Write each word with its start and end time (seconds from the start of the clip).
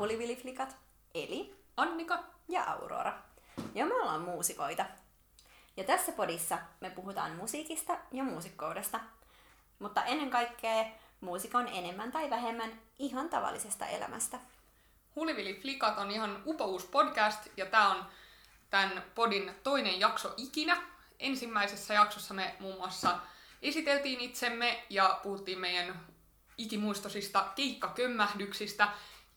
Huliviliflikat, 0.00 0.76
eli 1.14 1.56
Annika. 1.76 2.18
ja 2.48 2.64
Aurora. 2.64 3.18
Ja 3.74 3.86
me 3.86 3.94
ollaan 3.94 4.20
muusikoita. 4.20 4.84
Ja 5.76 5.84
tässä 5.84 6.12
podissa 6.12 6.58
me 6.80 6.90
puhutaan 6.90 7.32
musiikista 7.36 7.98
ja 8.12 8.24
muusikkoudesta. 8.24 9.00
Mutta 9.78 10.04
ennen 10.04 10.30
kaikkea 10.30 10.84
muusikon 11.20 11.68
enemmän 11.68 12.12
tai 12.12 12.30
vähemmän 12.30 12.80
ihan 12.98 13.28
tavallisesta 13.28 13.86
elämästä. 13.86 14.38
Hulivili 15.16 15.60
Flikat 15.62 15.98
on 15.98 16.10
ihan 16.10 16.42
upous 16.46 16.84
podcast 16.84 17.46
ja 17.56 17.66
tämä 17.66 17.90
on 17.90 18.04
tämän 18.70 19.02
podin 19.14 19.54
toinen 19.62 20.00
jakso 20.00 20.34
ikinä. 20.36 20.82
Ensimmäisessä 21.18 21.94
jaksossa 21.94 22.34
me 22.34 22.56
muun 22.60 22.76
muassa 22.76 23.18
esiteltiin 23.62 24.20
itsemme 24.20 24.84
ja 24.90 25.20
puhuttiin 25.22 25.58
meidän 25.58 26.06
ikimuistosista 26.58 27.46
keikkakömmähdyksistä. 27.54 28.88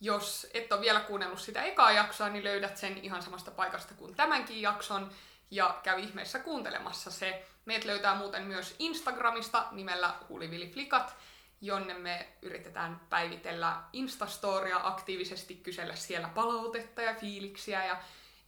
Jos 0.04 0.48
et 0.54 0.72
ole 0.72 0.82
vielä 0.82 1.00
kuunnellut 1.00 1.42
sitä 1.42 1.64
ekaa 1.64 1.92
jaksoa, 1.92 2.30
niin 2.30 2.44
löydät 2.44 2.78
sen 2.78 2.98
ihan 2.98 3.24
samasta 3.24 3.52
paikasta 3.52 3.94
kuin 3.94 4.16
tämänkin 4.16 4.62
jakson. 4.62 5.12
Ja 5.52 5.80
käy 5.84 6.00
ihmeessä 6.00 6.40
kuuntelemassa 6.40 7.12
se. 7.12 7.46
Meidät 7.66 7.86
löytää 7.86 8.16
muuten 8.16 8.44
myös 8.44 8.76
Instagramista 8.80 9.66
nimellä 9.72 10.14
huliviliflikat, 10.30 11.16
jonne 11.62 11.94
me 11.94 12.28
yritetään 12.42 13.02
päivitellä 13.10 13.78
Instastoria 13.94 14.80
aktiivisesti, 14.84 15.56
kysellä 15.56 15.96
siellä 15.96 16.30
palautetta 16.30 17.02
ja 17.02 17.16
fiiliksiä 17.16 17.86
ja, 17.86 17.98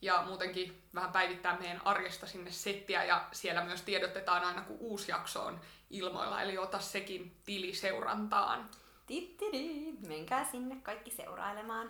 ja 0.01 0.23
muutenkin 0.27 0.83
vähän 0.95 1.11
päivittää 1.11 1.59
meidän 1.59 1.81
arjesta 1.85 2.27
sinne 2.27 2.51
settiä 2.51 3.03
ja 3.03 3.27
siellä 3.31 3.63
myös 3.63 3.81
tiedotetaan 3.81 4.43
aina 4.43 4.61
kun 4.61 4.77
uusi 4.79 5.11
jakso 5.11 5.45
on 5.45 5.61
ilmoilla, 5.89 6.41
eli 6.41 6.57
ota 6.57 6.79
sekin 6.79 7.35
tiliseurantaan. 7.45 8.69
Tittidi, 9.07 9.91
menkää 10.07 10.45
sinne 10.51 10.75
kaikki 10.75 11.11
seurailemaan. 11.11 11.89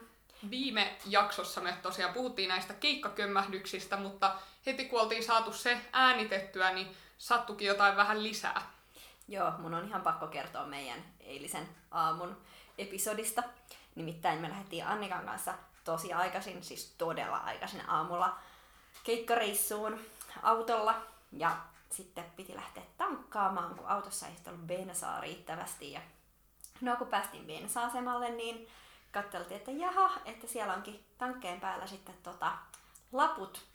Viime 0.49 0.97
jaksossa 1.05 1.61
me 1.61 1.77
tosiaan 1.81 2.13
puhuttiin 2.13 2.49
näistä 2.49 2.73
keikkakömmähdyksistä, 2.73 3.97
mutta 3.97 4.35
heti 4.65 4.85
kun 4.85 5.01
oltiin 5.01 5.23
saatu 5.23 5.53
se 5.53 5.77
äänitettyä, 5.93 6.71
niin 6.71 6.87
sattukin 7.17 7.67
jotain 7.67 7.95
vähän 7.95 8.23
lisää. 8.23 8.71
Joo, 9.27 9.51
mun 9.57 9.73
on 9.73 9.87
ihan 9.87 10.01
pakko 10.01 10.27
kertoa 10.27 10.65
meidän 10.65 10.99
eilisen 11.19 11.69
aamun 11.91 12.37
episodista. 12.77 13.43
Nimittäin 13.95 14.39
me 14.39 14.49
lähdettiin 14.49 14.87
Annikan 14.87 15.25
kanssa 15.25 15.53
tosi 15.83 16.13
aikaisin, 16.13 16.63
siis 16.63 16.95
todella 16.97 17.37
aikaisin 17.37 17.89
aamulla 17.89 18.37
keikkareissuun 19.03 19.99
autolla. 20.43 21.01
Ja 21.31 21.57
sitten 21.89 22.25
piti 22.35 22.55
lähteä 22.55 22.83
tankkaamaan, 22.97 23.75
kun 23.75 23.87
autossa 23.87 24.27
ei 24.27 24.33
ollut 24.47 24.67
bensaa 24.67 25.21
riittävästi. 25.21 25.91
Ja 25.91 26.01
no 26.81 26.95
kun 26.95 27.07
päästiin 27.07 27.45
bensa-asemalle, 27.45 28.29
niin 28.29 28.67
katseltiin, 29.11 29.57
että 29.57 29.71
jaha, 29.71 30.11
että 30.25 30.47
siellä 30.47 30.73
onkin 30.73 31.05
tankkeen 31.17 31.59
päällä 31.59 31.87
sitten 31.87 32.15
tota, 32.23 32.51
laput, 33.11 33.65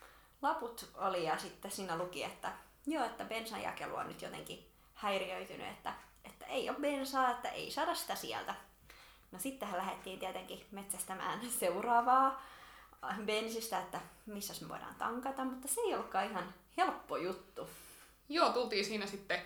laput 0.42 0.91
oli 0.95 1.25
ja 1.25 1.39
sitten 1.39 1.70
siinä 1.70 1.98
luki, 1.98 2.25
että 2.25 2.53
joo, 2.87 3.05
että 3.05 3.25
bensan 3.25 3.62
jakelu 3.62 3.97
on 3.97 4.09
nyt 4.09 4.23
jotenkin 4.23 4.67
häiriöitynyt, 4.95 5.67
että, 5.67 5.92
että 6.25 6.47
ei 6.47 6.70
ole 6.70 6.79
bensaa, 6.81 7.31
että 7.31 7.48
ei 7.48 7.70
saada 7.70 7.95
sitä 7.95 8.15
sieltä. 8.15 8.55
No 9.33 9.39
sittenhän 9.39 9.79
lähdettiin 9.79 10.19
tietenkin 10.19 10.67
metsästämään 10.70 11.51
seuraavaa 11.51 12.42
bensistä, 13.25 13.79
että 13.79 14.01
missä 14.27 14.55
me 14.61 14.69
voidaan 14.69 14.95
tankata, 14.95 15.45
mutta 15.45 15.69
se 15.69 15.80
ei 15.80 15.95
ollutkaan 15.95 16.30
ihan 16.30 16.55
helppo 16.77 17.17
juttu. 17.17 17.69
Joo, 18.29 18.53
tultiin 18.53 18.85
siinä 18.85 19.07
sitten 19.07 19.42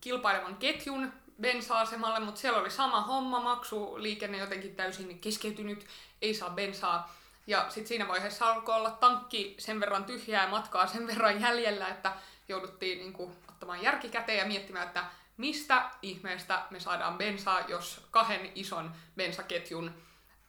kilpailevan 0.00 0.56
ketjun 0.56 1.12
bensa-asemalle, 1.40 2.20
mutta 2.20 2.40
siellä 2.40 2.60
oli 2.60 2.70
sama 2.70 3.00
homma, 3.00 3.40
maksuliikenne 3.40 4.38
jotenkin 4.38 4.76
täysin 4.76 5.18
keskeytynyt, 5.18 5.86
ei 6.22 6.34
saa 6.34 6.50
bensaa. 6.50 7.14
Ja 7.46 7.66
sitten 7.68 7.86
siinä 7.86 8.08
vaiheessa 8.08 8.52
alkoi 8.52 8.74
olla 8.74 8.90
tankki 8.90 9.54
sen 9.58 9.80
verran 9.80 10.04
tyhjää 10.04 10.48
matkaa 10.48 10.86
sen 10.86 11.06
verran 11.06 11.40
jäljellä, 11.40 11.88
että 11.88 12.12
jouduttiin 12.48 12.98
niinku 12.98 13.32
ottamaan 13.48 13.82
järki 13.82 14.08
käteen 14.08 14.38
ja 14.38 14.44
miettimään, 14.44 14.86
että 14.86 15.04
mistä 15.36 15.90
ihmeestä 16.02 16.62
me 16.70 16.80
saadaan 16.80 17.18
bensaa, 17.18 17.60
jos 17.60 18.06
kahden 18.10 18.52
ison 18.54 18.94
bensaketjun 19.16 19.94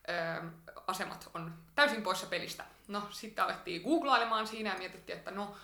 ö, 0.10 0.44
asemat 0.88 1.30
on 1.34 1.54
täysin 1.76 2.02
poissa 2.02 2.28
pelistä. 2.28 2.66
No, 2.88 3.08
sitten 3.10 3.44
alettiin 3.44 3.82
googlailemaan 3.82 4.48
siinä 4.48 4.70
ja 4.70 4.78
mietittiin, 4.78 5.18
että 5.18 5.32
no, 5.32 5.56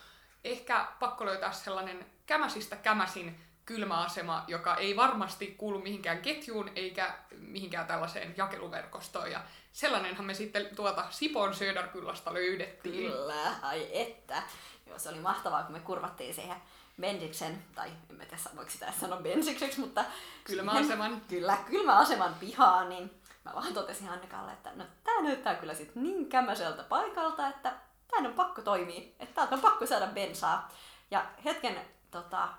ehkä 0.44 0.88
pakko 1.00 1.26
löytää 1.26 1.52
sellainen 1.52 2.06
kämäsistä 2.26 2.76
kämäsin 2.76 3.40
kylmäasema, 3.70 4.44
joka 4.48 4.76
ei 4.76 4.96
varmasti 4.96 5.48
kuulu 5.58 5.80
mihinkään 5.80 6.22
ketjuun 6.22 6.72
eikä 6.76 7.14
mihinkään 7.38 7.88
tällaiseen 7.88 8.34
jakeluverkostoon. 8.38 9.32
Ja 9.32 9.42
sellainenhan 9.74 10.26
me 10.26 10.34
sitten 10.34 10.76
tuolta 10.76 11.06
Sipon 11.10 11.56
Söderkyllasta 11.56 12.34
löydettiin. 12.34 13.12
Kyllä, 13.12 13.56
ai 13.62 13.88
että. 13.92 14.44
Joo, 14.88 15.00
se 15.00 15.10
oli 15.10 15.20
mahtavaa, 15.20 15.64
kun 15.64 15.74
me 15.74 15.80
kurvattiin 15.80 16.34
siihen 16.34 16.58
Bendiksen, 17.02 17.64
tai 17.76 17.92
en 18.10 18.16
mä 18.16 18.26
tiedä 18.26 18.44
voiko 18.56 18.72
sitä 18.72 18.94
sanoa 19.00 19.22
Bensikseksi, 19.22 19.80
mutta... 19.80 20.06
Kylmäaseman. 20.44 21.22
Kyllä, 21.28 21.58
kylmäaseman 21.66 22.34
pihaan, 22.40 22.90
niin 22.90 23.22
mä 23.46 23.52
vaan 23.56 23.74
totesin 23.74 24.10
Annikalle, 24.10 24.52
että 24.52 24.72
no 24.76 24.86
tää 25.04 25.22
näyttää 25.22 25.56
kyllä 25.56 25.74
sit 25.74 25.96
niin 25.96 26.30
kämäseltä 26.30 26.84
paikalta, 26.84 27.48
että 27.48 27.74
tää 28.08 28.30
on 28.30 28.34
pakko 28.34 28.62
toimia, 28.62 29.02
että 29.20 29.36
täältä 29.36 29.56
on 29.56 29.62
pakko 29.62 29.86
saada 29.86 30.08
bensaa. 30.08 30.70
Ja 31.12 31.26
hetken 31.46 31.82
tota, 32.12 32.50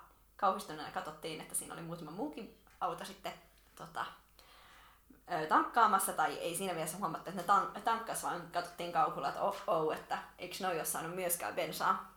kauhistuneena 0.41 0.91
katsottiin, 0.91 1.41
että 1.41 1.55
siinä 1.55 1.73
oli 1.73 1.81
muutama 1.81 2.11
muukin 2.11 2.57
auto 2.79 3.05
sitten 3.05 3.33
tota, 3.75 4.05
tankkaamassa, 5.49 6.13
tai 6.13 6.37
ei 6.37 6.55
siinä 6.55 6.73
mielessä 6.73 6.97
huomattu, 6.97 7.29
että 7.29 7.41
ne 7.41 7.47
tan- 7.47 7.81
tankkas, 7.81 8.23
vaan 8.23 8.51
katsottiin 8.51 8.91
kauhulla, 8.91 9.29
että 9.29 9.41
oh, 9.41 9.57
oh 9.67 9.93
että 9.93 10.17
eikö 10.37 10.55
noi 10.59 10.75
ole 10.75 10.85
saanut 10.85 11.15
myöskään 11.15 11.55
bensaa. 11.55 12.13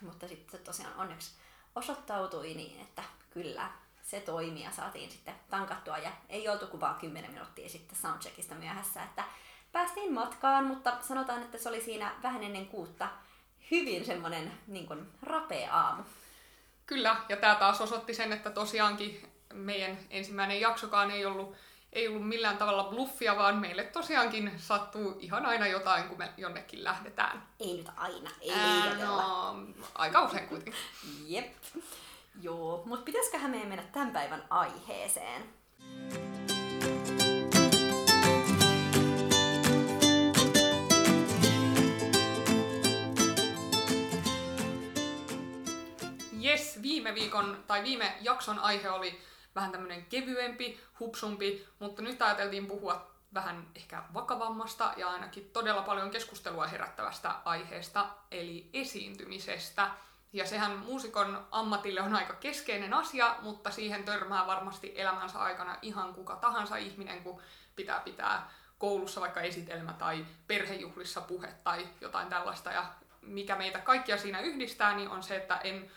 Mutta 0.00 0.28
sitten 0.28 0.58
se 0.58 0.64
tosiaan 0.64 0.96
onneksi 0.96 1.30
osoittautui 1.74 2.54
niin, 2.54 2.80
että 2.80 3.02
kyllä 3.30 3.70
se 4.02 4.20
toimi 4.20 4.64
ja 4.64 4.70
saatiin 4.70 5.10
sitten 5.10 5.34
tankattua 5.50 5.98
ja 5.98 6.10
ei 6.28 6.48
oltu 6.48 6.66
kuin 6.66 6.80
vaan 6.80 6.94
10 6.94 7.30
minuuttia 7.30 7.68
sitten 7.68 7.98
soundcheckista 7.98 8.54
myöhässä, 8.54 9.02
että 9.02 9.24
päästiin 9.72 10.12
matkaan, 10.12 10.64
mutta 10.64 10.96
sanotaan, 11.00 11.42
että 11.42 11.58
se 11.58 11.68
oli 11.68 11.80
siinä 11.80 12.14
vähän 12.22 12.42
ennen 12.42 12.66
kuutta 12.66 13.08
hyvin 13.70 14.04
semmoinen 14.04 14.52
niin 14.66 15.12
rapea 15.22 15.74
aamu. 15.74 16.02
Kyllä, 16.86 17.16
ja 17.28 17.36
tämä 17.36 17.54
taas 17.54 17.80
osoitti 17.80 18.14
sen, 18.14 18.32
että 18.32 18.50
tosiaankin 18.50 19.32
meidän 19.54 19.98
ensimmäinen 20.10 20.60
jaksokaan 20.60 21.10
ei 21.10 21.26
ollut, 21.26 21.56
ei 21.92 22.08
ollut 22.08 22.28
millään 22.28 22.58
tavalla 22.58 22.84
bluffia, 22.84 23.36
vaan 23.36 23.56
meille 23.56 23.84
tosiaankin 23.84 24.52
sattuu 24.56 25.16
ihan 25.20 25.46
aina 25.46 25.66
jotain, 25.66 26.04
kun 26.04 26.18
me 26.18 26.32
jonnekin 26.36 26.84
lähdetään. 26.84 27.42
Ei 27.60 27.76
nyt 27.76 27.88
aina, 27.96 28.30
ei 28.40 28.52
Ää, 28.52 28.94
no, 28.94 29.66
aika 29.94 30.22
usein 30.22 30.48
kuitenkin. 30.48 30.82
Jep. 31.26 31.54
Joo, 32.42 32.82
mutta 32.86 33.04
pitäisiköhän 33.04 33.50
meidän 33.50 33.68
mennä 33.68 33.84
tämän 33.92 34.10
päivän 34.10 34.44
aiheeseen? 34.50 35.42
Yes, 46.46 46.82
viime 46.82 47.14
viikon 47.14 47.64
tai 47.66 47.82
viime 47.82 48.16
jakson 48.20 48.58
aihe 48.58 48.90
oli 48.90 49.20
vähän 49.54 49.72
tämmöinen 49.72 50.06
kevyempi, 50.06 50.80
hupsumpi, 51.00 51.68
mutta 51.78 52.02
nyt 52.02 52.22
ajateltiin 52.22 52.66
puhua 52.66 53.10
vähän 53.34 53.66
ehkä 53.74 54.02
vakavammasta 54.14 54.92
ja 54.96 55.08
ainakin 55.08 55.50
todella 55.52 55.82
paljon 55.82 56.10
keskustelua 56.10 56.66
herättävästä 56.66 57.34
aiheesta, 57.44 58.06
eli 58.30 58.70
esiintymisestä. 58.72 59.90
Ja 60.32 60.46
sehän 60.46 60.78
muusikon 60.78 61.46
ammatille 61.50 62.02
on 62.02 62.14
aika 62.14 62.32
keskeinen 62.34 62.94
asia, 62.94 63.36
mutta 63.42 63.70
siihen 63.70 64.04
törmää 64.04 64.46
varmasti 64.46 64.92
elämänsä 64.96 65.38
aikana 65.38 65.76
ihan 65.82 66.14
kuka 66.14 66.36
tahansa 66.36 66.76
ihminen, 66.76 67.22
kun 67.22 67.42
pitää 67.76 68.00
pitää 68.00 68.50
koulussa 68.78 69.20
vaikka 69.20 69.40
esitelmä 69.40 69.92
tai 69.92 70.26
perhejuhlissa 70.46 71.20
puhe 71.20 71.48
tai 71.64 71.88
jotain 72.00 72.28
tällaista. 72.28 72.72
Ja 72.72 72.86
mikä 73.20 73.56
meitä 73.56 73.78
kaikkia 73.78 74.18
siinä 74.18 74.40
yhdistää, 74.40 74.96
niin 74.96 75.08
on 75.08 75.22
se, 75.22 75.36
että 75.36 75.56
en 75.56 75.90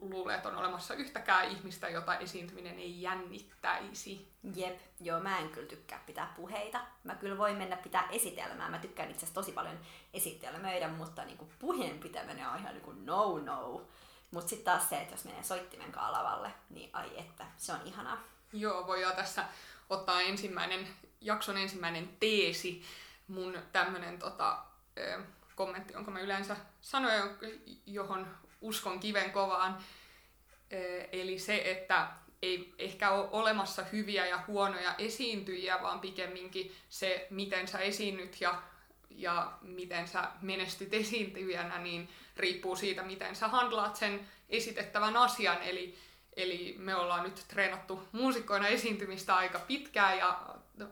luule, 0.00 0.34
että 0.34 0.48
on 0.48 0.56
olemassa 0.56 0.94
yhtäkään 0.94 1.48
ihmistä, 1.48 1.88
jota 1.88 2.18
esiintyminen 2.18 2.78
ei 2.78 3.02
jännittäisi. 3.02 4.32
Jep, 4.54 4.80
joo, 5.00 5.20
mä 5.20 5.38
en 5.38 5.48
kyllä 5.48 5.68
tykkää 5.68 6.00
pitää 6.06 6.32
puheita. 6.36 6.80
Mä 7.04 7.14
kyllä 7.14 7.38
voin 7.38 7.56
mennä 7.56 7.76
pitää 7.76 8.08
esitelmää. 8.10 8.70
Mä 8.70 8.78
tykkään 8.78 9.10
itse 9.10 9.18
asiassa 9.18 9.34
tosi 9.34 9.52
paljon 9.52 9.78
esitelmöidä, 10.14 10.88
mutta 10.88 11.24
niinku 11.24 11.48
puheen 11.58 11.98
pitäminen 11.98 12.48
on 12.48 12.58
ihan 12.58 12.74
niinku 12.74 12.92
no 12.92 13.38
no. 13.38 13.86
Mut 14.30 14.48
sitten 14.48 14.64
taas 14.64 14.88
se, 14.88 15.00
että 15.00 15.14
jos 15.14 15.24
menee 15.24 15.42
soittimen 15.42 15.92
lavalle, 15.96 16.50
niin 16.70 16.90
ai 16.92 17.18
että, 17.18 17.46
se 17.56 17.72
on 17.72 17.80
ihanaa. 17.84 18.18
Joo, 18.52 18.86
voidaan 18.86 19.16
tässä 19.16 19.44
ottaa 19.90 20.20
ensimmäinen, 20.20 20.88
jakson 21.20 21.56
ensimmäinen 21.56 22.08
teesi, 22.20 22.82
mun 23.28 23.58
tämmönen 23.72 24.18
tota, 24.18 24.58
kommentti, 25.54 25.92
jonka 25.92 26.10
mä 26.10 26.20
yleensä 26.20 26.56
sanoin, 26.80 27.22
johon 27.86 28.26
uskon 28.60 29.00
kiven 29.00 29.30
kovaan. 29.30 29.78
Eli 31.12 31.38
se, 31.38 31.62
että 31.64 32.08
ei 32.42 32.74
ehkä 32.78 33.10
ole 33.10 33.28
olemassa 33.32 33.84
hyviä 33.92 34.26
ja 34.26 34.42
huonoja 34.46 34.94
esiintyjiä, 34.98 35.82
vaan 35.82 36.00
pikemminkin 36.00 36.74
se, 36.88 37.26
miten 37.30 37.68
sä 37.68 37.78
esiinnyt 37.78 38.40
ja, 38.40 38.62
ja 39.10 39.52
miten 39.62 40.08
sä 40.08 40.30
menestyt 40.40 40.94
esiintyjänä, 40.94 41.78
niin 41.78 42.08
riippuu 42.36 42.76
siitä, 42.76 43.02
miten 43.02 43.36
sä 43.36 43.48
handlaat 43.48 43.96
sen 43.96 44.28
esitettävän 44.48 45.16
asian. 45.16 45.62
Eli, 45.62 45.98
eli 46.36 46.74
me 46.78 46.94
ollaan 46.94 47.22
nyt 47.22 47.44
treenattu 47.48 48.08
muusikkoina 48.12 48.68
esiintymistä 48.68 49.36
aika 49.36 49.58
pitkään 49.58 50.18
ja 50.18 50.40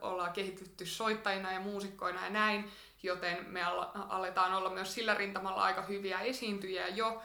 ollaan 0.00 0.32
kehitytty 0.32 0.86
soittajina 0.86 1.52
ja 1.52 1.60
muusikkoina 1.60 2.24
ja 2.24 2.30
näin, 2.30 2.70
joten 3.02 3.46
me 3.48 3.62
aletaan 4.08 4.54
olla 4.54 4.70
myös 4.70 4.94
sillä 4.94 5.14
rintamalla 5.14 5.62
aika 5.62 5.82
hyviä 5.82 6.20
esiintyjiä 6.20 6.88
jo, 6.88 7.22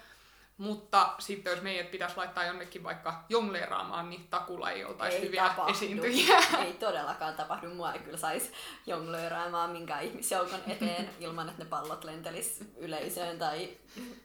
mutta 0.58 1.14
sitten 1.20 1.52
jos 1.52 1.62
meidät 1.62 1.92
pitäisi 1.92 2.18
laittaa 2.18 2.46
jonnekin 2.46 2.84
vaikka 2.84 3.24
jongleeraamaan, 3.30 4.10
niin 4.10 4.28
takulla 4.28 4.72
ei 4.72 4.86
oltaisi 4.86 5.18
Ei 5.18 5.24
hyviä 5.24 5.44
tapahdu. 5.50 5.72
esiintyjiä. 5.72 6.38
Ei 6.66 6.74
todellakaan 6.74 7.36
tapahdu. 7.36 7.70
Mua 7.70 7.94
ei 7.94 8.00
kyllä 8.00 8.18
saisi 8.18 8.52
jonglööräämään 8.86 9.70
minkään 9.70 10.04
ihmisjoukon 10.04 10.60
eteen 10.68 11.10
ilman, 11.20 11.50
että 11.50 11.64
ne 11.64 11.70
pallot 11.70 12.04
lentelis 12.04 12.60
yleisöön 12.78 13.40
tai 13.40 13.70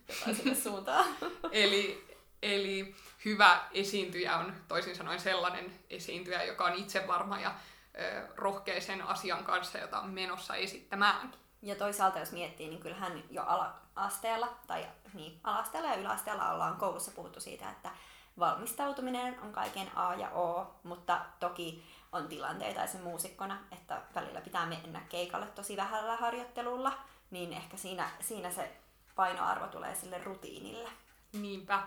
jotain 0.08 0.36
sinne 0.36 0.54
suuntaan. 0.54 1.06
eli, 1.52 2.06
eli 2.42 2.94
hyvä 3.24 3.60
esiintyjä 3.72 4.36
on 4.36 4.54
toisin 4.68 4.96
sanoen 4.96 5.20
sellainen 5.20 5.72
esiintyjä, 5.90 6.44
joka 6.44 6.64
on 6.64 6.74
itsevarma 6.74 7.40
ja 7.40 7.54
ö, 8.00 8.26
rohkea 8.36 8.80
sen 8.80 9.02
asian 9.02 9.44
kanssa, 9.44 9.78
jota 9.78 10.00
on 10.00 10.10
menossa 10.10 10.54
esittämään. 10.54 11.32
Ja 11.62 11.74
toisaalta 11.74 12.18
jos 12.18 12.32
miettii, 12.32 12.68
niin 12.68 12.80
kyllähän 12.80 13.22
jo 13.30 13.42
ala-asteella, 13.42 14.48
tai 14.66 14.86
niin, 15.14 15.40
ala-asteella 15.44 15.88
ja 15.88 15.96
yläasteella 15.96 16.52
ollaan 16.52 16.76
koulussa 16.76 17.10
puhuttu 17.10 17.40
siitä, 17.40 17.70
että 17.70 17.90
valmistautuminen 18.38 19.40
on 19.40 19.52
kaiken 19.52 19.90
A 19.98 20.14
ja 20.14 20.30
O, 20.30 20.74
mutta 20.82 21.20
toki 21.40 21.84
on 22.12 22.28
tilanteita 22.28 22.84
esim. 22.84 23.00
muusikkona, 23.00 23.58
että 23.72 24.02
välillä 24.14 24.40
pitää 24.40 24.66
mennä 24.66 25.00
keikalle 25.08 25.46
tosi 25.46 25.76
vähällä 25.76 26.16
harjoittelulla, 26.16 26.92
niin 27.30 27.52
ehkä 27.52 27.76
siinä, 27.76 28.10
siinä 28.20 28.50
se 28.50 28.76
painoarvo 29.16 29.66
tulee 29.66 29.94
sille 29.94 30.18
rutiinille. 30.24 30.88
Niinpä. 31.32 31.82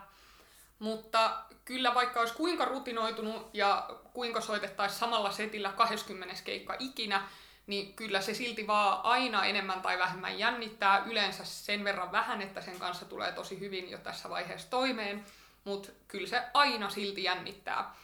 Mutta 0.80 1.38
kyllä 1.66 1.96
vaikka 1.96 2.20
olisi 2.20 2.34
kuinka 2.34 2.66
rutinoitunut 2.66 3.50
ja 3.54 3.90
kuinka 4.14 4.42
soitettaisiin 4.42 5.00
samalla 5.00 5.32
setillä 5.32 5.72
20 5.72 6.36
keikka 6.44 6.76
ikinä, 6.80 7.28
niin 7.68 7.94
kyllä 7.94 8.22
se 8.22 8.34
silti 8.34 8.68
vaan 8.68 9.00
aina 9.04 9.46
enemmän 9.46 9.82
tai 9.82 10.00
vähemmän 10.00 10.40
jännittää. 10.40 11.04
Yleensä 11.06 11.46
sen 11.46 11.84
verran 11.84 12.12
vähän, 12.12 12.42
että 12.42 12.62
sen 12.62 12.80
kanssa 12.80 13.06
tulee 13.06 13.32
tosi 13.32 13.60
hyvin 13.60 13.90
jo 13.90 13.98
tässä 13.98 14.30
vaiheessa 14.30 14.70
toimeen, 14.70 15.26
mutta 15.64 15.90
kyllä 16.08 16.28
se 16.28 16.44
aina 16.54 16.90
silti 16.90 17.24
jännittää. 17.24 17.96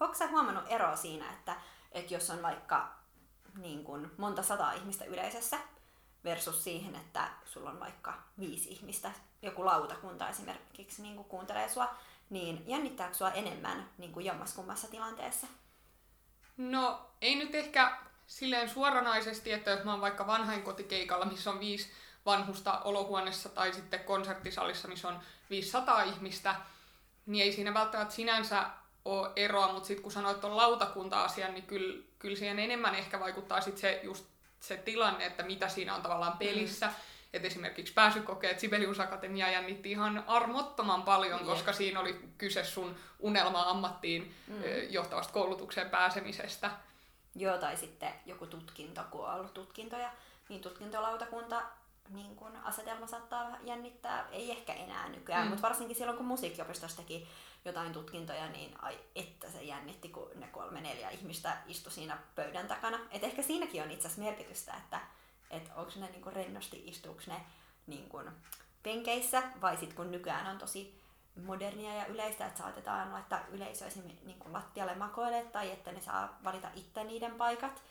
Onko 0.00 0.14
sä 0.14 0.26
huomannut 0.26 0.64
eroa 0.68 0.96
siinä, 0.96 1.32
että, 1.32 1.56
että 1.92 2.14
jos 2.14 2.30
on 2.30 2.42
vaikka 2.42 2.94
niin 3.58 3.84
kun 3.84 4.10
monta 4.16 4.42
sataa 4.42 4.72
ihmistä 4.72 5.04
yleisössä 5.04 5.58
versus 6.24 6.64
siihen, 6.64 6.94
että 6.94 7.28
sulla 7.44 7.70
on 7.70 7.80
vaikka 7.80 8.14
viisi 8.38 8.70
ihmistä, 8.70 9.10
joku 9.42 9.64
lautakunta 9.64 10.28
esimerkiksi 10.28 11.02
niin 11.02 11.16
kun 11.16 11.24
kuuntelee 11.24 11.68
sua, 11.68 11.94
niin 12.30 12.64
jännittääkö 12.66 13.14
sua 13.14 13.30
enemmän 13.30 13.90
niin 13.98 14.24
jommaskummassa 14.24 14.90
tilanteessa? 14.90 15.46
No 16.56 17.10
ei 17.20 17.34
nyt 17.34 17.54
ehkä 17.54 17.98
silleen 18.26 18.68
suoranaisesti, 18.68 19.52
että 19.52 19.70
jos 19.70 19.84
mä 19.84 19.90
oon 19.90 20.00
vaikka 20.00 20.26
vanhainkotikeikalla, 20.26 21.24
missä 21.24 21.50
on 21.50 21.60
viisi 21.60 21.90
vanhusta 22.26 22.78
olohuoneessa 22.78 23.48
tai 23.48 23.72
sitten 23.72 24.00
konserttisalissa, 24.00 24.88
missä 24.88 25.08
on 25.08 25.20
500 25.50 26.02
ihmistä, 26.02 26.54
niin 27.26 27.44
ei 27.44 27.52
siinä 27.52 27.74
välttämättä 27.74 28.14
sinänsä 28.14 28.66
ole 29.04 29.30
eroa, 29.36 29.72
mutta 29.72 29.86
sitten 29.86 30.02
kun 30.02 30.12
sanoit 30.12 30.40
tuon 30.40 30.56
lautakunta-asian, 30.56 31.54
niin 31.54 31.66
kyllä, 31.66 32.02
kyllä 32.18 32.36
siihen 32.36 32.58
enemmän 32.58 32.94
ehkä 32.94 33.20
vaikuttaa 33.20 33.60
sit 33.60 33.78
se, 33.78 34.00
just 34.02 34.24
se 34.60 34.76
tilanne, 34.76 35.26
että 35.26 35.42
mitä 35.42 35.68
siinä 35.68 35.94
on 35.94 36.02
tavallaan 36.02 36.38
pelissä. 36.38 36.86
Mm. 36.86 36.92
Et 37.32 37.44
esimerkiksi 37.44 37.92
pääsykokeet 37.92 38.60
Sibelius 38.60 39.00
Akatemia 39.00 39.50
jännitti 39.50 39.90
ihan 39.90 40.24
armottoman 40.26 41.02
paljon, 41.02 41.38
Jep. 41.38 41.48
koska 41.48 41.72
siinä 41.72 42.00
oli 42.00 42.20
kyse 42.38 42.64
sun 42.64 42.96
unelma-ammattiin 43.18 44.34
Mm. 44.46 44.62
johtavasta 44.90 45.32
koulutukseen 45.32 45.90
pääsemisestä. 45.90 46.70
Joo, 47.34 47.58
tai 47.58 47.76
sitten 47.76 48.14
joku 48.26 48.46
tutkinto, 48.46 49.04
kun 49.10 49.28
on 49.28 49.34
ollut 49.34 49.54
tutkintoja, 49.54 50.10
niin 50.48 50.60
tutkintolautakunta 50.60 51.62
niin 52.08 52.36
kun 52.36 52.56
asetelma 52.56 53.06
saattaa 53.06 53.44
vähän 53.44 53.66
jännittää, 53.66 54.28
ei 54.32 54.50
ehkä 54.50 54.72
enää 54.74 55.08
nykyään, 55.08 55.42
Mm. 55.44 55.48
mutta 55.48 55.62
varsinkin 55.62 55.96
silloin 55.96 56.16
kun 56.16 56.26
musiikkiopistossa 56.26 56.96
teki 56.96 57.28
jotain 57.64 57.92
tutkintoja, 57.92 58.48
niin 58.48 58.82
ai 58.82 58.98
että 59.14 59.50
se 59.50 59.62
jännitti, 59.62 60.08
kun 60.08 60.30
ne 60.34 60.46
kolme 60.46 60.80
neljä 60.80 61.10
ihmistä 61.10 61.56
istui 61.66 61.92
siinä 61.92 62.18
pöydän 62.34 62.68
takana. 62.68 62.98
Et 63.10 63.24
ehkä 63.24 63.42
siinäkin 63.42 63.82
on 63.82 63.90
itse 63.90 64.06
asiassa 64.08 64.22
merkitystä, 64.22 64.74
että 64.76 65.00
et 65.50 65.70
onko 65.76 65.92
ne 65.96 66.06
niin 66.10 66.32
rennosti, 66.32 66.82
istuuko 66.86 67.20
ne 67.26 67.40
niin 67.86 68.08
kun 68.08 68.30
penkeissä, 68.82 69.42
vai 69.60 69.76
sitten 69.76 69.96
kun 69.96 70.10
nykyään 70.10 70.46
on 70.46 70.58
tosi 70.58 71.00
modernia 71.42 71.94
ja 71.94 72.06
yleistä, 72.06 72.46
että 72.46 72.58
saatetaan 72.58 73.12
laittaa 73.12 73.40
yleisö 73.52 73.86
esimerkiksi 73.86 74.26
niin 74.26 74.38
lattialle 74.52 74.94
makoille 74.94 75.44
tai 75.52 75.70
että 75.70 75.92
ne 75.92 76.00
saa 76.00 76.38
valita 76.44 76.68
itse 76.74 77.04
niiden 77.04 77.34
paikat, 77.34 77.82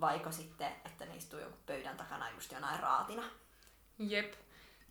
vaiko 0.00 0.32
sitten, 0.32 0.72
että 0.84 1.06
ne 1.06 1.16
istuu 1.16 1.38
jonkun 1.38 1.60
pöydän 1.66 1.96
takana 1.96 2.30
just 2.30 2.52
jonain 2.52 2.80
raatina. 2.80 3.22
Jep. 3.98 4.34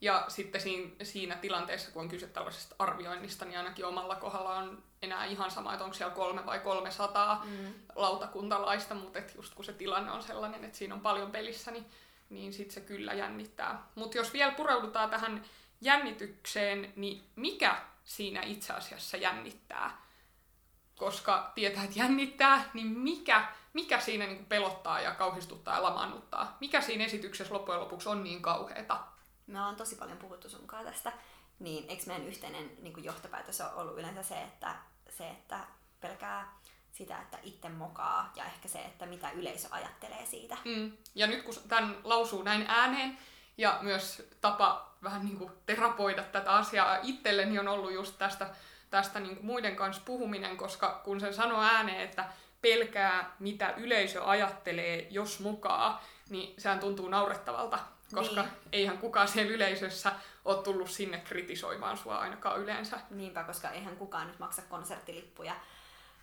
Ja 0.02 0.26
sitten 0.28 0.62
siinä, 0.62 0.92
siinä 1.04 1.36
tilanteessa, 1.36 1.92
kun 1.92 2.02
on 2.02 2.10
kyse 2.10 2.28
tällaisesta 2.28 2.76
arvioinnista, 2.80 3.46
niin 3.46 3.58
ainakin 3.58 3.86
omalla 3.86 4.16
kohdalla 4.16 4.58
on 4.58 4.84
enää 5.02 5.26
ihan 5.26 5.52
sama, 5.52 5.74
että 5.74 5.84
onko 5.84 5.94
siellä 5.94 6.16
kolme 6.16 6.46
vai 6.46 6.60
300 6.60 7.46
Mm. 7.46 7.74
lautakuntalaista, 7.96 8.96
mutta 8.96 9.20
et 9.20 9.36
just 9.36 9.54
kun 9.54 9.66
se 9.66 9.74
tilanne 9.74 10.12
on 10.12 10.24
sellainen, 10.24 10.64
että 10.64 10.78
siinä 10.78 10.96
on 10.96 11.02
paljon 11.02 11.32
pelissä, 11.32 11.72
niin, 11.72 11.86
niin 12.30 12.54
sitten 12.54 12.74
se 12.74 12.82
kyllä 12.82 13.14
jännittää. 13.14 13.88
Mutta 13.96 14.18
jos 14.18 14.34
vielä 14.34 14.52
pureudutaan 14.52 15.10
tähän 15.10 15.44
jännitykseen, 15.82 16.94
niin 16.96 17.24
mikä 17.36 17.82
siinä 18.08 18.42
itse 18.42 18.74
asiassa 18.74 19.18
jännittää? 19.18 20.02
Koska 20.96 21.52
tietää, 21.56 21.84
että 21.84 22.00
jännittää, 22.00 22.70
niin 22.74 22.88
mikä, 22.88 23.48
mikä 23.74 24.00
siinä 24.00 24.26
niinku 24.26 24.46
pelottaa 24.50 25.02
ja 25.02 25.12
kauhistuttaa 25.12 25.76
ja 25.76 25.84
lamaannuttaa? 25.84 26.58
Mikä 26.60 26.82
siinä 26.82 27.06
esityksessä 27.06 27.54
loppujen 27.54 27.82
lopuksi 27.82 28.10
on 28.10 28.24
niin 28.24 28.42
kauheata? 28.42 29.00
Me 29.48 29.60
ollaan 29.60 29.76
tosi 29.76 29.96
paljon 29.96 30.18
puhuttu 30.18 30.50
sunkaan 30.50 30.86
tästä, 30.86 31.12
niin 31.60 31.90
eikö 31.90 32.04
meidän 32.08 32.28
yhteinen 32.28 32.72
niin 32.82 33.04
johtopäätös 33.04 33.62
ole 33.62 33.74
ollut 33.74 34.00
yleensä 34.00 34.24
se, 34.24 34.42
että, 34.42 34.76
se, 35.10 35.30
että 35.30 35.60
pelkää 36.02 36.60
sitä, 36.92 37.22
että 37.22 37.40
itse 37.44 37.70
mokaa 37.70 38.32
ja 38.36 38.46
ehkä 38.46 38.68
se, 38.68 38.80
että 38.80 39.06
mitä 39.06 39.32
yleisö 39.32 39.68
ajattelee 39.72 40.26
siitä. 40.26 40.58
Mm. 40.66 40.92
Ja 41.16 41.28
nyt 41.28 41.44
kun 41.44 41.56
tämän 41.68 41.98
lausuu 42.04 42.44
näin 42.44 42.66
ääneen, 42.68 43.18
ja 43.58 43.80
myös 43.82 44.30
tapa 44.42 44.96
vähän 45.04 45.26
niin 45.26 45.38
kuin 45.38 45.52
terapoida 45.66 46.24
tätä 46.24 46.52
asiaa 46.52 46.98
itselleni 47.04 47.60
on 47.60 47.68
ollut 47.68 47.94
just 47.94 48.18
tästä, 48.18 48.50
tästä 48.90 49.20
niin 49.20 49.36
kuin 49.36 49.46
muiden 49.46 49.76
kanssa 49.76 50.02
puhuminen, 50.06 50.58
koska 50.58 51.02
kun 51.04 51.20
sen 51.20 51.34
sanoo 51.34 51.62
ääneen, 51.62 52.02
että 52.02 52.26
pelkää 52.62 53.36
mitä 53.40 53.74
yleisö 53.78 54.26
ajattelee, 54.26 55.08
jos 55.10 55.40
mukaa, 55.40 56.04
niin 56.30 56.54
sehän 56.58 56.80
tuntuu 56.80 57.08
naurettavalta, 57.08 57.80
koska 58.14 58.42
Niin. 58.42 58.52
eihän 58.72 58.98
kukaan 58.98 59.28
siellä 59.28 59.52
yleisössä 59.52 60.12
ole 60.46 60.64
tullut 60.64 60.90
sinne 60.90 61.18
kritisoimaan 61.18 61.98
sua 61.98 62.18
ainakaan 62.18 62.60
yleensä. 62.60 63.00
Niinpä, 63.10 63.44
koska 63.44 63.70
eihän 63.70 63.98
kukaan 63.98 64.28
nyt 64.28 64.40
maksa 64.40 64.62
konserttilippuja 64.62 65.54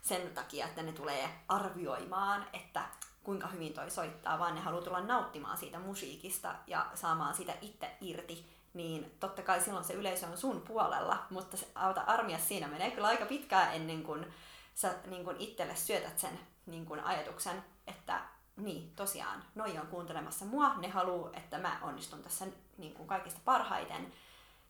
sen 0.03 0.31
takia, 0.35 0.67
että 0.67 0.83
ne 0.83 0.93
tulee 0.93 1.29
arvioimaan, 1.49 2.47
että 2.53 2.85
kuinka 3.25 3.47
hyvin 3.47 3.75
toi 3.75 3.91
soittaa, 3.91 4.39
vaan 4.39 4.55
ne 4.55 4.61
haluaa 4.61 4.85
tulla 4.85 5.01
nauttimaan 5.01 5.59
siitä 5.59 5.79
musiikista 5.79 6.55
ja 6.67 6.87
saamaan 6.95 7.35
sitä 7.35 7.53
itse 7.61 7.97
irti, 8.01 8.47
niin 8.75 9.17
totta 9.21 9.43
kai 9.43 9.61
silloin 9.61 9.85
se 9.85 9.95
yleisö 9.95 10.27
on 10.27 10.39
sun 10.39 10.61
puolella, 10.61 11.27
mutta 11.31 11.57
se 11.57 11.69
auta 11.75 12.01
armia 12.01 12.39
siinä 12.39 12.69
menee 12.69 12.91
kyllä 12.91 13.09
aika 13.09 13.27
pitkään 13.27 13.75
ennen 13.75 14.03
kuin 14.03 14.27
sä 14.75 14.95
niin 15.07 15.25
kuin 15.25 15.37
itselle 15.37 15.77
syötät 15.77 16.19
sen 16.19 16.41
niin 16.67 16.87
kuin 16.87 17.01
ajatuksen, 17.01 17.65
että 17.87 18.21
niin, 18.57 18.91
tosiaan, 18.97 19.45
noi 19.55 19.79
on 19.79 19.87
kuuntelemassa 19.87 20.45
mua, 20.45 20.75
ne 20.75 20.89
haluaa, 20.89 21.31
että 21.33 21.59
mä 21.59 21.79
onnistun 21.83 22.23
tässä 22.23 22.47
niin 22.79 22.95
kuin 22.95 23.09
kaikista 23.09 23.41
parhaiten 23.45 24.13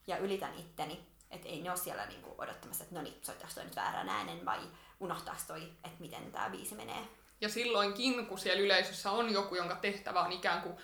ja 0.06 0.16
ylitän 0.18 0.54
itteni, 0.54 1.06
että 1.30 1.48
ei 1.48 1.62
ne 1.62 1.70
ole 1.70 1.78
siellä 1.78 2.06
niin 2.06 2.22
kuin 2.22 2.34
odottamassa, 2.38 2.84
että 2.84 2.94
no 2.94 3.02
niin, 3.02 3.18
soittaako 3.22 3.54
toi 3.54 3.64
nyt 3.64 3.76
väärän 3.76 4.08
äänen 4.08 4.44
vai 4.44 4.60
unohtaako 5.00 5.40
toi, 5.46 5.62
että 5.62 6.00
miten 6.00 6.32
tämä 6.32 6.50
biisi 6.50 6.74
menee. 6.74 7.08
Ja 7.40 7.48
silloinkin, 7.48 8.26
kun 8.26 8.38
siellä 8.38 8.62
yleisössä 8.62 9.10
on 9.10 9.32
joku, 9.32 9.54
jonka 9.54 9.74
tehtävä 9.74 10.20
on 10.20 10.32
ikään 10.32 10.62
kuin 10.62 10.76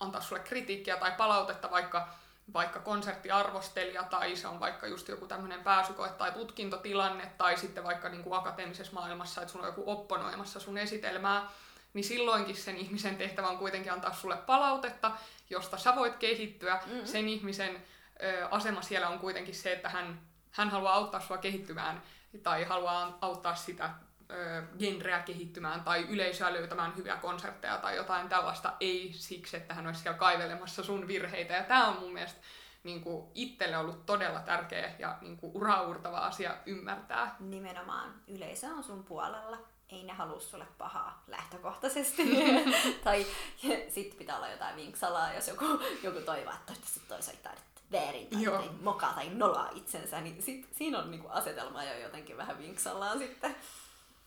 antaa 0.00 0.20
sulle 0.20 0.42
kritiikkiä 0.42 0.96
tai 0.96 1.12
palautetta, 1.12 1.70
vaikka, 1.70 2.08
vaikka 2.52 2.80
konserttiarvostelija 2.80 4.02
tai 4.02 4.36
se 4.36 4.48
on 4.48 4.60
vaikka 4.60 4.86
just 4.86 5.08
joku 5.08 5.26
tämmöinen 5.26 5.62
pääsykoe 5.62 6.08
tai 6.08 6.32
tutkintotilanne 6.32 7.32
tai 7.38 7.56
sitten 7.56 7.84
vaikka 7.84 8.08
niin 8.08 8.22
kuin 8.22 8.38
akateemisessa 8.38 8.92
maailmassa, 8.92 9.40
että 9.40 9.52
sulla 9.52 9.66
on 9.66 9.72
joku 9.72 9.90
opponoimassa 9.90 10.60
sun 10.60 10.78
esitelmää, 10.78 11.50
niin 11.94 12.04
silloinkin 12.04 12.56
sen 12.56 12.76
ihmisen 12.76 13.16
tehtävä 13.16 13.48
on 13.48 13.58
kuitenkin 13.58 13.92
antaa 13.92 14.12
sulle 14.12 14.36
palautetta, 14.36 15.10
josta 15.50 15.78
sä 15.78 15.96
voit 15.96 16.16
kehittyä. 16.16 16.80
Mm. 16.86 17.06
Sen 17.06 17.28
ihmisen 17.28 17.84
ö, 18.22 18.48
asema 18.50 18.82
siellä 18.82 19.08
on 19.08 19.18
kuitenkin 19.18 19.54
se, 19.54 19.72
että 19.72 19.88
hän, 19.88 20.20
hän 20.50 20.70
haluaa 20.70 20.94
auttaa 20.94 21.20
sua 21.20 21.38
kehittymään 21.38 22.02
tai 22.42 22.64
haluaa 22.64 23.18
auttaa 23.20 23.54
sitä 23.54 23.90
ö, 24.32 24.62
genreä 24.78 25.18
kehittymään 25.22 25.80
tai 25.80 26.06
yleisöä 26.08 26.52
löytämään 26.52 26.96
hyviä 26.96 27.16
konsertteja 27.16 27.78
tai 27.78 27.96
jotain 27.96 28.28
tällaista, 28.28 28.72
ei 28.80 29.10
siksi, 29.14 29.56
että 29.56 29.74
hän 29.74 29.86
olisi 29.86 30.00
siellä 30.00 30.18
kaivelemassa 30.18 30.82
sun 30.82 31.08
virheitä. 31.08 31.54
Ja 31.54 31.62
tämä 31.62 31.88
on 31.88 32.00
mun 32.00 32.12
mielestä 32.12 32.40
niin 32.84 33.00
kuin 33.00 33.30
itselle 33.34 33.78
ollut 33.78 34.06
todella 34.06 34.40
tärkeä 34.40 34.94
ja 34.98 35.18
niin 35.20 35.36
kuin 35.36 35.52
uraurtava 35.54 36.18
asia 36.18 36.54
ymmärtää. 36.66 37.36
Nimenomaan 37.40 38.14
yleisö 38.28 38.66
on 38.66 38.84
sun 38.84 39.04
puolella. 39.04 39.58
Ei 39.88 40.04
ne 40.04 40.12
halua 40.12 40.40
sulle 40.40 40.66
pahaa 40.78 41.22
lähtökohtaisesti. 41.26 42.22
tai 43.04 43.26
sitten 43.88 44.18
pitää 44.18 44.36
olla 44.36 44.48
jotain 44.48 44.76
vinksalaa, 44.76 45.34
jos 45.34 45.48
joku, 45.48 45.64
joku 46.02 46.20
toivoo, 46.20 46.52
että 46.52 46.66
toivottavasti 46.66 47.00
toi 47.08 47.22
soittaa 47.22 47.52
nyt 47.52 47.72
väärin 47.92 48.26
tai, 48.26 48.44
tai 48.44 48.70
mokaa 48.82 49.12
tai 49.12 49.28
nolaa 49.28 49.70
itsensä, 49.74 50.20
niin 50.20 50.42
sit, 50.42 50.68
siinä 50.72 50.98
on 50.98 51.10
niinku 51.10 51.28
asetelma 51.28 51.84
jo 51.84 51.98
jotenkin 51.98 52.36
vähän 52.36 52.58
vinksallaan 52.58 53.18
sitten. 53.18 53.56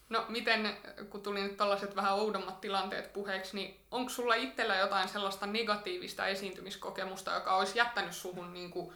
No 0.10 0.26
miten, 0.30 0.78
kun 1.10 1.22
tuli 1.22 1.42
nyt 1.42 1.58
tällaiset 1.58 1.96
vähän 1.96 2.14
oudommat 2.14 2.62
tilanteet 2.62 3.14
puheeksi, 3.14 3.56
niin 3.56 3.86
onko 3.92 4.10
sulla 4.10 4.36
itsellä 4.36 4.76
jotain 4.76 5.10
sellaista 5.10 5.46
negatiivista 5.46 6.28
esiintymiskokemusta, 6.28 7.34
joka 7.34 7.56
olisi 7.56 7.78
jättänyt 7.78 8.14
suhun 8.14 8.54
niin 8.54 8.72
kuin 8.72 8.94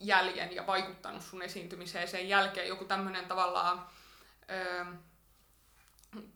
jäljen 0.00 0.54
ja 0.54 0.66
vaikuttanut 0.66 1.22
sun 1.22 1.42
esiintymiseen 1.42 2.08
sen 2.08 2.28
jälkeen? 2.28 2.68
Joku 2.68 2.84
tämmöinen 2.84 3.24
tavallaan 3.24 3.86
öö, 4.50 4.84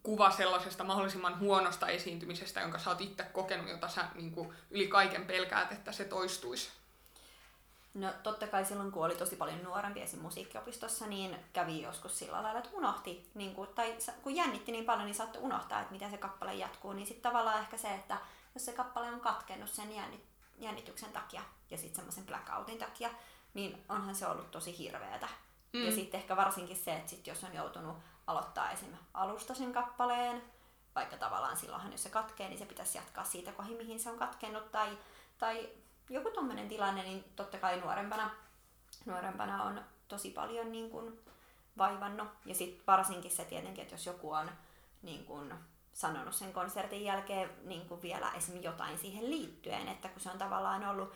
kuva 0.03 0.31
sellaisesta 0.31 0.85
mahdollisimman 0.85 1.39
huonosta 1.39 1.89
esiintymisestä, 1.89 2.61
jonka 2.61 2.79
sä 2.79 2.91
oot 2.91 3.01
itse 3.01 3.23
kokenut, 3.23 3.69
jota 3.69 3.89
sä 3.89 4.05
niin 4.15 4.33
kuin 4.33 4.53
yli 4.71 4.87
kaiken 4.87 5.27
pelkäät, 5.27 5.73
että 5.73 5.93
se 5.93 6.05
toistuisi? 6.05 6.71
No 7.95 8.13
totta 8.23 8.47
kai 8.47 8.65
silloin, 8.65 8.93
kun 8.93 9.05
oli 9.05 9.15
tosi 9.15 9.37
paljon 9.37 9.63
nuorempi 9.63 10.03
esim. 10.03 10.21
musiikkiopistossa, 10.21 11.07
niin 11.07 11.37
kävi 11.53 11.83
joskus 11.83 12.19
sillä 12.19 12.43
lailla, 12.43 12.59
että 12.59 12.71
unohti, 12.73 13.31
niin 13.35 13.55
kuin, 13.55 13.69
tai 13.75 13.97
kun 14.23 14.37
jännitti 14.37 14.73
niin 14.73 14.85
paljon, 14.85 15.07
niin 15.07 15.15
saattoi 15.15 15.43
unohtaa, 15.43 15.81
että 15.81 15.93
miten 15.93 16.11
se 16.11 16.19
kappale 16.19 16.55
jatkuu. 16.55 16.93
Niin 16.93 17.07
sitten 17.07 17.23
tavallaan 17.23 17.61
ehkä 17.61 17.77
se, 17.77 17.95
että 17.95 18.17
jos 18.55 18.65
se 18.65 18.73
kappale 18.73 19.07
on 19.07 19.21
katkennut 19.21 19.71
sen 19.71 19.89
jännityksen 20.59 21.13
takia 21.13 21.43
ja 21.71 21.79
sitten 21.79 21.97
semmoisen 21.97 22.27
blackoutin 22.27 22.79
takia, 22.79 23.11
niin 23.55 23.85
onhan 23.89 24.15
se 24.15 24.27
ollut 24.27 24.51
tosi 24.51 24.79
hirveetä. 24.79 25.29
Mm. 25.73 25.85
Ja 25.85 25.93
sitten 25.93 26.21
ehkä 26.21 26.37
varsinkin 26.37 26.77
se, 26.77 26.97
että 26.97 27.11
sit 27.11 27.27
jos 27.27 27.45
on 27.45 27.55
joutunut 27.55 27.97
aloittaa 28.27 28.71
esim. 28.71 28.93
alusta 29.15 29.55
sen 29.55 29.73
kappaleen, 29.73 30.43
vaikka 30.95 31.17
tavallaan 31.17 31.57
silloinhan 31.57 31.93
jos 31.93 32.03
se 32.03 32.11
katkee, 32.11 32.49
niin 32.49 32.59
se 32.59 32.67
pitäisi 32.67 32.99
jatkaa 32.99 33.25
siitä 33.25 33.53
kohin, 33.53 33.77
mihin 33.77 34.01
se 34.01 34.11
on 34.11 34.19
katkennut, 34.19 34.73
tai, 34.73 34.99
tai 35.39 35.69
joku 36.13 36.31
tommonen 36.31 36.69
tilanne, 36.69 37.03
niin 37.03 37.25
totta 37.37 37.59
kai 37.59 37.81
nuorempana, 37.81 38.31
nuorempana 39.07 39.63
on 39.63 39.85
tosi 40.09 40.31
paljon 40.31 40.73
niin 40.73 40.91
kuin 40.91 41.21
vaivannut. 41.79 42.29
Ja 42.47 42.55
sitten 42.55 42.87
varsinkin 42.87 43.31
se 43.31 43.45
tietenkin, 43.45 43.83
että 43.83 43.95
jos 43.95 44.07
joku 44.07 44.33
on 44.33 44.51
niin 45.03 45.25
kuin 45.25 45.55
sanonut 45.93 46.35
sen 46.35 46.53
konsertin 46.53 47.05
jälkeen 47.05 47.51
niin 47.65 47.89
kuin 47.89 48.03
vielä 48.03 48.31
esimerkiksi 48.31 48.67
jotain 48.67 48.99
siihen 48.99 49.31
liittyen, 49.31 49.89
että 49.89 50.09
kun 50.09 50.21
se 50.21 50.31
on 50.31 50.39
tavallaan 50.39 50.89
ollut 50.89 51.13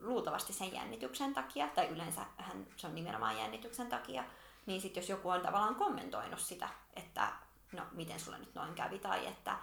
luultavasti 0.00 0.52
sen 0.52 0.72
jännityksen 0.72 1.34
takia, 1.34 1.68
tai 1.68 1.88
yleensä 1.88 2.20
hän, 2.36 2.66
se 2.76 2.86
on 2.86 2.94
nimenomaan 2.94 3.38
jännityksen 3.38 3.86
takia, 3.86 4.24
niin 4.66 4.80
sitten 4.80 5.00
jos 5.00 5.08
joku 5.08 5.30
on 5.30 5.40
tavallaan 5.40 5.74
kommentoinut 5.74 6.40
sitä, 6.40 6.68
että 6.96 7.32
no 7.72 7.82
miten 7.92 8.20
sulle 8.20 8.38
nyt 8.38 8.54
noin 8.54 8.74
kävi, 8.74 8.98
tai, 8.98 9.26
että, 9.26 9.56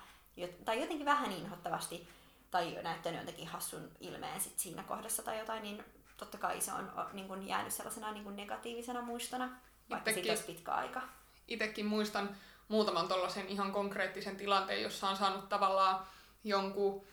tai 0.66 0.82
jotenkin 0.82 1.06
vähän 1.06 1.32
inhottavasti 1.32 2.08
tai 2.52 2.78
näyttänyt 2.84 3.20
jotenkin 3.20 3.48
hassun 3.48 3.92
ilmeen 4.00 4.42
sit 4.42 4.60
siinä 4.60 4.84
kohdassa 4.84 5.24
tai 5.24 5.40
jotain, 5.40 5.64
niin 5.64 5.84
totta 6.18 6.38
kai 6.38 6.62
se 6.62 6.72
on 6.72 6.92
niin 7.14 7.28
kuin 7.28 7.48
jäänyt 7.48 7.74
sellaisena 7.74 8.12
niin 8.12 8.24
kuin 8.24 8.36
negatiivisena 8.36 9.02
muistona, 9.02 9.50
vaikka 9.90 10.14
siitä 10.14 10.30
olisi 10.30 10.44
pitkä 10.44 10.72
aika. 10.72 11.02
Itsekin 11.48 11.86
muistan 11.86 12.36
muutaman 12.68 13.08
tuollaisen 13.08 13.48
ihan 13.48 13.72
konkreettisen 13.72 14.36
tilanteen, 14.36 14.82
jossa 14.82 15.10
on 15.10 15.18
saanut 15.18 15.50
tavallaan 15.50 16.08
jonkun 16.44 17.08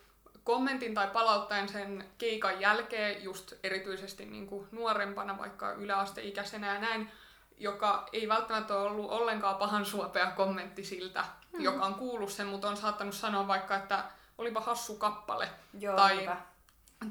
kommentin 0.44 0.94
tai 0.94 1.08
palauttaen 1.08 1.68
sen 1.68 2.04
keikan 2.18 2.60
jälkeen, 2.60 3.24
just 3.24 3.52
erityisesti 3.62 4.24
niin 4.24 4.46
kuin 4.46 4.68
nuorempana, 4.72 5.38
vaikka 5.38 5.72
yläasteikäisenä 5.72 6.74
ja 6.74 6.80
näin, 6.80 7.10
joka 7.58 8.08
ei 8.12 8.28
välttämättä 8.28 8.76
ole 8.76 8.90
ollut 8.90 9.10
ollenkaan 9.10 9.56
pahan 9.56 9.86
suopea 9.86 10.30
kommentti 10.30 10.84
siltä, 10.84 11.24
hmm. 11.52 11.60
joka 11.60 11.86
on 11.86 11.94
kuullut 11.94 12.32
sen, 12.32 12.46
mutta 12.46 12.68
on 12.68 12.76
saattanut 12.76 13.14
sanoa 13.14 13.48
vaikka, 13.48 13.76
että 13.76 14.04
olipa 14.38 14.60
hassu 14.60 14.96
kappale. 14.96 15.48
Joo, 15.78 15.96
tai, 15.96 16.30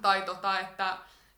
tai 0.01 0.21
tota, 0.21 0.59
että, 0.59 0.97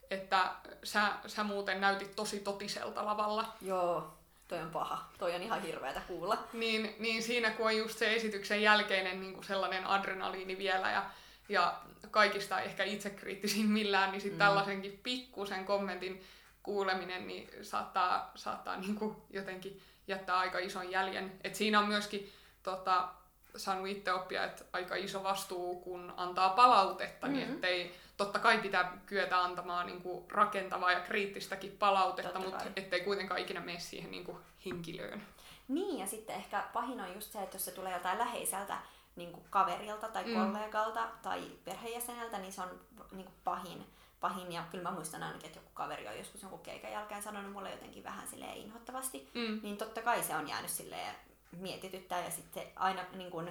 että 0.10 0.52
sä, 0.84 1.12
sä 1.28 1.44
muuten 1.44 1.82
näytit 1.82 2.16
tosi 2.16 2.40
totiselta 2.40 3.06
lavalla. 3.06 3.54
Joo, 3.62 4.18
toi 4.48 4.62
on 4.62 4.72
paha. 4.72 5.10
Toi 5.18 5.36
on 5.36 5.42
ihan 5.42 5.62
hirveätä 5.62 6.02
kuulla. 6.08 6.38
Niin, 6.54 6.96
niin 7.00 7.24
siinä 7.24 7.52
kun 7.52 7.66
on 7.66 7.78
just 7.78 8.00
se 8.00 8.16
esityksen 8.16 8.62
jälkeinen 8.62 9.22
niin 9.22 9.34
kuin 9.34 9.44
sellainen 9.44 9.88
adrenaliini 9.88 10.58
vielä 10.58 10.92
ja, 10.92 11.06
ja 11.50 11.80
kaikista 12.12 12.60
ehkä 12.60 12.84
itsekriittisimmillään, 12.84 14.12
niin 14.12 14.22
sitten 14.22 14.38
mm. 14.38 14.46
tällaisenkin 14.46 15.00
pikkusen 15.04 15.66
kommentin 15.66 16.24
kuuleminen 16.64 17.28
niin 17.28 17.50
saattaa, 17.62 18.32
saattaa 18.36 18.78
niin 18.78 18.96
kuin 18.96 19.16
jotenkin 19.30 19.82
jättää 20.08 20.38
aika 20.38 20.60
ison 20.60 20.92
jäljen. 20.92 21.40
Et 21.44 21.56
siinä 21.56 21.80
on 21.80 21.88
myöskin 21.88 22.34
tota, 22.64 23.08
saanut 23.58 23.88
itse 23.88 24.14
oppia, 24.14 24.44
että 24.44 24.66
aika 24.74 24.96
iso 24.96 25.24
vastuu, 25.24 25.76
kun 25.76 26.14
antaa 26.18 26.50
palautetta, 26.50 27.28
niin 27.28 27.38
mm-hmm. 27.38 27.52
niin 27.52 27.56
ettei, 27.56 27.96
totta 28.18 28.40
kai 28.40 28.58
pitää 28.58 28.98
kyetä 29.06 29.44
antamaan 29.44 29.86
niin 29.86 30.02
kuin 30.02 30.32
rakentavaa 30.32 30.92
ja 30.92 31.00
kriittistäkin 31.00 31.72
palautetta, 31.80 32.32
totta 32.32 32.50
mutta 32.50 32.64
kai. 32.64 32.74
ettei 32.76 33.02
kuitenkaan 33.02 33.40
ikinä 33.40 33.60
mene 33.60 33.80
siihen 33.80 34.12
niin 34.12 34.24
kuin 34.24 34.38
henkilöön. 34.66 35.22
Niin, 35.68 36.00
ja 36.00 36.08
sitten 36.08 36.36
ehkä 36.36 36.64
pahin 36.74 37.02
on 37.02 37.14
just 37.14 37.32
se, 37.32 37.40
että 37.40 37.56
jos 37.56 37.66
se 37.66 37.72
tulee 37.72 37.94
jotain 37.94 38.18
läheiseltä 38.18 38.78
niin 39.16 39.32
kuin 39.32 39.46
kaverilta 39.50 40.10
tai 40.10 40.24
mm. 40.24 40.34
kollegalta 40.34 41.08
tai 41.22 41.44
perheenjäseneltä, 41.66 42.38
niin 42.38 42.54
se 42.54 42.62
on 42.62 42.80
niin 43.12 43.26
kuin 43.26 43.36
pahin. 43.44 43.86
pahin. 44.20 44.52
Ja 44.52 44.64
kyllä 44.72 44.84
mä 44.84 44.96
muistan 44.96 45.24
ainakin, 45.24 45.46
että 45.46 45.60
joku 45.60 45.70
kaveri 45.74 46.08
on 46.08 46.18
joskus 46.18 46.42
jonkun 46.42 46.60
keikan 46.60 46.92
jälkeen 46.92 47.24
sanonut 47.24 47.52
mulle 47.52 47.72
jotenkin 47.72 48.04
vähän 48.04 48.28
silleen 48.28 48.58
inhottavasti. 48.58 49.30
Mm. 49.34 49.60
Niin 49.64 49.78
totta 49.78 50.02
kai 50.02 50.24
se 50.24 50.36
on 50.36 50.48
jäänyt 50.48 50.72
silleen 50.72 51.16
mietityttää 51.52 52.26
ja 52.26 52.32
sitten 52.32 52.64
aina 52.76 53.02
niin 53.14 53.32
kun, 53.32 53.50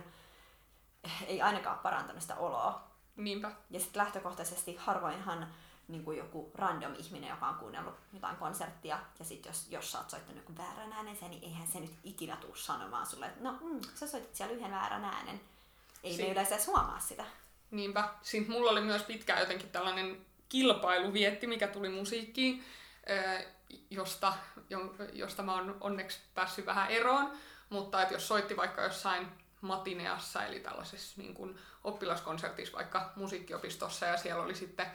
ei 1.26 1.42
ainakaan 1.42 1.78
parantanut 1.78 2.22
sitä 2.22 2.36
oloa. 2.36 2.90
Niinpä. 3.16 3.50
Ja 3.70 3.80
sitten 3.80 4.02
lähtökohtaisesti 4.02 4.76
harvoinhan 4.76 5.54
niin 5.88 6.04
kuin 6.04 6.18
joku 6.18 6.50
random 6.54 6.94
ihminen, 6.98 7.30
joka 7.30 7.48
on 7.48 7.54
kuunnellut 7.54 7.94
jotain 8.12 8.36
konserttia, 8.36 8.98
ja 9.18 9.24
sitten 9.24 9.50
jos, 9.50 9.66
jos 9.70 9.92
sä 9.92 9.98
oot 9.98 10.10
soittanut 10.10 10.42
joku 10.42 10.56
väärän 10.58 10.92
äänen 10.92 11.16
niin 11.20 11.44
eihän 11.44 11.66
se 11.66 11.80
nyt 11.80 11.92
ikinä 12.04 12.36
tuu 12.36 12.54
sanomaan 12.54 13.06
sulle, 13.06 13.26
että 13.26 13.44
no 13.44 13.58
mm, 13.60 13.80
sä 13.94 14.06
soitit 14.06 14.34
siellä 14.34 14.54
yhden 14.54 14.70
väärän 14.70 15.04
äänen. 15.04 15.40
Ei 16.02 16.16
si- 16.16 16.22
me 16.22 16.32
yleensä 16.32 16.54
edes 16.54 16.66
huomaa 16.66 17.00
sitä. 17.00 17.24
Niinpä. 17.70 18.08
Sitten 18.22 18.52
mulla 18.52 18.70
oli 18.70 18.80
myös 18.80 19.02
pitkään 19.02 19.40
jotenkin 19.40 19.68
tällainen 19.68 20.26
kilpailuvietti, 20.48 21.46
mikä 21.46 21.68
tuli 21.68 21.88
musiikkiin, 21.88 22.64
josta, 23.90 24.34
josta 25.12 25.42
mä 25.42 25.54
oon 25.54 25.76
onneksi 25.80 26.18
päässyt 26.34 26.66
vähän 26.66 26.90
eroon. 26.90 27.32
Mutta 27.70 28.02
että 28.02 28.14
jos 28.14 28.28
soitti 28.28 28.56
vaikka 28.56 28.82
jossain 28.82 29.28
matineassa, 29.60 30.44
eli 30.44 30.60
tällaisessa 30.60 31.20
niin 31.20 31.34
kuin 31.34 31.58
oppilaskonsertissa 31.84 32.76
vaikka 32.76 33.12
musiikkiopistossa, 33.16 34.06
ja 34.06 34.16
siellä 34.16 34.42
oli 34.42 34.54
sitten 34.54 34.86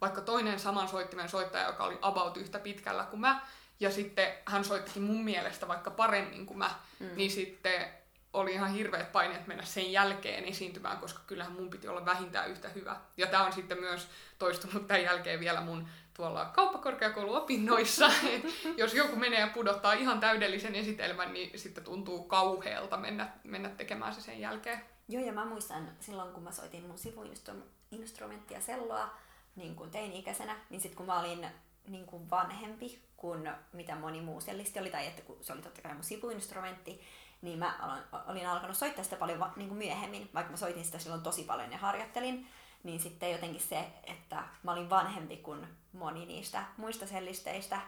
vaikka 0.00 0.20
toinen 0.20 0.60
saman 0.60 0.88
soittimen 0.88 1.28
soittaja, 1.28 1.66
joka 1.66 1.84
oli 1.84 1.98
about 2.02 2.36
yhtä 2.36 2.58
pitkällä 2.58 3.04
kuin 3.04 3.20
mä, 3.20 3.40
ja 3.80 3.90
sitten 3.90 4.32
hän 4.46 4.64
soittikin 4.64 5.02
mun 5.02 5.24
mielestä 5.24 5.68
vaikka 5.68 5.90
paremmin 5.90 6.46
kuin 6.46 6.58
mä, 6.58 6.70
mm. 6.98 7.10
niin 7.16 7.30
sitten 7.30 7.88
oli 8.32 8.52
ihan 8.52 8.72
hirveät 8.72 9.12
paineet 9.12 9.46
mennä 9.46 9.64
sen 9.64 9.92
jälkeen 9.92 10.44
esiintymään, 10.44 10.98
koska 10.98 11.22
kyllähän 11.26 11.52
mun 11.52 11.70
piti 11.70 11.88
olla 11.88 12.04
vähintään 12.04 12.50
yhtä 12.50 12.68
hyvä. 12.68 12.96
Ja 13.16 13.26
tämä 13.26 13.44
on 13.44 13.52
sitten 13.52 13.80
myös 13.80 14.08
toistunut 14.38 14.86
tämän 14.86 15.02
jälkeen 15.02 15.40
vielä 15.40 15.60
mun 15.60 15.88
tuolla 16.22 16.44
kauppakorkeakouluopinnoissa. 16.44 18.10
jos 18.76 18.94
joku 18.94 19.16
menee 19.16 19.40
ja 19.40 19.50
pudottaa 19.54 19.92
ihan 19.92 20.20
täydellisen 20.20 20.74
esitelmän, 20.74 21.32
niin 21.32 21.58
sitten 21.58 21.84
tuntuu 21.84 22.24
kauhealta 22.24 22.96
mennä, 22.96 23.32
mennä 23.44 23.68
tekemään 23.68 24.14
se 24.14 24.20
sen 24.20 24.40
jälkeen. 24.40 24.80
Joo, 25.08 25.24
ja 25.24 25.32
mä 25.32 25.44
muistan 25.44 25.88
silloin, 26.00 26.32
kun 26.32 26.42
mä 26.42 26.52
soitin 26.52 26.86
mun 26.86 26.98
sivuinstrumenttia 26.98 28.60
selloa 28.60 29.10
niin 29.56 29.76
kuin 29.76 29.90
teini-ikäisenä, 29.90 30.56
niin 30.70 30.80
sitten 30.80 30.96
kun 30.96 31.06
mä 31.06 31.20
olin 31.20 31.46
niin 31.86 32.06
kuin 32.06 32.30
vanhempi 32.30 33.02
kuin 33.16 33.50
mitä 33.72 33.94
moni 33.94 34.20
muu 34.20 34.40
sellisti 34.40 34.80
oli, 34.80 34.90
tai 34.90 35.06
että 35.06 35.22
kun 35.22 35.38
se 35.40 35.52
oli 35.52 35.62
totta 35.62 35.82
kai 35.82 35.94
mun 35.94 36.04
sivuinstrumentti, 36.04 37.00
niin 37.42 37.58
mä 37.58 38.00
olin 38.28 38.48
alkanut 38.48 38.76
soittaa 38.76 39.04
sitä 39.04 39.16
paljon 39.16 39.52
niin 39.56 39.68
kuin 39.68 39.78
myöhemmin, 39.78 40.30
vaikka 40.34 40.50
mä 40.50 40.56
soitin 40.56 40.84
sitä 40.84 40.98
silloin 40.98 41.22
tosi 41.22 41.44
paljon 41.44 41.72
ja 41.72 41.78
harjoittelin, 41.78 42.48
niin 42.82 43.00
sitten 43.00 43.32
jotenkin 43.32 43.60
se, 43.60 43.86
että 44.04 44.42
mä 44.62 44.72
olin 44.72 44.90
vanhempi 44.90 45.36
kuin 45.36 45.66
moni 45.92 46.26
niistä 46.26 46.64
muista 46.76 47.06
sellisteistä, 47.06 47.80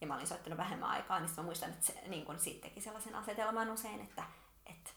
ja 0.00 0.06
mä 0.06 0.14
olin 0.14 0.26
soittanut 0.26 0.56
vähemmän 0.56 0.90
aikaa, 0.90 1.20
niin 1.20 1.30
mä 1.36 1.42
muistan, 1.42 1.70
että 1.70 1.86
se 1.86 1.94
niin 2.06 2.24
kun 2.24 2.38
sittenkin 2.38 2.82
sellaisen 2.82 3.14
asetelman 3.14 3.70
usein, 3.70 4.00
että, 4.00 4.22
että, 4.66 4.90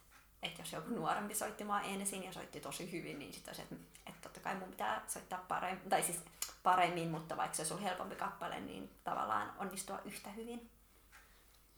että 0.44 0.62
jos 0.62 0.74
joku 0.74 0.90
nuorempi 0.90 1.36
soitti 1.36 1.64
mua 1.64 1.82
ensin 1.82 2.24
ja 2.24 2.34
soitti 2.34 2.60
tosi 2.60 2.92
hyvin, 2.92 3.20
niin 3.20 3.34
sitten 3.34 3.56
että, 3.60 3.76
että 4.08 4.22
totta 4.22 4.40
kai 4.40 4.56
mun 4.56 4.70
pitää 4.70 5.04
soittaa 5.08 5.46
paremmin, 5.48 5.90
tai 5.90 6.04
siis 6.04 6.20
paremmin, 6.64 7.10
mutta 7.10 7.38
vaikka 7.38 7.56
se 7.56 7.62
olisi 7.62 7.74
ollut 7.74 7.90
helpompi 7.90 8.16
kappale, 8.16 8.60
niin 8.60 8.90
tavallaan 9.04 9.54
onnistua 9.58 10.00
yhtä 10.06 10.30
hyvin. 10.30 10.70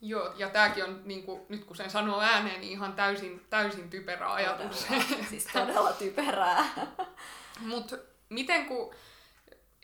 Joo, 0.01 0.33
ja 0.37 0.49
tämäkin 0.49 0.83
on, 0.83 1.01
niin 1.05 1.23
kuin, 1.23 1.41
nyt 1.49 1.63
kun 1.63 1.75
sen 1.75 1.89
sanoo 1.89 2.21
ääneen, 2.21 2.61
niin 2.61 2.71
ihan 2.71 2.93
täysin, 2.93 3.45
täysin 3.49 3.89
typerä 3.89 4.33
ajatus. 4.33 4.85
Todella, 4.85 5.25
siis 5.29 5.47
todella 5.53 5.93
typerää. 5.93 6.65
Mutta 7.59 7.95
miten 8.29 8.65
kun 8.65 8.95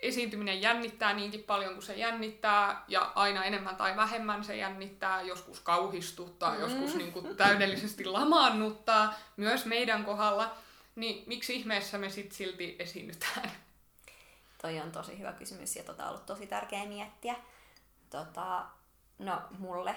esiintyminen 0.01 0.61
jännittää 0.61 1.13
niinkin 1.13 1.43
paljon 1.43 1.73
kuin 1.73 1.83
se 1.83 1.95
jännittää, 1.95 2.83
ja 2.87 3.11
aina 3.15 3.45
enemmän 3.45 3.75
tai 3.75 3.95
vähemmän 3.95 4.43
se 4.43 4.57
jännittää, 4.57 5.21
joskus 5.21 5.59
kauhistuttaa, 5.59 6.53
mm. 6.53 6.61
joskus 6.61 6.95
niin 6.95 7.11
kuin 7.11 7.37
täydellisesti 7.37 8.05
lamaannuttaa, 8.05 9.13
myös 9.37 9.65
meidän 9.65 10.05
kohdalla, 10.05 10.55
niin 10.95 11.23
miksi 11.27 11.55
ihmeessä 11.55 11.97
me 11.97 12.09
sitten 12.09 12.37
silti 12.37 12.75
esiinnytään? 12.79 13.51
Toi 14.61 14.79
on 14.79 14.91
tosi 14.91 15.19
hyvä 15.19 15.33
kysymys 15.33 15.75
ja 15.75 15.83
tota 15.83 16.03
on 16.03 16.09
ollut 16.09 16.25
tosi 16.25 16.47
tärkeä 16.47 16.85
miettiä. 16.85 17.35
Tota, 18.09 18.65
no 19.19 19.41
mulle 19.59 19.95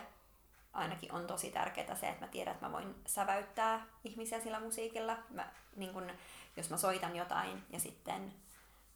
ainakin 0.73 1.13
on 1.13 1.27
tosi 1.27 1.51
tärkeää 1.51 1.95
se, 1.95 2.09
että 2.09 2.25
mä 2.25 2.31
tiedän, 2.31 2.55
että 2.55 2.67
mä 2.67 2.73
voin 2.73 2.95
säväyttää 3.07 3.87
ihmisiä 4.05 4.41
sillä 4.41 4.61
musiikilla. 4.61 5.17
Mä, 5.31 5.49
niin 5.77 5.93
kun, 5.93 6.13
jos 6.57 6.71
mä 6.71 6.77
soitan 6.77 7.17
jotain 7.17 7.63
ja 7.71 7.81
sitten, 7.81 8.33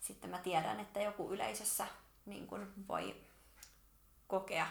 sitten 0.09 0.31
mä 0.31 0.39
tiedän, 0.39 0.81
että 0.81 1.01
joku 1.01 1.33
yleisössä 1.33 1.87
niin 2.27 2.47
kun 2.47 2.73
voi 2.89 3.17
kokea 4.27 4.67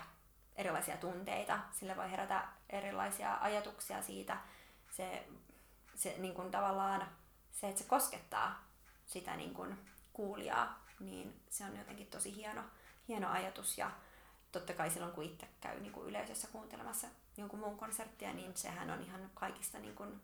erilaisia 0.55 0.97
tunteita, 0.97 1.59
sillä 1.71 1.95
voi 1.95 2.11
herätä 2.11 2.47
erilaisia 2.69 3.37
ajatuksia 3.41 4.01
siitä. 4.01 4.37
Se, 4.91 5.27
se 5.95 6.15
niin 6.17 6.33
kun 6.33 6.51
tavallaan 6.51 7.07
se, 7.51 7.67
että 7.67 7.81
se 7.81 7.87
koskettaa 7.87 8.63
sitä 9.05 9.35
niin 9.35 9.53
kun 9.53 9.77
kuulijaa, 10.13 10.85
niin 10.99 11.41
se 11.49 11.65
on 11.65 11.77
jotenkin 11.77 12.07
tosi 12.07 12.35
hieno, 12.35 12.61
hieno 13.07 13.29
ajatus. 13.29 13.77
Ja 13.77 13.91
totta 14.51 14.73
kai 14.73 14.89
silloin, 14.89 15.13
kun 15.13 15.23
itse 15.23 15.47
käy 15.61 15.79
niin 15.79 15.93
kuin 15.93 16.07
yleisössä 16.07 16.47
kuuntelemassa 16.47 17.07
jonkun 17.37 17.59
muun 17.59 17.77
konserttia, 17.77 18.33
niin 18.33 18.57
sehän 18.57 18.89
on 18.89 19.03
ihan 19.03 19.31
kaikista 19.33 19.79
niin 19.79 19.95
kuin 19.95 20.21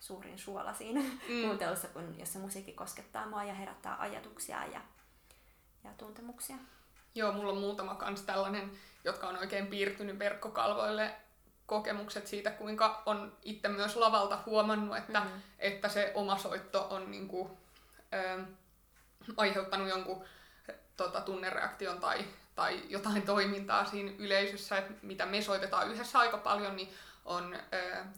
suurin 0.00 0.38
suola 0.38 0.74
siinä 0.74 1.00
mm. 1.00 1.42
kuuntelussa, 1.42 1.88
kun, 1.88 2.18
jos 2.18 2.32
se 2.32 2.38
musiikki 2.38 2.72
koskettaa 2.72 3.26
mua 3.26 3.44
ja 3.44 3.54
herättää 3.54 3.96
ajatuksia 3.98 4.66
ja, 4.66 4.80
ja 5.84 5.90
tuntemuksia. 5.98 6.56
Joo, 7.14 7.32
mulla 7.32 7.52
on 7.52 7.58
muutama 7.58 7.94
kans 7.94 8.22
tällainen, 8.22 8.70
jotka 9.04 9.28
on 9.28 9.38
oikein 9.38 9.66
piirtynyt 9.66 10.18
verkkokalvoille 10.18 11.16
kokemukset 11.66 12.26
siitä, 12.26 12.50
kuinka 12.50 13.02
on 13.06 13.36
itse 13.42 13.68
myös 13.68 13.96
lavalta 13.96 14.38
huomannut, 14.46 14.96
että, 14.96 15.20
mm. 15.20 15.42
että 15.58 15.88
se 15.88 16.12
oma 16.14 16.38
soitto 16.38 16.86
on 16.90 17.10
niinku, 17.10 17.58
ö, 18.14 18.44
aiheuttanut 19.36 19.88
jonkun 19.88 20.24
tota, 20.96 21.20
tunnereaktion 21.20 22.00
tai, 22.00 22.24
tai 22.54 22.82
jotain 22.88 23.22
toimintaa 23.22 23.84
siinä 23.84 24.12
yleisössä, 24.18 24.78
että 24.78 24.92
mitä 25.02 25.26
me 25.26 25.42
soitetaan 25.42 25.90
yhdessä 25.90 26.18
aika 26.18 26.38
paljon, 26.38 26.76
niin 26.76 26.94
on, 27.26 27.58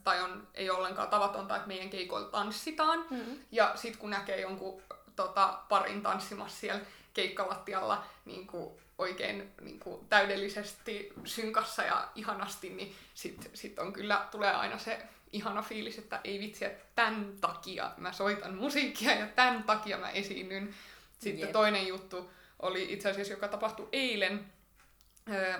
tai 0.04 0.22
on, 0.22 0.48
ei 0.54 0.70
ollenkaan 0.70 1.08
tavatonta, 1.08 1.56
että 1.56 1.68
meidän 1.68 1.90
keikoilla 1.90 2.28
tanssitaan. 2.28 3.06
Mm-hmm. 3.10 3.38
Ja 3.52 3.72
sitten 3.74 4.00
kun 4.00 4.10
näkee 4.10 4.40
jonkun 4.40 4.82
tota, 5.16 5.58
parin 5.68 6.02
tanssimassa 6.02 6.60
siellä 6.60 6.84
keikkalattialla 7.14 8.04
niin 8.24 8.46
kuin 8.46 8.70
oikein 8.98 9.52
niin 9.60 9.80
kuin 9.80 10.08
täydellisesti 10.08 11.12
synkassa 11.24 11.82
ja 11.82 12.08
ihanasti, 12.14 12.70
niin 12.70 12.94
sitten 13.14 13.50
sit 13.54 13.78
on 13.78 13.92
kyllä, 13.92 14.26
tulee 14.30 14.54
aina 14.54 14.78
se 14.78 15.02
ihana 15.32 15.62
fiilis, 15.62 15.98
että 15.98 16.20
ei 16.24 16.40
vitsi, 16.40 16.64
että 16.64 16.84
tämän 16.94 17.32
takia 17.40 17.90
mä 17.96 18.12
soitan 18.12 18.54
musiikkia 18.54 19.14
ja 19.14 19.26
tämän 19.26 19.62
takia 19.62 19.98
mä 19.98 20.10
esiinnyn. 20.10 20.74
Sitten 21.18 21.40
Jep. 21.40 21.52
toinen 21.52 21.86
juttu 21.86 22.30
oli 22.62 22.92
itse 22.92 23.10
asiassa, 23.10 23.32
joka 23.32 23.48
tapahtui 23.48 23.88
eilen. 23.92 24.52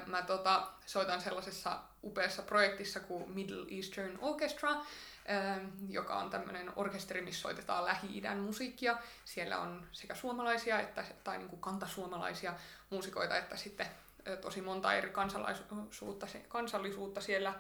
Mä 0.07 0.23
tota, 0.23 0.67
soitan 0.87 1.21
sellaisessa 1.21 1.79
upeassa 2.03 2.43
projektissa 2.43 3.01
kuin 3.01 3.31
Middle 3.31 3.67
Eastern 3.77 4.19
Orchestra, 4.21 4.71
joka 5.89 6.19
on 6.19 6.31
tämmöinen 6.31 6.73
orkesteri, 6.77 7.21
missä 7.21 7.41
soitetaan 7.43 7.85
Lähi-idän 7.85 8.39
musiikkia. 8.39 8.99
Siellä 9.25 9.59
on 9.59 9.87
sekä 9.93 10.15
suomalaisia 10.15 10.81
että, 10.81 11.05
tai 11.25 11.39
niin 11.39 11.49
kuin 11.49 11.61
kantasuomalaisia 11.61 12.55
muusikoita, 12.91 13.37
että 13.37 13.57
sitten 13.57 13.87
tosi 14.41 14.61
monta 14.61 14.95
eri 14.95 15.11
kansallisuutta, 15.11 16.27
kansallisuutta 16.49 17.21
siellä 17.21 17.55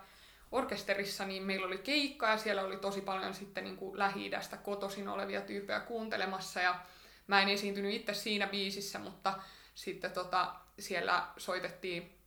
orkesterissa, 0.52 1.26
niin 1.26 1.42
meillä 1.42 1.66
oli 1.66 1.78
keikka 1.78 2.28
ja 2.28 2.36
siellä 2.36 2.62
oli 2.62 2.76
tosi 2.76 3.00
paljon 3.00 3.34
sitten 3.34 3.64
niin 3.64 3.76
kuin 3.76 3.98
Lähi-idästä 3.98 4.56
kotoisin 4.56 5.08
olevia 5.08 5.40
tyyppejä 5.40 5.80
kuuntelemassa 5.80 6.60
ja 6.60 6.80
Mä 7.28 7.42
en 7.42 7.48
esiintynyt 7.48 7.94
itse 7.94 8.14
siinä 8.14 8.46
biisissä, 8.46 8.98
mutta 8.98 9.34
sitten 9.74 10.12
tota, 10.12 10.54
siellä 10.78 11.26
soitettiin 11.36 12.17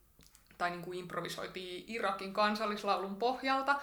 tai 0.62 0.70
niin 0.70 0.82
kuin 0.82 0.98
improvisoitiin 0.98 1.84
Irakin 1.88 2.32
kansallislaulun 2.32 3.16
pohjalta. 3.16 3.80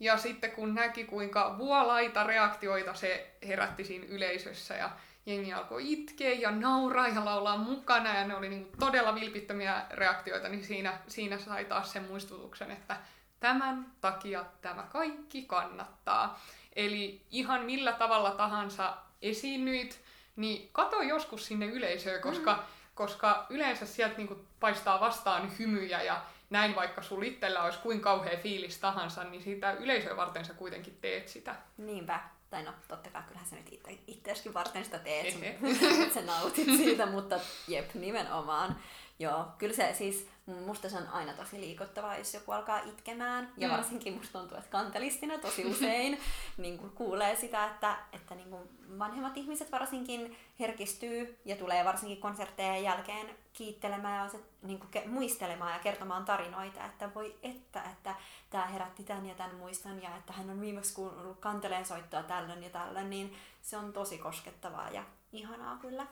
Ja 0.00 0.16
sitten 0.16 0.50
kun 0.50 0.74
näki, 0.74 1.04
kuinka 1.04 1.58
vuolaita 1.58 2.24
reaktioita 2.24 2.94
se 2.94 3.34
herätti 3.46 3.84
siinä 3.84 4.06
yleisössä 4.08 4.74
ja 4.74 4.90
jengi 5.26 5.52
alkoi 5.52 5.92
itkeä 5.92 6.32
ja 6.32 6.50
nauraa 6.50 7.08
ja 7.08 7.24
laulaa 7.24 7.56
mukana 7.56 8.18
ja 8.18 8.26
ne 8.26 8.36
oli 8.36 8.48
niin 8.48 8.68
todella 8.78 9.14
vilpittömiä 9.14 9.82
reaktioita, 9.90 10.48
niin 10.48 10.64
siinä, 10.64 10.98
siinä 11.08 11.38
sai 11.38 11.64
taas 11.64 11.92
sen 11.92 12.04
muistutuksen, 12.04 12.70
että 12.70 12.96
tämän 13.40 13.86
takia 14.00 14.44
tämä 14.62 14.82
kaikki 14.82 15.42
kannattaa. 15.42 16.40
Eli 16.76 17.22
ihan 17.30 17.64
millä 17.64 17.92
tavalla 17.92 18.30
tahansa 18.30 18.96
esiinnyit, 19.22 20.00
niin 20.36 20.68
kato 20.72 21.02
joskus 21.02 21.46
sinne 21.46 21.66
yleisöön, 21.66 22.22
koska, 22.22 22.52
mm. 22.52 22.79
Koska 23.00 23.46
yleensä 23.50 23.86
sieltä 23.86 24.16
niinku 24.16 24.36
paistaa 24.60 25.00
vastaan 25.00 25.58
hymyjä 25.58 26.02
ja 26.02 26.22
näin 26.50 26.74
vaikka 26.74 27.02
sulla 27.02 27.24
itsellä 27.24 27.62
olisi 27.62 27.78
kuin 27.78 28.00
kauhea 28.00 28.38
fiilis 28.38 28.78
tahansa, 28.78 29.24
niin 29.24 29.42
siitä 29.42 29.72
yleisöä 29.72 30.16
varten 30.16 30.44
sä 30.44 30.54
kuitenkin 30.54 30.98
teet 31.00 31.28
sitä. 31.28 31.54
Niinpä. 31.78 32.20
Tai 32.50 32.62
no, 32.62 32.72
totta 32.88 33.10
kai 33.10 33.22
kyllähän 33.22 33.48
sä 33.48 33.56
nyt 33.56 33.72
itse, 33.72 33.98
itseäskin 34.06 34.54
varten 34.54 34.84
sitä 34.84 34.98
teet, 34.98 35.34
sä 36.14 36.20
nautit 36.20 36.64
siitä, 36.64 37.06
mutta 37.06 37.40
jep, 37.68 37.94
nimenomaan. 37.94 38.76
Joo, 39.18 39.44
kyllä 39.58 39.74
se 39.74 39.94
siis, 39.98 40.28
musta 40.54 40.88
se 40.88 40.96
on 40.96 41.08
aina 41.08 41.32
tosi 41.32 41.60
liikuttavaa, 41.60 42.18
jos 42.18 42.34
joku 42.34 42.52
alkaa 42.52 42.78
itkemään. 42.78 43.52
Ja 43.56 43.68
mm. 43.68 43.74
varsinkin 43.74 44.14
musta 44.14 44.38
tuntuu, 44.38 44.58
että 44.58 44.70
kantelistina 44.70 45.38
tosi 45.38 45.64
usein 45.64 46.18
niin 46.56 46.78
kuin 46.78 46.90
kuulee 46.90 47.36
sitä, 47.36 47.66
että, 47.66 47.96
että 48.12 48.34
niin 48.34 48.50
kuin 48.50 48.62
vanhemmat 48.98 49.36
ihmiset 49.36 49.72
varsinkin 49.72 50.36
herkistyy 50.60 51.38
ja 51.44 51.56
tulee 51.56 51.84
varsinkin 51.84 52.20
konserttejen 52.20 52.82
jälkeen 52.82 53.26
kiittelemään 53.52 54.30
ja 54.32 54.40
niin 54.62 54.78
kuin 54.78 55.10
muistelemaan 55.10 55.72
ja 55.72 55.78
kertomaan 55.78 56.24
tarinoita, 56.24 56.86
että 56.86 57.14
voi 57.14 57.38
että, 57.42 57.82
että 57.82 58.14
tämä 58.50 58.66
herätti 58.66 59.04
tämän 59.04 59.26
ja 59.26 59.34
tämän 59.34 59.54
muistan 59.54 60.02
ja 60.02 60.16
että 60.16 60.32
hän 60.32 60.50
on 60.50 60.60
viimeksi 60.60 60.94
kuullut 60.94 61.40
kanteleen 61.40 61.86
soittoa 61.86 62.22
tällöin 62.22 62.62
ja 62.62 62.70
tällöin, 62.70 63.10
niin 63.10 63.36
se 63.62 63.76
on 63.76 63.92
tosi 63.92 64.18
koskettavaa 64.18 64.90
ja 64.90 65.04
ihanaa 65.32 65.76
kyllä. 65.76 66.06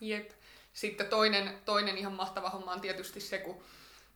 Jep. 0.00 0.30
Sitten 0.72 1.06
toinen, 1.06 1.58
toinen 1.64 1.98
ihan 1.98 2.12
mahtava 2.12 2.50
homma 2.50 2.72
on 2.72 2.80
tietysti 2.80 3.20
se, 3.20 3.38
kun 3.38 3.62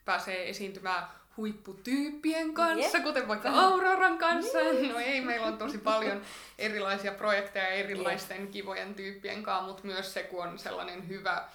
pääsee 0.05 0.49
esiintymään 0.49 1.09
huipputyyppien 1.37 2.55
kanssa, 2.55 2.99
yep. 2.99 3.07
kuten 3.07 3.29
vaikka 3.29 3.51
Auroran 3.51 4.19
kanssa. 4.19 4.59
Niin. 4.59 4.93
No 4.93 4.99
ei, 4.99 5.21
meillä 5.21 5.47
on 5.47 5.59
tosi 5.59 5.79
paljon 5.79 6.23
erilaisia 6.59 7.13
projekteja 7.13 7.69
erilaisten 7.69 8.41
yep. 8.41 8.51
kivojen 8.51 8.95
tyyppien 8.95 9.43
kanssa, 9.43 9.67
mutta 9.67 9.87
myös 9.87 10.15
se, 10.15 10.23
kun 10.23 10.47
on 10.47 10.59
sellainen 10.59 11.09
hyvä 11.09 11.49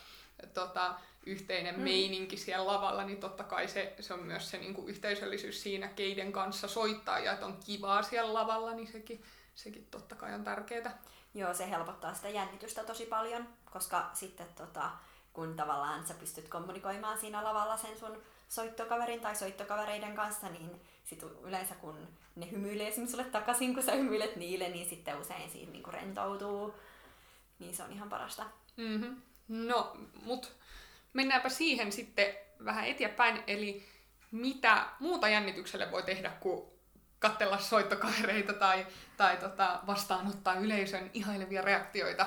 tota, 0.54 0.96
yhteinen 1.26 1.76
mm. 1.76 1.82
meininki 1.82 2.38
siellä 2.38 2.68
lavalla, 2.68 3.04
niin 3.04 3.20
totta 3.20 3.44
kai 3.44 3.68
se, 3.68 3.94
se 4.00 4.14
on 4.14 4.24
myös 4.24 4.50
se 4.50 4.58
niin 4.58 4.74
kuin 4.74 4.90
yhteisöllisyys 4.90 5.64
siinä, 5.64 5.88
keiden 5.88 6.32
kanssa 6.32 6.68
soittaa 6.68 7.20
ja 7.20 7.34
että 7.34 7.46
on 7.46 7.60
kivaa 7.66 8.04
siellä 8.04 8.34
lavalla, 8.34 8.74
niin 8.74 8.92
sekin, 8.92 9.24
sekin 9.56 9.88
totta 9.92 10.16
kai 10.16 10.34
on 10.34 10.44
tärkeää. 10.44 11.02
Joo, 11.34 11.54
se 11.54 11.70
helpottaa 11.70 12.14
sitä 12.14 12.30
jännitystä 12.30 12.84
tosi 12.84 13.06
paljon, 13.06 13.48
koska 13.72 14.10
sitten 14.14 14.48
tota, 14.56 14.92
kun 15.34 15.56
tavallaan 15.56 16.08
sä 16.08 16.14
pystyt 16.14 16.48
kommunikoimaan 16.48 17.20
siinä 17.20 17.44
lavalla 17.44 17.78
sen 17.78 18.00
sun 18.00 18.24
soittokaverin 18.50 19.20
tai 19.20 19.36
soittokavereiden 19.36 20.16
kanssa, 20.16 20.50
niin 20.50 20.82
sit 21.04 21.24
yleensä 21.44 21.76
kun 21.76 22.08
ne 22.36 22.52
hymyilee 22.52 22.88
esimerkiksi 22.88 23.18
sulle 23.18 23.30
takaisin, 23.30 23.74
kun 23.74 23.84
sä 23.84 23.92
hymyilet 23.92 24.36
niille, 24.36 24.70
niin 24.70 24.90
sitten 24.90 25.20
usein 25.20 25.50
siitä 25.50 25.72
niinku 25.72 25.92
rentoutuu. 25.92 26.74
Niin 27.60 27.76
se 27.76 27.84
on 27.84 27.92
ihan 27.92 28.10
parasta. 28.10 28.46
Mm-hmm. 28.78 29.22
No, 29.48 29.98
mut 30.24 30.56
mennäänpä 31.14 31.50
siihen 31.50 31.92
sitten 31.92 32.36
vähän 32.66 32.86
eteenpäin, 32.86 33.44
eli 33.48 33.86
mitä 34.32 34.86
muuta 35.00 35.30
jännitykselle 35.30 35.92
voi 35.92 36.04
tehdä 36.04 36.30
kuin 36.30 36.71
katsella 37.22 37.58
soittokavereita 37.58 38.54
tai, 38.54 38.88
tai 39.18 39.38
tota, 39.38 39.80
vastaanottaa 39.88 40.56
yleisön 40.56 41.10
ihailevia 41.14 41.62
reaktioita. 41.62 42.26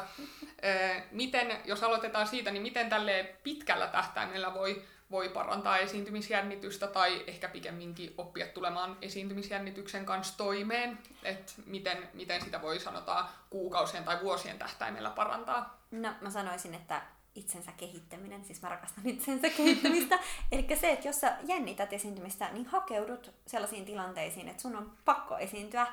miten, 1.10 1.56
jos 1.64 1.82
aloitetaan 1.82 2.26
siitä, 2.26 2.50
niin 2.50 2.62
miten 2.62 2.88
tälle 2.88 3.34
pitkällä 3.42 3.86
tähtäimellä 3.86 4.54
voi, 4.54 4.82
voi 5.10 5.28
parantaa 5.28 5.78
esiintymisjännitystä 5.78 6.86
tai 6.86 7.24
ehkä 7.26 7.48
pikemminkin 7.48 8.14
oppia 8.18 8.46
tulemaan 8.46 8.96
esiintymisjännityksen 9.02 10.06
kanssa 10.06 10.36
toimeen? 10.36 10.98
Et 11.22 11.54
miten, 11.66 12.08
miten 12.12 12.42
sitä 12.42 12.62
voi 12.62 12.80
sanotaan 12.80 13.28
kuukausien 13.50 14.04
tai 14.04 14.18
vuosien 14.22 14.58
tähtäimellä 14.58 15.10
parantaa? 15.10 15.78
No 15.90 16.14
mä 16.20 16.30
sanoisin, 16.30 16.74
että 16.74 17.02
itsensä 17.34 17.72
kehittäminen, 17.72 18.44
siis 18.44 18.62
mä 18.62 18.68
rakastan 18.68 19.06
itsensä 19.06 19.50
kehittämistä. 19.50 20.18
Eli 20.52 20.66
se, 20.80 20.92
että 20.92 21.08
jos 21.08 21.20
sä 21.20 21.36
jännität 21.42 21.92
esiintymistä, 21.92 22.52
niin 22.52 22.66
hakeudut 22.66 23.30
sellaisiin 23.46 23.84
tilanteisiin, 23.84 24.48
että 24.48 24.62
sun 24.62 24.76
on 24.76 24.92
pakko 25.04 25.38
esiintyä. 25.38 25.86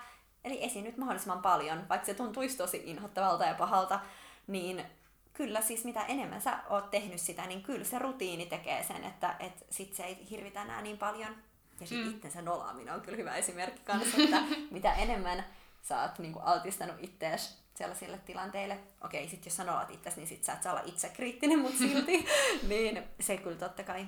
Eli 0.44 0.64
esiinnyt 0.64 0.98
mahdollisimman 0.98 1.42
paljon, 1.42 1.90
vaikka 1.90 2.06
se 2.06 2.14
tuntuisi 2.14 2.58
tosi 2.58 2.82
inhottavalta 2.86 3.46
ja 3.46 3.54
pahalta, 3.54 4.00
niin 4.48 4.86
kyllä 5.34 5.62
siis 5.62 5.86
mitä 5.86 6.06
enemmän 6.06 6.42
sä 6.42 6.60
oot 6.70 6.92
tehnyt 6.92 7.22
sitä, 7.22 7.46
niin 7.46 7.64
kyllä 7.64 7.86
se 7.86 8.00
rutiini 8.00 8.46
tekee 8.46 8.84
sen, 8.84 9.04
että 9.04 9.36
et 9.40 9.66
sit 9.70 9.94
se 9.94 10.04
ei 10.04 10.28
hirvitä 10.30 10.62
enää 10.62 10.82
niin 10.82 10.98
paljon. 10.98 11.36
Ja 11.80 11.88
sitten 11.88 12.08
mm. 12.08 12.14
itsensä 12.16 12.42
nolaaminen 12.42 12.94
on 12.94 13.02
kyllä 13.02 13.18
hyvä 13.18 13.36
esimerkki 13.36 13.82
kanssa, 13.86 14.18
että 14.24 14.42
mitä 14.72 14.94
enemmän 14.94 15.46
sä 15.82 16.02
oot 16.02 16.20
niinku 16.20 16.40
altistanut 16.40 16.96
ittees 17.00 17.62
sellaisille 17.76 18.18
tilanteille. 18.18 18.80
Okei, 19.04 19.30
sit 19.30 19.46
jos 19.46 19.56
sä 19.56 19.64
nolaat 19.64 19.90
itsesi, 19.92 20.18
niin 20.18 20.28
sit 20.28 20.44
sä 20.44 20.54
et 20.54 20.64
saa 20.64 20.74
olla 20.74 20.84
itse 20.86 21.10
kriittinen, 21.10 21.60
mutta 21.60 21.78
silti. 21.88 22.28
niin 22.68 23.04
se 23.20 23.38
kyllä 23.38 23.58
totta 23.58 23.84
kai 23.84 24.08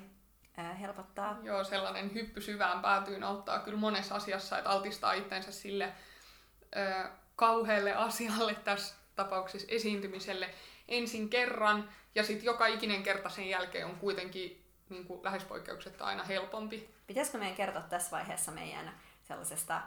ää, 0.57 0.73
helpottaa. 0.73 1.39
Joo, 1.43 1.63
sellainen 1.63 2.13
hyppy 2.13 2.41
syvään 2.41 2.81
päätyyn 2.81 3.23
auttaa 3.23 3.59
kyllä 3.59 3.77
monessa 3.77 4.15
asiassa, 4.15 4.57
että 4.57 4.69
altistaa 4.69 5.13
itsensä 5.13 5.51
sille 5.51 5.93
ö, 6.75 7.09
kauhealle 7.35 7.93
asialle 7.93 8.55
tässä 8.55 8.95
tapauksessa 9.15 9.67
esiintymiselle 9.71 10.49
ensin 10.87 11.29
kerran 11.29 11.89
ja 12.15 12.23
sitten 12.23 12.45
joka 12.45 12.67
ikinen 12.67 13.03
kerta 13.03 13.29
sen 13.29 13.49
jälkeen 13.49 13.85
on 13.85 13.95
kuitenkin 13.95 14.65
niin 14.89 15.05
kuin 15.05 15.23
lähes 15.23 15.43
poikkeuksetta 15.43 16.05
aina 16.05 16.23
helpompi. 16.23 16.89
Pitäisikö 17.07 17.37
meidän 17.37 17.57
kertoa 17.57 17.81
tässä 17.81 18.11
vaiheessa 18.11 18.51
meidän 18.51 18.93
sellaisesta 19.23 19.81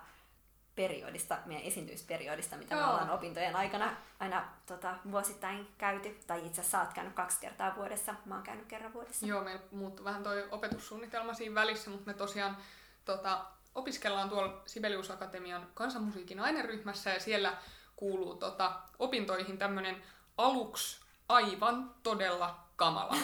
periodista, 0.77 1.39
meidän 1.47 1.65
esiintymisperiodista, 1.65 2.57
mitä 2.57 2.75
Joo. 2.75 2.87
me 2.87 2.91
ollaan 2.91 3.11
opintojen 3.11 3.57
aikana 3.57 3.97
aina 4.21 4.49
tota, 4.67 4.97
vuosittain 5.11 5.69
käyty, 5.79 6.17
tai 6.27 6.47
itse 6.47 6.61
asiassa 6.61 6.79
sä 6.79 6.85
oot 6.85 6.95
käynyt 6.95 7.15
kaksi 7.15 7.41
kertaa 7.41 7.77
vuodessa, 7.77 8.15
mä 8.25 8.35
oon 8.35 8.45
käynyt 8.45 8.67
kerran 8.67 8.93
vuodessa. 8.93 9.27
Joo, 9.27 9.45
meillä 9.45 9.62
muuttui 9.71 10.05
vähän 10.05 10.23
toi 10.23 10.49
opetussuunnitelma 10.51 11.35
siinä 11.35 11.55
välissä, 11.55 11.91
mutta 11.91 12.07
me 12.07 12.15
tosiaan 12.15 12.57
tota, 13.05 13.45
opiskellaan 13.75 14.29
tuolla 14.29 14.62
Sibelius 14.67 15.11
Akatemian 15.11 15.67
kansanmusiikin 15.75 16.41
aineryhmässä, 16.41 17.11
ja 17.11 17.21
siellä 17.21 17.57
kuuluu 17.97 18.35
tota, 18.35 18.81
opintoihin 18.99 19.59
tämmöinen 19.59 20.03
aluksi 20.39 21.01
aivan 21.29 21.95
todella 22.03 22.65
kamala. 22.77 23.17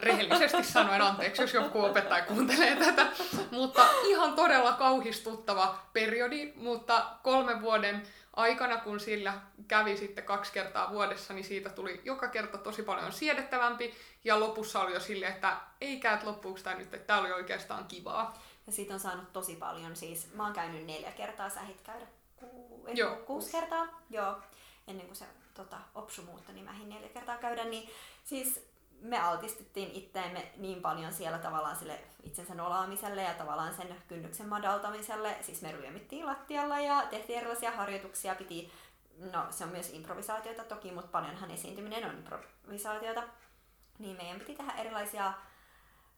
Rehellisesti 0.00 0.64
sanoen 0.64 1.02
anteeksi, 1.02 1.42
jos 1.42 1.54
joku 1.54 1.84
opettaja 1.84 2.24
kuuntelee 2.24 2.76
tätä. 2.76 3.06
Mutta 3.50 3.86
ihan 4.04 4.34
todella 4.34 4.72
kauhistuttava 4.72 5.78
periodi, 5.92 6.52
mutta 6.56 7.06
kolmen 7.22 7.62
vuoden 7.62 8.02
aikana, 8.36 8.76
kun 8.76 9.00
sillä 9.00 9.34
kävi 9.68 9.96
sitten 9.96 10.24
kaksi 10.24 10.52
kertaa 10.52 10.90
vuodessa, 10.90 11.34
niin 11.34 11.44
siitä 11.44 11.70
tuli 11.70 12.00
joka 12.04 12.28
kerta 12.28 12.58
tosi 12.58 12.82
paljon 12.82 13.12
siedettävämpi. 13.12 13.94
Ja 14.24 14.40
lopussa 14.40 14.80
oli 14.80 14.94
jo 14.94 15.00
silleen, 15.00 15.32
että 15.32 15.56
ei 15.80 16.00
käät 16.00 16.22
loppuuko 16.22 16.60
tämä 16.62 16.76
nyt, 16.76 16.94
että 16.94 17.06
tämä 17.06 17.20
oli 17.20 17.32
oikeastaan 17.32 17.84
kivaa. 17.84 18.42
Ja 18.66 18.72
siitä 18.72 18.94
on 18.94 19.00
saanut 19.00 19.32
tosi 19.32 19.56
paljon, 19.56 19.96
siis 19.96 20.34
mä 20.34 20.44
oon 20.44 20.52
käynyt 20.52 20.86
neljä 20.86 21.12
kertaa, 21.12 21.48
sä 21.48 21.60
käydä 21.84 22.06
ku, 22.36 22.86
Joo. 22.94 23.16
kuusi 23.16 23.52
kertaa. 23.52 24.00
Joo, 24.10 24.36
ennen 24.88 25.06
kuin 25.06 25.16
se 25.16 25.24
tota, 25.54 25.76
Opsu 25.94 26.22
muuttui, 26.22 26.54
niin 26.54 26.64
mähin 26.64 26.88
neljä 26.88 27.08
kertaa 27.08 27.38
käydä, 27.38 27.64
niin 27.64 27.90
siis 28.24 28.69
me 29.00 29.18
altistettiin 29.18 29.90
itteemme 29.92 30.52
niin 30.56 30.82
paljon 30.82 31.12
siellä 31.12 31.38
tavallaan 31.38 31.76
sille 31.76 32.00
itsensä 32.22 32.54
nolaamiselle 32.54 33.22
ja 33.22 33.34
tavallaan 33.34 33.74
sen 33.74 33.96
kynnyksen 34.08 34.48
madaltamiselle. 34.48 35.36
Siis 35.40 35.62
me 35.62 35.72
ryömittiin 35.72 36.26
lattialla 36.26 36.80
ja 36.80 37.06
tehtiin 37.10 37.38
erilaisia 37.38 37.70
harjoituksia, 37.70 38.34
piti, 38.34 38.72
no 39.32 39.46
se 39.50 39.64
on 39.64 39.70
myös 39.70 39.90
improvisaatiota 39.92 40.64
toki, 40.64 40.92
mutta 40.92 41.10
paljonhan 41.10 41.50
esiintyminen 41.50 42.04
on 42.04 42.14
improvisaatiota. 42.14 43.22
Niin 43.98 44.16
meidän 44.16 44.38
piti 44.38 44.54
tehdä 44.54 44.72
erilaisia 44.72 45.32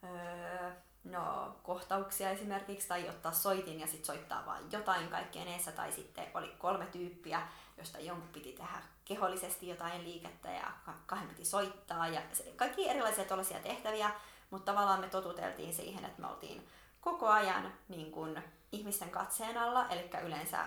öö, 0.04 0.70
no, 1.04 1.56
kohtauksia 1.62 2.30
esimerkiksi, 2.30 2.88
tai 2.88 3.08
ottaa 3.08 3.32
soitin 3.32 3.80
ja 3.80 3.86
sitten 3.86 4.06
soittaa 4.06 4.46
vain 4.46 4.64
jotain 4.72 5.08
kaikkien 5.08 5.48
eessä, 5.48 5.72
tai 5.72 5.92
sitten 5.92 6.26
oli 6.34 6.54
kolme 6.58 6.86
tyyppiä, 6.86 7.42
josta 7.78 7.98
jonkun 7.98 8.28
piti 8.28 8.52
tehdä 8.52 8.82
kehollisesti 9.04 9.68
jotain 9.68 10.04
liikettä 10.04 10.50
ja 10.50 10.72
kahden 11.06 11.28
piti 11.28 11.44
soittaa 11.44 12.08
ja 12.08 12.22
kaikki 12.56 12.88
erilaisia 12.88 13.24
tuollaisia 13.24 13.60
tehtäviä, 13.60 14.10
mutta 14.50 14.72
tavallaan 14.72 15.00
me 15.00 15.08
totuteltiin 15.08 15.74
siihen, 15.74 16.04
että 16.04 16.20
me 16.20 16.26
oltiin 16.26 16.68
koko 17.00 17.28
ajan 17.28 17.72
niin 17.88 18.12
kuin 18.12 18.42
ihmisten 18.72 19.10
katseen 19.10 19.58
alla, 19.58 19.88
eli 19.88 20.10
yleensä 20.24 20.66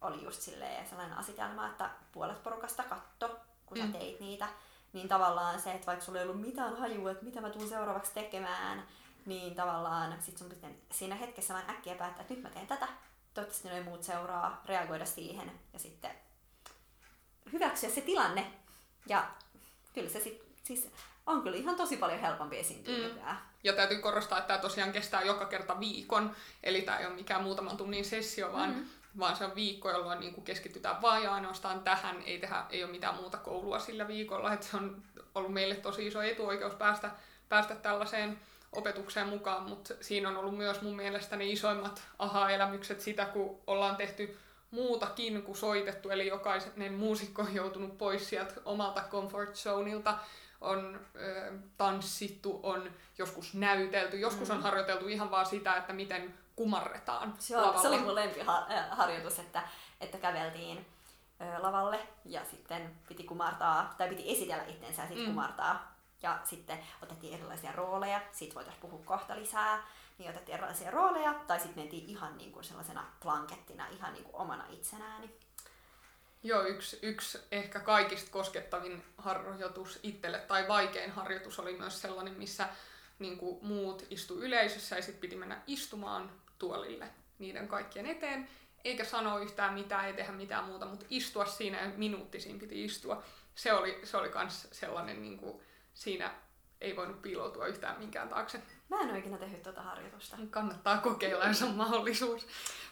oli 0.00 0.24
just 0.24 0.42
sellainen 0.42 1.18
asetelma, 1.18 1.66
että 1.66 1.90
puolet 2.12 2.42
porukasta 2.42 2.82
katto, 2.82 3.40
kun 3.66 3.78
sä 3.78 3.84
mm. 3.84 3.92
teit 3.92 4.20
niitä, 4.20 4.48
niin 4.92 5.08
tavallaan 5.08 5.60
se, 5.60 5.72
että 5.72 5.86
vaikka 5.86 6.04
sulla 6.04 6.18
ei 6.18 6.24
ollut 6.24 6.40
mitään 6.40 6.76
hajua, 6.76 7.10
että 7.10 7.24
mitä 7.24 7.40
mä 7.40 7.50
tuun 7.50 7.68
seuraavaksi 7.68 8.14
tekemään, 8.14 8.82
niin 9.26 9.54
tavallaan 9.54 10.22
sit 10.22 10.38
sun 10.38 10.48
pitää 10.48 10.70
siinä 10.90 11.14
hetkessä 11.14 11.54
vain 11.54 11.70
äkkiä 11.70 11.94
päättää, 11.94 12.22
että 12.22 12.34
nyt 12.34 12.42
mä 12.42 12.50
teen 12.50 12.66
tätä, 12.66 12.88
toivottavasti 13.34 13.68
ne 13.68 13.82
muut 13.82 14.02
seuraa, 14.02 14.62
reagoida 14.66 15.06
siihen 15.06 15.52
ja 15.72 15.78
sitten 15.78 16.10
hyväksyä 17.52 17.90
se 17.90 18.00
tilanne. 18.00 18.52
Ja 19.06 19.28
kyllä 19.94 20.10
se 20.10 20.20
sit, 20.20 20.42
siis 20.62 20.88
on 21.26 21.42
kyllä 21.42 21.56
ihan 21.56 21.76
tosi 21.76 21.96
paljon 21.96 22.20
helpompi 22.20 22.58
esiintyä 22.58 23.08
mm. 23.08 23.36
Ja 23.64 23.72
täytyy 23.72 23.98
korostaa, 23.98 24.38
että 24.38 24.48
tämä 24.48 24.58
tosiaan 24.58 24.92
kestää 24.92 25.22
joka 25.22 25.46
kerta 25.46 25.80
viikon, 25.80 26.36
eli 26.62 26.82
tämä 26.82 26.98
ei 26.98 27.06
ole 27.06 27.14
mikään 27.14 27.42
muutaman 27.42 27.76
tunnin 27.76 28.04
sessio, 28.04 28.52
vaan, 28.52 28.70
mm-hmm. 28.70 28.86
vaan 29.18 29.36
se 29.36 29.44
on 29.44 29.54
viikko, 29.54 29.90
jolloin 29.90 30.20
niin 30.20 30.34
kuin 30.34 30.44
keskitytään 30.44 31.02
vain 31.02 31.24
ja 31.24 31.34
ainoastaan 31.34 31.80
tähän, 31.80 32.22
ei, 32.26 32.38
tehdä, 32.38 32.64
ei 32.70 32.84
ole 32.84 32.92
mitään 32.92 33.14
muuta 33.14 33.38
koulua 33.38 33.78
sillä 33.78 34.08
viikolla, 34.08 34.52
että 34.52 34.66
se 34.66 34.76
on 34.76 35.02
ollut 35.34 35.52
meille 35.52 35.74
tosi 35.74 36.06
iso 36.06 36.22
etuoikeus 36.22 36.74
päästä, 36.74 37.10
päästä 37.48 37.74
tällaiseen 37.74 38.38
opetukseen 38.72 39.28
mukaan, 39.28 39.62
mutta 39.62 39.94
siinä 40.00 40.28
on 40.28 40.36
ollut 40.36 40.56
myös 40.56 40.82
mun 40.82 40.96
mielestä 40.96 41.36
ne 41.36 41.46
isoimmat 41.46 42.02
aha-elämykset 42.18 43.00
sitä, 43.00 43.24
kun 43.24 43.60
ollaan 43.66 43.96
tehty 43.96 44.38
muutakin 44.72 45.42
kuin 45.42 45.56
soitettu, 45.56 46.10
eli 46.10 46.26
jokainen 46.26 46.94
muusikko 46.94 47.42
on 47.42 47.54
joutunut 47.54 47.98
pois 47.98 48.28
sieltä 48.28 48.54
omalta 48.64 49.02
comfort 49.10 49.54
zoneilta, 49.54 50.18
on 50.60 51.00
ö, 51.16 51.52
tanssittu, 51.76 52.60
on 52.62 52.90
joskus 53.18 53.54
näytelty, 53.54 54.18
joskus 54.18 54.48
mm. 54.48 54.54
on 54.54 54.62
harjoiteltu 54.62 55.08
ihan 55.08 55.30
vaan 55.30 55.46
sitä, 55.46 55.76
että 55.76 55.92
miten 55.92 56.34
kumarretaan 56.56 57.34
se, 57.38 57.56
on, 57.56 57.82
se 57.82 57.88
oli 57.88 57.98
mun 57.98 58.14
lempiharjoitus, 58.14 59.38
että, 59.38 59.62
että 60.00 60.18
käveltiin 60.18 60.86
ö, 61.40 61.62
lavalle 61.62 61.98
ja 62.24 62.44
sitten 62.44 62.96
piti 63.08 63.24
kumartaa, 63.24 63.94
tai 63.98 64.08
piti 64.08 64.32
esitellä 64.32 64.64
itsensä 64.64 65.02
ja 65.02 65.08
sitten 65.08 65.26
mm. 65.26 65.34
kumartaa. 65.34 65.92
Ja 66.22 66.38
sitten 66.44 66.78
otettiin 67.02 67.34
erilaisia 67.34 67.72
rooleja, 67.72 68.20
siitä 68.32 68.54
voitaisiin 68.54 68.80
puhua 68.80 69.00
kohta 69.04 69.36
lisää 69.36 69.86
niin 70.22 70.30
otettiin 70.30 70.54
erilaisia 70.54 70.90
rooleja, 70.90 71.34
tai 71.46 71.60
sitten 71.60 71.82
mentiin 71.82 72.08
ihan 72.08 72.38
niin 72.38 72.52
kuin 72.52 72.64
sellaisena 72.64 73.06
plankettina, 73.22 73.86
ihan 73.86 74.12
niin 74.12 74.24
kuin 74.24 74.34
omana 74.36 74.64
itsenään. 74.70 75.30
Joo, 76.42 76.62
yksi, 76.62 76.98
yksi 77.02 77.38
ehkä 77.52 77.80
kaikista 77.80 78.30
koskettavin 78.30 79.04
harjoitus 79.18 80.00
itselle, 80.02 80.38
tai 80.38 80.68
vaikein 80.68 81.10
harjoitus 81.10 81.58
oli 81.58 81.76
myös 81.78 82.00
sellainen, 82.00 82.34
missä 82.34 82.68
niin 83.18 83.38
kuin 83.38 83.66
muut 83.66 84.06
istu 84.10 84.40
yleisössä 84.40 84.96
ja 84.96 85.02
sitten 85.02 85.20
piti 85.20 85.36
mennä 85.36 85.62
istumaan 85.66 86.30
tuolille 86.58 87.08
niiden 87.38 87.68
kaikkien 87.68 88.06
eteen, 88.06 88.48
eikä 88.84 89.04
sanoa 89.04 89.38
yhtään 89.38 89.74
mitään, 89.74 90.06
ei 90.06 90.12
tehdä 90.12 90.32
mitään 90.32 90.64
muuta, 90.64 90.86
mutta 90.86 91.06
istua 91.10 91.46
siinä 91.46 91.80
ja 91.82 91.90
minuutti 91.96 92.40
siinä 92.40 92.60
piti 92.60 92.84
istua. 92.84 93.22
Se 93.54 93.72
oli, 93.72 94.00
se 94.04 94.16
oli 94.16 94.28
kans 94.28 94.68
sellainen, 94.72 95.22
niin 95.22 95.38
kuin, 95.38 95.62
siinä 95.94 96.34
ei 96.80 96.96
voinut 96.96 97.22
piiloutua 97.22 97.66
yhtään 97.66 97.98
minkään 97.98 98.28
taakse. 98.28 98.62
Mä 98.92 99.00
en 99.00 99.10
ole 99.10 99.18
ikinä 99.18 99.38
tehnyt 99.38 99.62
tuota 99.62 99.82
harjoitusta. 99.82 100.36
Kannattaa 100.50 100.98
kokeilla, 100.98 101.44
jos 101.44 101.62
on 101.62 101.74
mahdollisuus. 101.74 102.46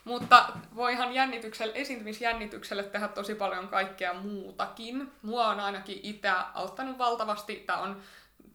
Mutta 0.04 0.48
voihan 0.74 1.12
jännitykselle, 1.12 1.72
esiintymisjännitykselle 1.76 2.82
tehdä 2.82 3.08
tosi 3.08 3.34
paljon 3.34 3.68
kaikkea 3.68 4.14
muutakin. 4.14 5.12
Mua 5.22 5.46
on 5.46 5.60
ainakin 5.60 6.00
itse 6.02 6.28
auttanut 6.54 6.98
valtavasti. 6.98 7.56
Tämä 7.56 7.78
on 7.78 8.02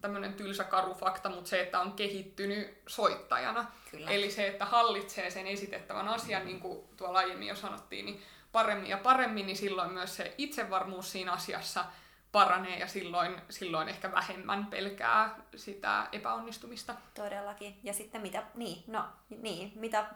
tämmöinen 0.00 0.34
tylsä 0.34 0.64
karu 0.64 0.94
fakta, 0.94 1.28
mutta 1.28 1.50
se, 1.50 1.60
että 1.60 1.80
on 1.80 1.92
kehittynyt 1.92 2.78
soittajana. 2.86 3.66
Kyllä. 3.90 4.10
Eli 4.10 4.30
se, 4.30 4.46
että 4.46 4.64
hallitsee 4.64 5.30
sen 5.30 5.46
esitettävän 5.46 6.08
asian, 6.08 6.44
niin 6.44 6.60
kuin 6.60 6.78
tuolla 6.96 7.18
aiemmin 7.18 7.48
jo 7.48 7.56
sanottiin, 7.56 8.06
niin 8.06 8.22
paremmin 8.52 8.90
ja 8.90 8.98
paremmin, 8.98 9.46
niin 9.46 9.56
silloin 9.56 9.92
myös 9.92 10.16
se 10.16 10.34
itsevarmuus 10.38 11.12
siinä 11.12 11.32
asiassa– 11.32 11.84
paranee 12.36 12.78
ja 12.78 12.86
silloin, 12.86 13.40
silloin 13.50 13.88
ehkä 13.88 14.12
vähemmän 14.12 14.66
pelkää 14.66 15.40
sitä 15.56 16.08
epäonnistumista. 16.12 16.94
Todellakin. 17.14 17.80
Ja 17.82 17.92
sitten 17.92 18.22
mitä, 18.22 18.42
niin, 18.54 18.84
no, 18.86 19.04
niin, 19.42 19.72
mitä, 19.74 20.06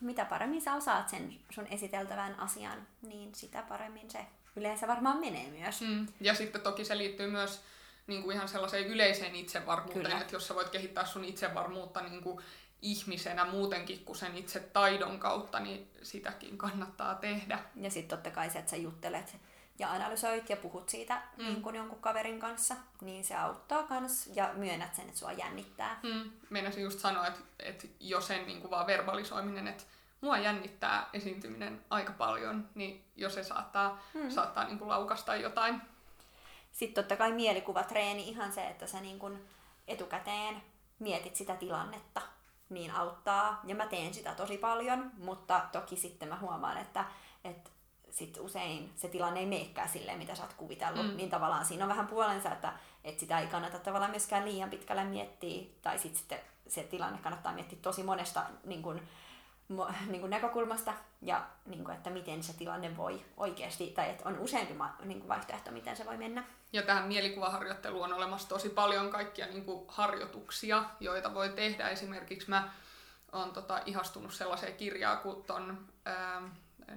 mitä 0.00 0.24
paremmin 0.24 0.62
sä 0.62 0.74
osaat 0.74 1.08
sen 1.08 1.34
sun 1.50 1.66
esiteltävän 1.66 2.40
asian, 2.40 2.86
niin 3.02 3.34
sitä 3.34 3.62
paremmin 3.68 4.10
se 4.10 4.18
yleensä 4.56 4.88
varmaan 4.88 5.20
menee 5.20 5.50
myös. 5.50 5.80
Mm. 5.80 6.06
Ja 6.20 6.34
sitten 6.34 6.60
toki 6.60 6.84
se 6.84 6.98
liittyy 6.98 7.30
myös 7.30 7.62
niin 8.06 8.22
kuin 8.22 8.36
ihan 8.36 8.48
sellaiseen 8.48 8.86
yleiseen 8.86 9.34
itsevarmuuteen, 9.34 10.04
Kyllä. 10.04 10.20
että 10.20 10.36
jos 10.36 10.48
sä 10.48 10.54
voit 10.54 10.68
kehittää 10.68 11.06
sun 11.06 11.24
itsevarmuutta 11.24 12.00
niin 12.00 12.22
kuin 12.22 12.44
ihmisenä 12.82 13.44
muutenkin 13.44 14.04
kuin 14.04 14.16
sen 14.16 14.36
itse 14.36 14.60
taidon 14.60 15.18
kautta, 15.18 15.60
niin 15.60 15.90
sitäkin 16.02 16.58
kannattaa 16.58 17.14
tehdä. 17.14 17.58
Ja 17.76 17.90
sitten 17.90 18.16
totta 18.16 18.30
kai 18.30 18.50
se, 18.50 18.58
että 18.58 18.70
sä 18.70 18.76
juttelet 18.76 19.36
ja 19.78 19.92
analysoit 19.92 20.50
ja 20.50 20.56
puhut 20.56 20.88
siitä 20.88 21.22
mm. 21.36 21.44
niin 21.44 21.62
kun 21.62 21.76
jonkun 21.76 22.00
kaverin 22.00 22.40
kanssa, 22.40 22.76
niin 23.00 23.24
se 23.24 23.36
auttaa 23.36 23.82
kans 23.82 24.30
ja 24.34 24.50
myönnät 24.54 24.94
sen, 24.94 25.04
että 25.04 25.18
sua 25.18 25.32
jännittää. 25.32 26.00
Mm. 26.02 26.30
Meinasin 26.50 26.82
just 26.82 26.98
sanoa, 26.98 27.26
että, 27.26 27.40
että 27.58 27.86
jo 28.00 28.20
sen 28.20 28.46
niin 28.46 28.60
kuin 28.60 28.70
vaan 28.70 28.86
verbalisoiminen, 28.86 29.68
että 29.68 29.84
mua 30.20 30.38
jännittää 30.38 31.08
esiintyminen 31.12 31.84
aika 31.90 32.12
paljon, 32.12 32.68
niin 32.74 33.04
jo 33.16 33.30
se 33.30 33.44
saattaa, 33.44 34.02
mm. 34.14 34.30
saattaa 34.30 34.64
niin 34.64 34.78
kuin 34.78 34.88
laukasta 34.88 35.36
jotain. 35.36 35.82
Sitten 36.72 37.04
totta 37.04 37.16
kai 37.16 37.32
mielikuvatreeni, 37.32 38.28
ihan 38.28 38.52
se, 38.52 38.66
että 38.66 38.86
sä 38.86 39.00
niin 39.00 39.18
kun 39.18 39.38
etukäteen 39.88 40.62
mietit 40.98 41.36
sitä 41.36 41.56
tilannetta, 41.56 42.20
niin 42.68 42.90
auttaa. 42.90 43.60
Ja 43.64 43.74
mä 43.74 43.86
teen 43.86 44.14
sitä 44.14 44.34
tosi 44.34 44.58
paljon, 44.58 45.10
mutta 45.18 45.60
toki 45.72 45.96
sitten 45.96 46.28
mä 46.28 46.38
huomaan, 46.38 46.78
että, 46.78 47.04
että 47.44 47.70
sit 48.14 48.38
usein 48.40 48.92
se 48.96 49.08
tilanne 49.08 49.40
ei 49.40 49.46
meekään 49.46 49.88
silleen, 49.88 50.18
mitä 50.18 50.34
sä 50.34 50.42
oot 50.42 50.52
kuvitellut. 50.52 51.06
Mm. 51.06 51.16
Niin 51.16 51.30
tavallaan 51.30 51.64
siinä 51.64 51.84
on 51.84 51.90
vähän 51.90 52.06
puolensa, 52.06 52.52
että, 52.52 52.72
että 53.04 53.20
sitä 53.20 53.38
ei 53.38 53.46
kannata 53.46 53.78
tavallaan 53.78 54.10
myöskään 54.10 54.44
liian 54.44 54.70
pitkälle 54.70 55.04
miettiä. 55.04 55.66
Tai 55.82 55.98
sit 55.98 56.16
sitten 56.16 56.38
se 56.68 56.82
tilanne 56.82 57.18
kannattaa 57.18 57.52
miettiä 57.52 57.78
tosi 57.82 58.02
monesta 58.02 58.42
niin 58.64 58.82
kun, 58.82 59.00
niin 60.06 60.20
kuin 60.20 60.30
näkökulmasta 60.30 60.94
ja 61.22 61.46
niin 61.66 61.84
kuin, 61.84 61.96
että 61.96 62.10
miten 62.10 62.42
se 62.42 62.52
tilanne 62.52 62.96
voi 62.96 63.24
oikeasti, 63.36 63.86
tai 63.86 64.10
että 64.10 64.28
on 64.28 64.38
useampi 64.38 64.74
niin 65.04 65.28
vaihtoehto, 65.28 65.70
miten 65.70 65.96
se 65.96 66.06
voi 66.06 66.16
mennä. 66.16 66.44
Ja 66.72 66.82
tähän 66.82 67.08
mielikuvaharjoitteluun 67.08 68.04
on 68.04 68.12
olemassa 68.12 68.48
tosi 68.48 68.68
paljon 68.68 69.10
kaikkia 69.10 69.46
niin 69.46 69.64
harjoituksia, 69.88 70.84
joita 71.00 71.34
voi 71.34 71.48
tehdä. 71.48 71.88
Esimerkiksi 71.88 72.50
mä 72.50 72.72
oon 73.32 73.52
tota, 73.52 73.82
ihastunut 73.86 74.34
sellaiseen 74.34 74.76
kirjaan 74.76 75.18
kuin 75.18 75.44
ton, 75.44 75.86
ää, 76.04 76.42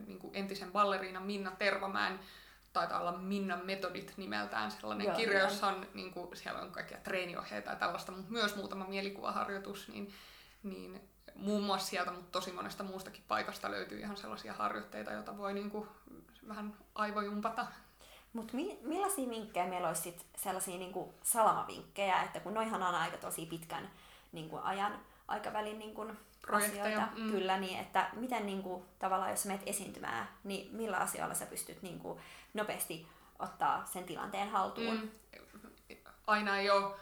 niin 0.07 0.19
kuin 0.19 0.35
entisen 0.35 0.71
balleriinan 0.71 1.23
Minna 1.23 1.51
Tervamäen 1.51 2.19
taitaa 2.73 2.99
olla 2.99 3.17
Minnan 3.17 3.65
metodit 3.65 4.13
nimeltään 4.17 4.71
sellainen 4.71 5.07
Joo, 5.07 5.15
kirja, 5.15 5.39
jossa 5.39 5.67
on, 5.67 5.87
niin 5.93 6.11
kuin, 6.11 6.37
siellä 6.37 6.61
on 6.61 6.71
kaikkia 6.71 6.97
treeniohjeita 6.97 7.69
ja 7.69 7.75
tällaista, 7.75 8.11
mutta 8.11 8.31
myös 8.31 8.55
muutama 8.55 8.87
mielikuvaharjoitus, 8.87 9.87
niin, 9.87 10.13
niin 10.63 11.01
muun 11.35 11.63
muassa 11.63 11.87
sieltä, 11.87 12.11
mutta 12.11 12.31
tosi 12.31 12.51
monesta 12.51 12.83
muustakin 12.83 13.23
paikasta 13.27 13.71
löytyy 13.71 13.99
ihan 13.99 14.17
sellaisia 14.17 14.53
harjoitteita, 14.53 15.11
joita 15.11 15.37
voi 15.37 15.53
niin 15.53 15.71
kuin 15.71 15.87
vähän 16.47 16.77
aivojumpata. 16.95 17.67
Mutta 18.33 18.53
mi- 18.55 18.79
millaisia 18.81 19.29
vinkkejä 19.29 19.67
meillä 19.67 19.87
olisi 19.87 20.01
sit 20.01 20.25
sellaisia 20.37 20.77
niin 20.77 20.93
kuin 20.93 21.13
salamavinkkejä, 21.23 22.23
että 22.23 22.39
kun 22.39 22.53
noihan 22.53 22.83
on 22.83 22.95
aika 22.95 23.17
tosi 23.17 23.45
pitkän 23.45 23.89
niin 24.31 24.49
kuin 24.49 24.63
ajan 24.63 24.99
aikavälin 25.27 25.79
niin 25.79 25.93
kuin 25.93 26.17
asioita, 26.51 27.07
mm. 27.15 27.31
kyllä, 27.31 27.57
niin 27.57 27.79
että 27.79 28.09
miten 28.13 28.45
niin 28.45 28.63
kuin, 28.63 28.85
tavallaan 28.99 29.31
jos 29.31 29.45
menet 29.45 29.63
esiintymään, 29.65 30.29
niin 30.43 30.75
millä 30.75 30.97
asioilla 30.97 31.33
sä 31.33 31.45
pystyt 31.45 31.81
niin 31.81 31.99
kuin, 31.99 32.19
nopeasti 32.53 33.07
ottaa 33.39 33.85
sen 33.85 34.03
tilanteen 34.03 34.49
haltuun? 34.49 34.95
Mm. 34.95 35.09
Aina 36.27 36.57
ei 36.57 36.69
ole 36.69 36.95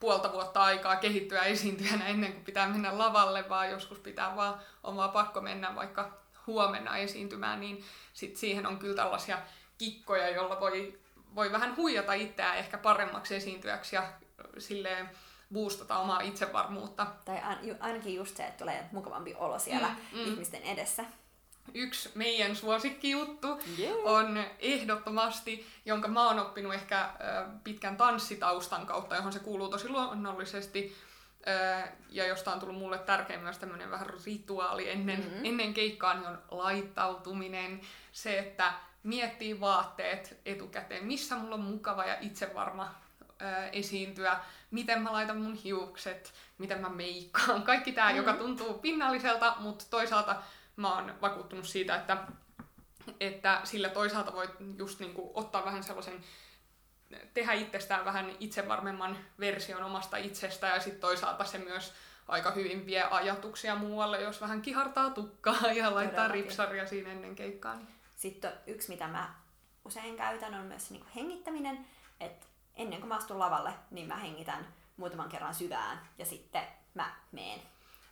puolta 0.00 0.32
vuotta 0.32 0.62
aikaa 0.62 0.96
kehittyä 0.96 1.42
esiintyjänä 1.42 2.06
ennen 2.06 2.32
kuin 2.32 2.44
pitää 2.44 2.68
mennä 2.68 2.98
lavalle, 2.98 3.48
vaan 3.48 3.70
joskus 3.70 3.98
pitää 3.98 4.36
vaan, 4.36 4.54
on 4.82 4.96
vaan 4.96 5.10
pakko 5.10 5.40
mennä 5.40 5.74
vaikka 5.74 6.22
huomenna 6.46 6.96
esiintymään, 6.96 7.60
niin 7.60 7.84
sit 8.12 8.36
siihen 8.36 8.66
on 8.66 8.78
kyllä 8.78 8.96
tällaisia 8.96 9.38
kikkoja, 9.78 10.28
joilla 10.28 10.60
voi, 10.60 10.98
voi 11.34 11.52
vähän 11.52 11.76
huijata 11.76 12.12
itseään 12.12 12.56
ehkä 12.56 12.78
paremmaksi 12.78 13.34
esiintyjäksi 13.34 13.96
ja 13.96 14.12
silleen 14.58 15.10
boostata 15.52 15.98
omaa 15.98 16.20
itsevarmuutta. 16.20 17.06
Tai 17.24 17.38
ainakin 17.80 18.14
just 18.14 18.36
se, 18.36 18.42
että 18.42 18.58
tulee 18.58 18.84
mukavampi 18.92 19.34
olo 19.34 19.58
siellä 19.58 19.88
mm, 19.88 20.18
mm. 20.18 20.24
ihmisten 20.24 20.62
edessä 20.62 21.04
yksi 21.74 22.10
meidän 22.14 22.56
suosikkijuttu 22.56 23.60
yeah. 23.78 23.96
on 24.04 24.44
ehdottomasti, 24.58 25.66
jonka 25.84 26.08
mä 26.08 26.26
oon 26.26 26.38
oppinut 26.38 26.74
ehkä 26.74 27.10
pitkän 27.64 27.96
tanssitaustan 27.96 28.86
kautta, 28.86 29.16
johon 29.16 29.32
se 29.32 29.38
kuuluu 29.38 29.68
tosi 29.68 29.88
luonnollisesti, 29.88 30.96
ja 32.10 32.26
josta 32.26 32.52
on 32.52 32.60
tullut 32.60 32.78
mulle 32.78 32.98
tärkeä 32.98 33.38
myös 33.38 33.58
tämmöinen 33.58 33.90
vähän 33.90 34.06
rituaali 34.24 34.90
ennen, 34.90 35.20
mm-hmm. 35.20 35.44
ennen 35.44 35.74
keikkaa, 35.74 36.14
niin 36.14 36.26
on 36.26 36.38
laittautuminen. 36.50 37.80
Se, 38.12 38.38
että 38.38 38.72
miettii 39.02 39.60
vaatteet 39.60 40.40
etukäteen, 40.46 41.04
missä 41.04 41.36
mulla 41.36 41.54
on 41.54 41.60
mukava 41.60 42.04
ja 42.04 42.16
itsevarma 42.20 42.94
esiintyä, 43.72 44.36
miten 44.72 45.02
mä 45.02 45.12
laitan 45.12 45.36
mun 45.36 45.54
hiukset, 45.54 46.32
miten 46.58 46.80
mä 46.80 46.88
meikkaan. 46.88 47.62
Kaikki 47.62 47.92
tämä, 47.92 48.06
mm-hmm. 48.06 48.16
joka 48.16 48.38
tuntuu 48.38 48.74
pinnalliselta, 48.74 49.56
mutta 49.58 49.84
toisaalta 49.90 50.42
mä 50.76 50.94
oon 50.94 51.14
vakuuttunut 51.20 51.66
siitä, 51.66 51.96
että, 51.96 52.16
että 53.20 53.60
sillä 53.64 53.88
toisaalta 53.88 54.32
voit 54.32 54.50
just 54.78 55.00
niin 55.00 55.14
kuin 55.14 55.30
ottaa 55.34 55.64
vähän 55.64 55.82
sellaisen 55.82 56.24
tehdä 57.34 57.52
itsestään 57.52 58.04
vähän 58.04 58.36
itsevarmemman 58.40 59.18
version 59.40 59.82
omasta 59.82 60.16
itsestä 60.16 60.66
ja 60.66 60.80
sitten 60.80 61.00
toisaalta 61.00 61.44
se 61.44 61.58
myös 61.58 61.92
aika 62.28 62.50
hyvin 62.50 62.86
vie 62.86 63.02
ajatuksia 63.02 63.74
muualle, 63.74 64.20
jos 64.20 64.40
vähän 64.40 64.62
kihartaa 64.62 65.10
tukkaa 65.10 65.72
ja 65.72 65.94
laittaa 65.94 66.16
Todellakin. 66.16 66.44
ripsaria 66.44 66.86
siinä 66.86 67.12
ennen 67.12 67.34
keikkaa. 67.34 67.78
Sitten 68.16 68.52
yksi, 68.66 68.88
mitä 68.88 69.08
mä 69.08 69.34
usein 69.84 70.16
käytän, 70.16 70.54
on 70.54 70.66
myös 70.66 70.90
niin 70.90 71.06
hengittäminen. 71.16 71.86
että 72.20 72.46
ennen 72.76 72.98
kuin 72.98 73.08
mä 73.08 73.16
astun 73.16 73.38
lavalle, 73.38 73.72
niin 73.90 74.08
mä 74.08 74.16
hengitän 74.16 74.66
muutaman 74.96 75.28
kerran 75.28 75.54
syvään 75.54 76.08
ja 76.18 76.26
sitten 76.26 76.62
mä 76.94 77.14
meen. 77.32 77.60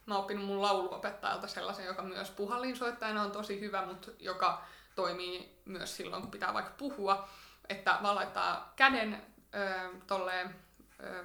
Mä 0.06 0.14
oon 0.14 0.22
oppinut 0.22 0.44
mun 0.44 0.62
lauluopettajalta 0.62 1.46
sellaisen, 1.46 1.86
joka 1.86 2.02
myös 2.02 2.30
puhallinsoittajana 2.30 3.22
on 3.22 3.30
tosi 3.30 3.60
hyvä, 3.60 3.86
mutta 3.86 4.10
joka 4.18 4.62
toimii 4.94 5.60
myös 5.64 5.96
silloin, 5.96 6.22
kun 6.22 6.30
pitää 6.30 6.54
vaikka 6.54 6.74
puhua, 6.78 7.28
että 7.68 7.98
vaan 8.02 8.14
laittaa 8.14 8.72
käden 8.76 9.22
ö, 9.54 9.90
tolleen, 10.06 10.56
ö, 11.02 11.24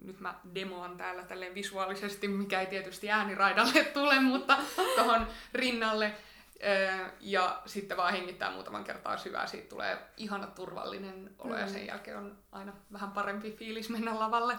nyt 0.00 0.20
mä 0.20 0.34
demoan 0.54 0.96
täällä 0.96 1.22
tälleen 1.22 1.54
visuaalisesti, 1.54 2.28
mikä 2.28 2.60
ei 2.60 2.66
tietysti 2.66 3.10
ääniraidalle 3.10 3.84
tule, 3.84 4.20
mutta 4.20 4.58
tuohon 4.96 5.26
rinnalle, 5.54 6.14
ja 7.20 7.62
sitten 7.66 7.96
vaan 7.96 8.12
hengittää 8.12 8.50
muutaman 8.50 8.84
kertaa 8.84 9.16
syvää, 9.16 9.46
siitä 9.46 9.68
tulee 9.68 9.98
ihana 10.16 10.46
turvallinen 10.46 11.34
olo, 11.38 11.54
mm. 11.54 11.60
ja 11.60 11.68
sen 11.68 11.86
jälkeen 11.86 12.16
on 12.16 12.38
aina 12.52 12.72
vähän 12.92 13.10
parempi 13.10 13.52
fiilis 13.52 13.90
mennä 13.90 14.18
lavalle. 14.18 14.56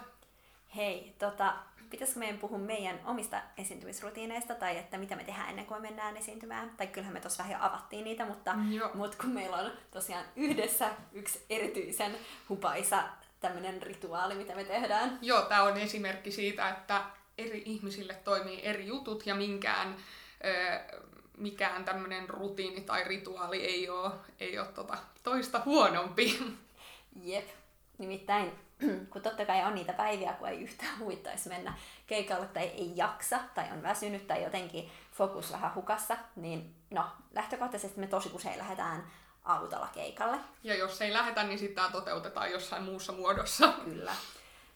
Hei, 0.75 1.15
tota, 1.19 1.55
pitäisikö 1.89 2.19
meidän 2.19 2.37
puhua 2.37 2.57
meidän 2.57 2.99
omista 3.05 3.41
esiintymisrutiineista 3.57 4.55
tai 4.55 4.77
että 4.77 4.97
mitä 4.97 5.15
me 5.15 5.23
tehdään 5.23 5.49
ennen 5.49 5.65
kuin 5.65 5.81
me 5.81 5.87
mennään 5.87 6.17
esiintymään. 6.17 6.69
Tai 6.77 6.87
kyllähän 6.87 7.13
me 7.13 7.19
tuossa 7.19 7.43
vähän 7.43 7.61
jo 7.61 7.67
avattiin 7.67 8.03
niitä, 8.03 8.25
mutta, 8.25 8.55
mutta 8.93 9.17
kun 9.17 9.29
meillä 9.29 9.57
on 9.57 9.71
tosiaan 9.91 10.25
yhdessä 10.35 10.91
yksi 11.11 11.45
erityisen 11.49 12.17
hupaisa 12.49 13.03
tämmöinen 13.39 13.81
rituaali, 13.81 14.35
mitä 14.35 14.55
me 14.55 14.63
tehdään. 14.63 15.19
Joo, 15.21 15.41
tämä 15.41 15.63
on 15.63 15.77
esimerkki 15.77 16.31
siitä, 16.31 16.69
että 16.69 17.01
eri 17.37 17.63
ihmisille 17.65 18.13
toimii 18.13 18.61
eri 18.63 18.87
jutut 18.87 19.25
ja 19.25 19.35
minkään, 19.35 19.95
ö, 20.45 20.79
mikään 21.37 21.85
tämmöinen 21.85 22.29
rutiini 22.29 22.81
tai 22.81 23.03
rituaali 23.03 23.65
ei 23.65 23.89
ole, 23.89 24.11
ei 24.39 24.59
ole 24.59 24.67
tota 24.67 24.97
toista 25.23 25.61
huonompi. 25.65 26.57
Jep, 27.21 27.47
nimittäin 27.97 28.51
kun 29.11 29.21
totta 29.21 29.45
kai 29.45 29.65
on 29.65 29.75
niitä 29.75 29.93
päiviä, 29.93 30.33
kun 30.33 30.47
ei 30.47 30.61
yhtään 30.61 30.99
huittaisi 30.99 31.49
mennä 31.49 31.73
keikalle 32.07 32.45
tai 32.45 32.63
ei 32.63 32.91
jaksa 32.95 33.39
tai 33.55 33.65
on 33.71 33.83
väsynyt 33.83 34.27
tai 34.27 34.43
jotenkin 34.43 34.91
fokus 35.11 35.51
vähän 35.51 35.75
hukassa, 35.75 36.17
niin 36.35 36.75
no, 36.91 37.05
lähtökohtaisesti 37.33 37.99
me 37.99 38.07
tosi 38.07 38.29
usein 38.33 38.57
lähdetään 38.57 39.11
autolla 39.43 39.87
keikalle. 39.93 40.37
Ja 40.63 40.75
jos 40.75 41.01
ei 41.01 41.13
lähetä, 41.13 41.43
niin 41.43 41.75
tämä 41.75 41.89
toteutetaan 41.91 42.51
jossain 42.51 42.83
muussa 42.83 43.13
muodossa. 43.13 43.73
Kyllä. 43.85 44.15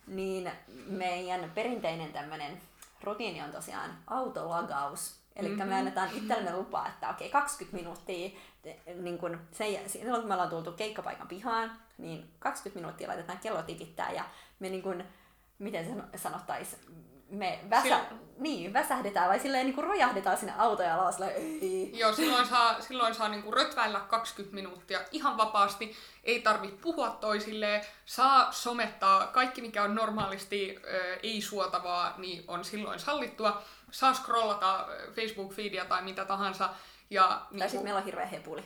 Niin 0.07 0.51
meidän 0.87 1.51
perinteinen 1.55 2.13
tämmöinen 2.13 2.61
rutiini 3.03 3.41
on 3.41 3.51
tosiaan 3.51 3.97
autolagaus. 4.07 5.15
Eli 5.37 5.49
mm-hmm. 5.49 5.69
me 5.69 5.75
annetaan 5.75 6.09
itsellemme 6.13 6.57
lupaa, 6.57 6.87
että 6.87 7.09
okei, 7.09 7.29
20 7.29 7.77
minuuttia, 7.77 8.29
niin 8.95 9.17
kun 9.17 9.39
sen, 9.51 9.89
silloin 9.89 10.21
kun 10.21 10.27
me 10.27 10.33
ollaan 10.33 10.49
tultu 10.49 10.71
keikkapaikan 10.71 11.27
pihaan, 11.27 11.71
niin 11.97 12.29
20 12.39 12.79
minuuttia 12.79 13.07
laitetaan 13.07 13.39
kello 13.39 13.61
tikittää 13.61 14.11
ja 14.11 14.23
me 14.59 14.69
niin 14.69 14.83
kun, 14.83 15.03
miten 15.59 15.85
se 15.85 16.17
sanottaisi, 16.17 16.77
me 17.29 17.59
väsä, 17.69 17.99
Sil... 18.07 18.17
niin, 18.39 18.73
väsähdetään 18.73 19.29
vai 19.29 19.39
silleen 19.39 19.65
niin 19.65 19.75
kuin 19.75 19.87
rojahdetaan 19.87 20.37
sinne 20.37 20.53
autoja 20.57 20.95
alas. 20.95 21.21
Ei. 21.21 21.91
Joo, 21.93 22.13
silloin 22.13 22.47
saa, 22.47 22.81
silloin 22.81 23.15
saa 23.15 23.29
niin 23.29 23.43
kuin 23.43 23.53
rötväillä 23.53 23.99
20 23.99 24.55
minuuttia 24.55 24.99
ihan 25.11 25.37
vapaasti. 25.37 25.95
Ei 26.23 26.41
tarvi 26.41 26.67
puhua 26.67 27.09
toisilleen. 27.09 27.81
Saa 28.05 28.51
somettaa. 28.51 29.27
Kaikki, 29.27 29.61
mikä 29.61 29.83
on 29.83 29.95
normaalisti 29.95 30.79
ö, 30.83 31.19
ei-suotavaa, 31.23 32.13
niin 32.17 32.43
on 32.47 32.65
silloin 32.65 32.99
sallittua. 32.99 33.63
Saa 33.97 34.13
scrollata 34.13 34.87
Facebook-feedia 35.15 35.85
tai 35.85 36.01
mitä 36.01 36.25
tahansa. 36.25 36.69
Ja, 37.09 37.27
tai 37.27 37.47
niin 37.51 37.69
sitten 37.69 37.83
meillä 37.83 37.97
on 37.97 38.05
hirveä 38.05 38.25
hepuli. 38.25 38.63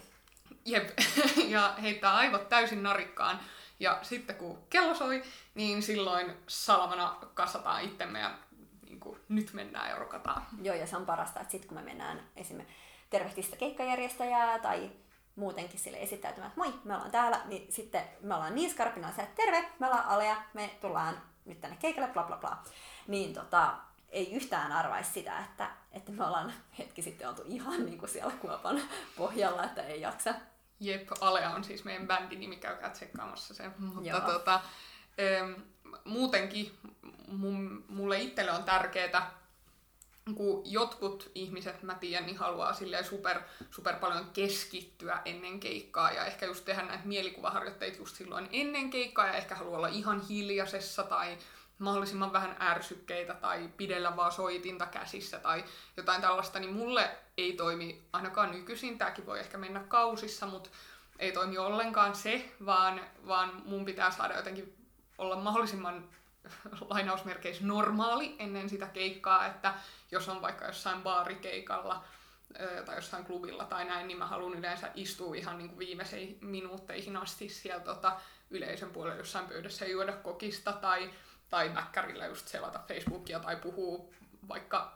Jep, 0.65 0.89
ja 1.55 1.75
heittää 1.81 2.15
aivot 2.15 2.49
täysin 2.49 2.83
narikkaan. 2.83 3.39
Ja 3.79 3.99
sitten 4.01 4.35
kun 4.35 4.63
kello 4.69 4.95
soi, 4.95 5.23
niin 5.55 5.83
silloin 5.83 6.37
salamana 6.47 7.17
kassataan 7.33 7.81
itsemme 7.81 8.19
ja 8.19 8.31
niin 8.85 8.99
kuin, 8.99 9.19
nyt 9.29 9.53
mennään 9.53 9.89
ja 9.89 9.95
rokataan. 9.95 10.45
Joo, 10.61 10.75
ja 10.75 10.87
se 10.87 10.97
on 10.97 11.05
parasta, 11.05 11.39
että 11.39 11.51
sitten 11.51 11.67
kun 11.67 11.77
me 11.77 11.83
mennään 11.83 12.23
esimerkiksi 12.35 12.75
tervehtistä 13.09 13.55
keikkajärjestäjää 13.55 14.59
tai 14.59 14.91
muutenkin 15.35 15.79
sille 15.79 15.97
esittäytymään, 16.01 16.51
että 16.51 16.61
moi, 16.61 16.73
me 16.83 16.95
ollaan 16.95 17.11
täällä, 17.11 17.41
niin 17.45 17.71
sitten 17.71 18.03
me 18.21 18.35
ollaan 18.35 18.55
niin 18.55 18.71
skarpina, 18.71 19.09
että 19.09 19.27
terve, 19.35 19.69
me 19.79 19.87
ollaan 19.87 20.05
Alea, 20.05 20.43
me 20.53 20.69
tullaan 20.81 21.21
nyt 21.45 21.61
tänne 21.61 21.77
keikalle, 21.77 22.07
bla 22.07 22.23
bla 22.23 22.37
bla. 22.37 22.63
Niin 23.07 23.33
tota, 23.33 23.77
ei 24.11 24.33
yhtään 24.33 24.71
arvaisi 24.71 25.13
sitä, 25.13 25.39
että, 25.39 25.69
että 25.91 26.11
me 26.11 26.25
ollaan 26.25 26.53
hetki 26.77 27.01
sitten 27.01 27.29
oltu 27.29 27.41
ihan 27.45 27.85
niin 27.85 27.97
kuin 27.97 28.09
siellä 28.09 28.33
kuopan 28.41 28.81
pohjalla, 29.17 29.63
että 29.63 29.83
ei 29.83 30.01
jaksa. 30.01 30.33
Jep, 30.79 31.07
Alea 31.21 31.49
on 31.49 31.63
siis 31.63 31.83
meidän 31.83 32.07
bändinimi, 32.07 32.55
käykää 32.55 32.89
tsekkaamassa 32.89 33.53
sen. 33.53 33.73
Mutta 33.77 34.09
Joo. 34.09 34.21
tota, 34.21 34.61
ähm, 35.19 35.51
muutenkin 36.05 36.77
mun, 37.27 37.85
mulle 37.89 38.19
itselle 38.19 38.51
on 38.51 38.63
tärkeää, 38.63 39.31
kun 40.35 40.61
jotkut 40.65 41.31
ihmiset, 41.35 41.83
mä 41.83 41.95
tiedän, 41.95 42.25
niin 42.25 42.37
haluaa 42.37 42.73
silleen 42.73 43.05
super, 43.05 43.39
super 43.71 43.95
paljon 43.95 44.29
keskittyä 44.33 45.21
ennen 45.25 45.59
keikkaa 45.59 46.11
ja 46.11 46.25
ehkä 46.25 46.45
just 46.45 46.65
tehdä 46.65 46.81
näitä 46.81 47.07
mielikuvaharjoitteita 47.07 47.97
just 47.97 48.15
silloin 48.15 48.49
ennen 48.51 48.89
keikkaa 48.89 49.27
ja 49.27 49.33
ehkä 49.33 49.55
haluaa 49.55 49.77
olla 49.77 49.87
ihan 49.87 50.27
hiljaisessa 50.27 51.03
tai 51.03 51.37
mahdollisimman 51.81 52.33
vähän 52.33 52.55
ärsykkeitä 52.61 53.33
tai 53.33 53.69
pidellä 53.77 54.15
vaan 54.15 54.31
soitinta 54.31 54.85
käsissä 54.85 55.39
tai 55.39 55.63
jotain 55.97 56.21
tällaista, 56.21 56.59
niin 56.59 56.73
mulle 56.73 57.09
ei 57.37 57.53
toimi 57.53 58.01
ainakaan 58.13 58.51
nykyisin, 58.51 58.97
tämäkin 58.97 59.25
voi 59.25 59.39
ehkä 59.39 59.57
mennä 59.57 59.79
kausissa, 59.79 60.45
mutta 60.45 60.69
ei 61.19 61.31
toimi 61.31 61.57
ollenkaan 61.57 62.15
se, 62.15 62.51
vaan, 62.65 63.01
vaan 63.27 63.61
mun 63.65 63.85
pitää 63.85 64.11
saada 64.11 64.35
jotenkin 64.35 64.87
olla 65.17 65.35
mahdollisimman 65.35 66.09
lainausmerkeissä 66.89 67.65
normaali 67.65 68.35
ennen 68.39 68.69
sitä 68.69 68.87
keikkaa, 68.87 69.45
että 69.47 69.73
jos 70.11 70.29
on 70.29 70.41
vaikka 70.41 70.65
jossain 70.65 71.01
baarikeikalla 71.01 72.03
tai 72.85 72.95
jossain 72.95 73.25
klubilla 73.25 73.65
tai 73.65 73.85
näin, 73.85 74.07
niin 74.07 74.17
mä 74.17 74.27
haluan 74.27 74.53
yleensä 74.57 74.91
istua 74.95 75.35
ihan 75.35 75.57
niin 75.57 75.69
kuin 75.69 75.79
viimeisiin 75.79 76.37
minuutteihin 76.41 77.17
asti 77.17 77.49
siellä 77.49 77.83
tota, 77.83 78.19
yleisön 78.49 78.89
puolella 78.89 79.17
jossain 79.17 79.47
pöydässä 79.47 79.85
ja 79.85 79.91
juoda 79.91 80.13
kokista 80.13 80.73
tai, 80.73 81.09
tai 81.51 81.69
mäkkärillä 81.69 82.25
just 82.25 82.47
selata 82.47 82.79
Facebookia 82.87 83.39
tai 83.39 83.55
puhuu 83.55 84.13
vaikka 84.47 84.95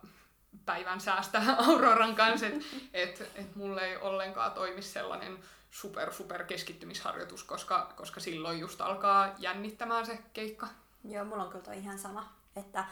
päivän 0.66 1.02
säästä 1.02 1.42
Auroran 1.68 2.16
kanssa, 2.16 2.46
että 2.46 2.66
et, 2.94 3.32
et 3.36 3.56
mulle 3.56 3.82
ei 3.82 3.98
ollenkaan 3.98 4.52
toimi 4.52 4.82
sellainen 4.82 5.40
super, 5.72 6.14
super 6.14 6.44
keskittymisharjoitus, 6.44 7.44
koska, 7.44 7.94
koska 7.96 8.20
silloin 8.20 8.60
just 8.60 8.82
alkaa 8.82 9.36
jännittämään 9.38 10.06
se 10.06 10.20
keikka. 10.34 10.68
Joo, 11.04 11.26
mulla 11.26 11.44
on 11.44 11.50
kyllä 11.50 11.66
toi 11.66 11.78
ihan 11.78 12.00
sama, 12.00 12.34
että 12.56 12.86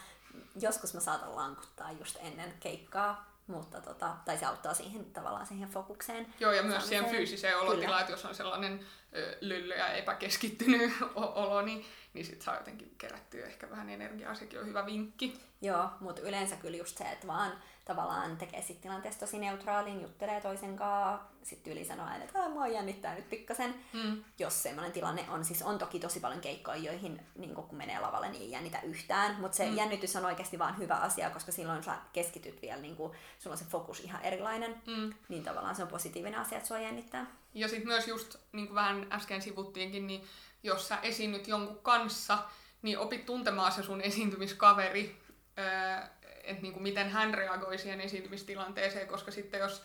joskus 0.61 0.93
mä 0.93 0.99
saatan 0.99 1.35
lankuttaa 1.35 1.91
just 1.91 2.17
ennen 2.21 2.53
keikkaa, 2.59 3.33
mutta 3.47 3.81
tota, 3.81 4.15
tai 4.25 4.37
se 4.37 4.45
auttaa 4.45 4.73
siihen 4.73 5.05
tavallaan 5.05 5.45
siihen 5.45 5.69
fokukseen. 5.69 6.33
Joo, 6.39 6.51
ja 6.51 6.63
myös 6.63 6.87
siihen 6.87 7.09
fyysiseen 7.09 7.59
olotilaan, 7.59 8.01
että 8.01 8.13
jos 8.13 8.25
on 8.25 8.35
sellainen 8.35 8.85
ö, 9.15 9.37
löllö 9.41 9.75
ja 9.75 9.87
epäkeskittynyt 9.87 10.93
olo, 11.15 11.61
niin, 11.61 11.85
niin 12.13 12.25
sit 12.25 12.41
saa 12.41 12.55
jotenkin 12.57 12.95
kerättyä 12.97 13.45
ehkä 13.45 13.69
vähän 13.69 13.89
energiaa, 13.89 14.35
sekin 14.35 14.59
on 14.59 14.65
hyvä 14.65 14.85
vinkki. 14.85 15.39
Joo, 15.61 15.89
mutta 15.99 16.21
yleensä 16.21 16.55
kyllä 16.55 16.77
just 16.77 16.97
se, 16.97 17.03
että 17.03 17.27
vaan 17.27 17.51
tavallaan 17.85 18.37
tekee 18.37 18.61
sit 18.61 18.81
tilanteesta 18.81 19.19
tosi 19.25 19.39
neutraalin, 19.39 20.01
juttelee 20.01 20.41
toisen 20.41 20.75
kanssa, 20.75 21.25
sitten 21.43 21.73
yli 21.73 21.85
sanoo 21.85 22.05
aina, 22.07 22.23
että 22.23 22.39
"Aa, 22.41 22.49
mua 22.49 22.67
jännittää 22.67 23.15
nyt 23.15 23.29
pikkasen. 23.29 23.75
Mm. 23.93 24.23
Jos 24.39 24.63
semmoinen 24.63 24.91
tilanne 24.91 25.25
on, 25.29 25.45
siis 25.45 25.61
on 25.61 25.77
toki 25.79 25.99
tosi 25.99 26.19
paljon 26.19 26.41
keikkoja, 26.41 26.77
joihin 26.77 27.21
niin 27.35 27.55
kun 27.55 27.67
menee 27.71 27.99
lavalle, 27.99 28.29
niin 28.29 28.41
ei 28.41 28.51
jännitä 28.51 28.81
yhtään, 28.81 29.41
mutta 29.41 29.57
se 29.57 29.69
mm. 29.69 29.75
jännitys 29.77 30.15
on 30.15 30.25
oikeasti 30.25 30.59
vaan 30.59 30.77
hyvä 30.77 30.95
asia, 30.95 31.29
koska 31.29 31.51
silloin 31.51 31.83
sä 31.83 31.95
keskityt 32.13 32.61
vielä, 32.61 32.81
niin 32.81 32.95
kun, 32.95 33.11
sulla 33.39 33.53
on 33.53 33.57
se 33.57 33.65
fokus 33.65 33.99
ihan 33.99 34.21
erilainen, 34.21 34.81
Mm. 34.87 35.13
niin 35.29 35.43
tavallaan 35.43 35.75
se 35.75 35.81
on 35.81 35.87
positiivinen 35.87 36.39
asia, 36.39 36.57
että 36.57 36.67
sua 36.67 36.79
jännittää. 36.79 37.25
Ja 37.53 37.67
sitten 37.67 37.87
myös 37.87 38.07
just, 38.07 38.35
niin 38.51 38.67
kuin 38.67 38.75
vähän 38.75 39.07
äsken 39.11 39.41
sivuttiinkin, 39.41 40.07
niin 40.07 40.23
jos 40.63 40.87
sä 40.87 40.97
esiinnyt 41.01 41.47
jonkun 41.47 41.79
kanssa, 41.83 42.37
niin 42.81 42.99
opit 42.99 43.25
tuntemaan 43.25 43.71
se 43.71 43.83
sun 43.83 44.01
esiintymiskaveri, 44.01 45.21
että 46.43 46.61
niin 46.61 46.73
kuin 46.73 46.83
miten 46.83 47.09
hän 47.09 47.33
reagoi 47.33 47.77
siihen 47.77 48.01
esiintymistilanteeseen, 48.01 49.07
koska 49.07 49.31
sitten 49.31 49.59
jos, 49.59 49.83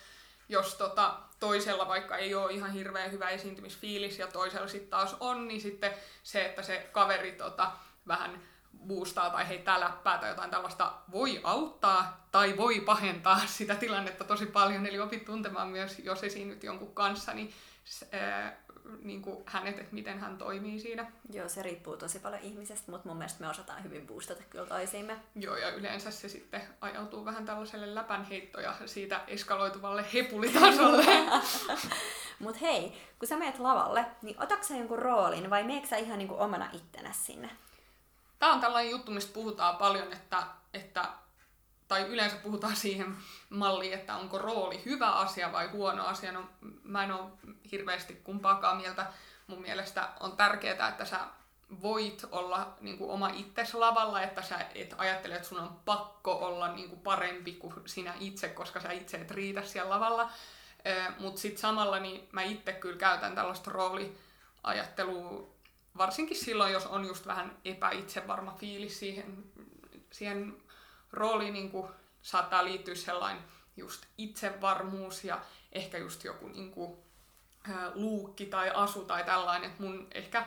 jos 0.48 0.74
tota, 0.74 1.16
toisella 1.40 1.88
vaikka 1.88 2.16
ei 2.16 2.34
ole 2.34 2.52
ihan 2.52 2.72
hirveän 2.72 3.12
hyvä 3.12 3.28
esiintymisfiilis 3.30 4.18
ja 4.18 4.26
toisella 4.26 4.68
sitten 4.68 4.90
taas 4.90 5.16
on, 5.20 5.48
niin 5.48 5.60
sitten 5.60 5.92
se, 6.22 6.44
että 6.44 6.62
se 6.62 6.88
kaveri 6.92 7.32
tota, 7.32 7.72
vähän 8.08 8.42
boostaa 8.86 9.30
tai 9.30 9.48
heittää 9.48 9.80
läppää 9.80 10.18
tai 10.18 10.28
jotain 10.28 10.50
tällaista 10.50 10.92
voi 11.10 11.40
auttaa 11.44 12.28
tai 12.32 12.56
voi 12.56 12.80
pahentaa 12.80 13.40
sitä 13.46 13.74
tilannetta 13.74 14.24
tosi 14.24 14.46
paljon. 14.46 14.86
Eli 14.86 15.00
opit 15.00 15.24
tuntemaan 15.24 15.68
myös, 15.68 15.98
jos 15.98 16.24
esiinnyt 16.24 16.62
jonkun 16.62 16.94
kanssa, 16.94 17.34
niin, 17.34 17.54
s- 17.84 18.04
ää, 18.12 18.56
niin 19.03 19.22
kuin 19.22 19.42
hänet, 19.46 19.79
että 19.79 19.94
miten 19.94 20.18
hän 20.18 20.38
toimii 20.38 20.81
siinä. 20.81 21.12
Joo, 21.33 21.48
se 21.48 21.62
riippuu 21.62 21.96
tosi 21.96 22.18
paljon 22.18 22.42
ihmisestä, 22.42 22.90
mutta 22.90 23.09
mun 23.09 23.16
mielestä 23.16 23.40
me 23.40 23.48
osataan 23.48 23.85
hyvin 23.85 24.07
boostata 24.07 24.42
kyllä 24.51 24.66
toisiimme. 24.66 25.16
Joo, 25.35 25.57
ja 25.57 25.70
yleensä 25.70 26.11
se 26.11 26.29
sitten 26.29 26.62
ajautuu 26.81 27.24
vähän 27.24 27.44
tällaiselle 27.44 27.94
läpänheitto 27.94 28.61
ja 28.61 28.74
siitä 28.87 29.20
eskaloituvalle 29.27 30.05
hepulitasolle. 30.14 31.05
Mut 32.38 32.61
hei, 32.61 32.92
kun 33.18 33.29
sä 33.29 33.37
meet 33.37 33.59
lavalle, 33.59 34.07
niin 34.22 34.42
otatko 34.42 34.64
sä 34.64 34.77
jonkun 34.77 34.98
roolin 34.98 35.51
vai 35.51 35.64
meekö 35.64 35.87
sä 35.87 35.96
ihan 35.96 36.18
niinku 36.18 36.35
omana 36.38 36.70
ittenä 36.72 37.12
sinne? 37.12 37.51
Tämä 38.38 38.53
on 38.53 38.61
tällainen 38.61 38.90
juttu, 38.90 39.11
mistä 39.11 39.35
puhutaan 39.35 39.77
paljon, 39.77 40.12
että, 40.12 40.42
että 40.74 41.09
tai 41.88 42.03
yleensä 42.03 42.37
puhutaan 42.37 42.77
siihen 42.87 43.16
malliin, 43.51 43.94
että 43.94 44.16
onko 44.16 44.38
rooli 44.38 44.85
hyvä 44.85 45.11
asia 45.11 45.53
vai 45.53 45.66
huono 45.66 46.07
asia. 46.07 46.33
No, 46.33 46.44
mä 46.83 47.05
en 47.05 47.12
ole 47.12 47.31
hirveästi 47.72 48.14
kumpaakaan 48.24 48.77
mieltä. 48.77 49.07
Mun 49.46 49.62
mielestä 49.62 50.09
on 50.20 50.37
tärkeää, 50.37 50.88
että 50.88 51.05
sä 51.05 51.20
voit 51.83 52.24
olla 52.33 52.77
niin 52.81 52.98
kuin 52.98 53.11
oma 53.11 53.29
itsesi 53.29 53.77
lavalla, 53.77 54.22
että 54.22 54.42
sä 54.42 54.59
et 54.74 54.94
ajattele, 54.98 55.35
että 55.35 55.48
sun 55.48 55.61
on 55.61 55.81
pakko 55.85 56.33
olla 56.33 56.72
niin 56.72 56.88
kuin 56.88 57.01
parempi 57.01 57.53
kuin 57.53 57.74
sinä 57.87 58.14
itse, 58.20 58.48
koska 58.48 58.81
sä 58.81 58.92
itse 58.92 59.16
et 59.16 59.31
riitä 59.31 59.62
siellä 59.62 59.90
lavalla. 59.90 60.31
Mutta 61.18 61.40
sitten 61.40 61.61
samalla 61.61 61.98
niin 61.98 62.29
mä 62.33 62.42
itse 62.42 62.72
kyllä 62.72 62.98
käytän 62.98 63.35
tällaista 63.35 63.70
rooliajattelua, 63.70 65.48
varsinkin 65.98 66.37
silloin, 66.37 66.72
jos 66.72 66.87
on 66.87 67.05
just 67.05 67.27
vähän 67.27 67.57
epäitsevarma 67.64 68.57
fiilis 68.61 68.98
siihen, 68.98 69.44
siihen 70.11 70.57
rooliin, 71.12 71.53
niin 71.53 71.71
kuin 71.71 71.88
saattaa 72.23 72.64
liittyä 72.64 72.94
sellainen 72.94 73.42
just 73.77 74.07
itsevarmuus 74.18 75.25
ja 75.25 75.40
ehkä 75.73 75.99
just 75.99 76.25
joku 76.25 76.49
niin 76.49 76.71
kuin, 76.71 76.99
luukki 77.94 78.47
tai 78.47 78.71
asu 78.75 79.05
tai 79.05 79.25
tällainen, 79.25 79.71
mun 79.79 80.07
ehkä, 80.14 80.47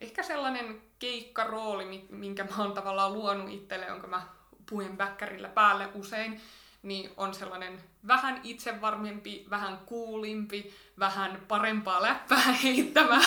ehkä 0.00 0.22
sellainen 0.22 0.82
keikkarooli, 0.98 1.84
mi- 1.84 2.06
minkä 2.10 2.44
mä 2.44 2.62
oon 2.62 2.72
tavallaan 2.72 3.12
luonut 3.12 3.50
itselle, 3.50 3.86
jonka 3.86 4.06
mä 4.06 4.22
puen 4.70 4.96
bäkkärillä 4.96 5.48
päälle 5.48 5.88
usein, 5.94 6.40
niin 6.84 7.10
on 7.16 7.34
sellainen 7.34 7.80
vähän 8.06 8.40
itsevarmempi, 8.44 9.46
vähän 9.50 9.78
kuulimpi, 9.86 10.74
vähän 10.98 11.42
parempaa 11.48 12.02
läppää 12.02 12.52
heittävä 12.62 13.20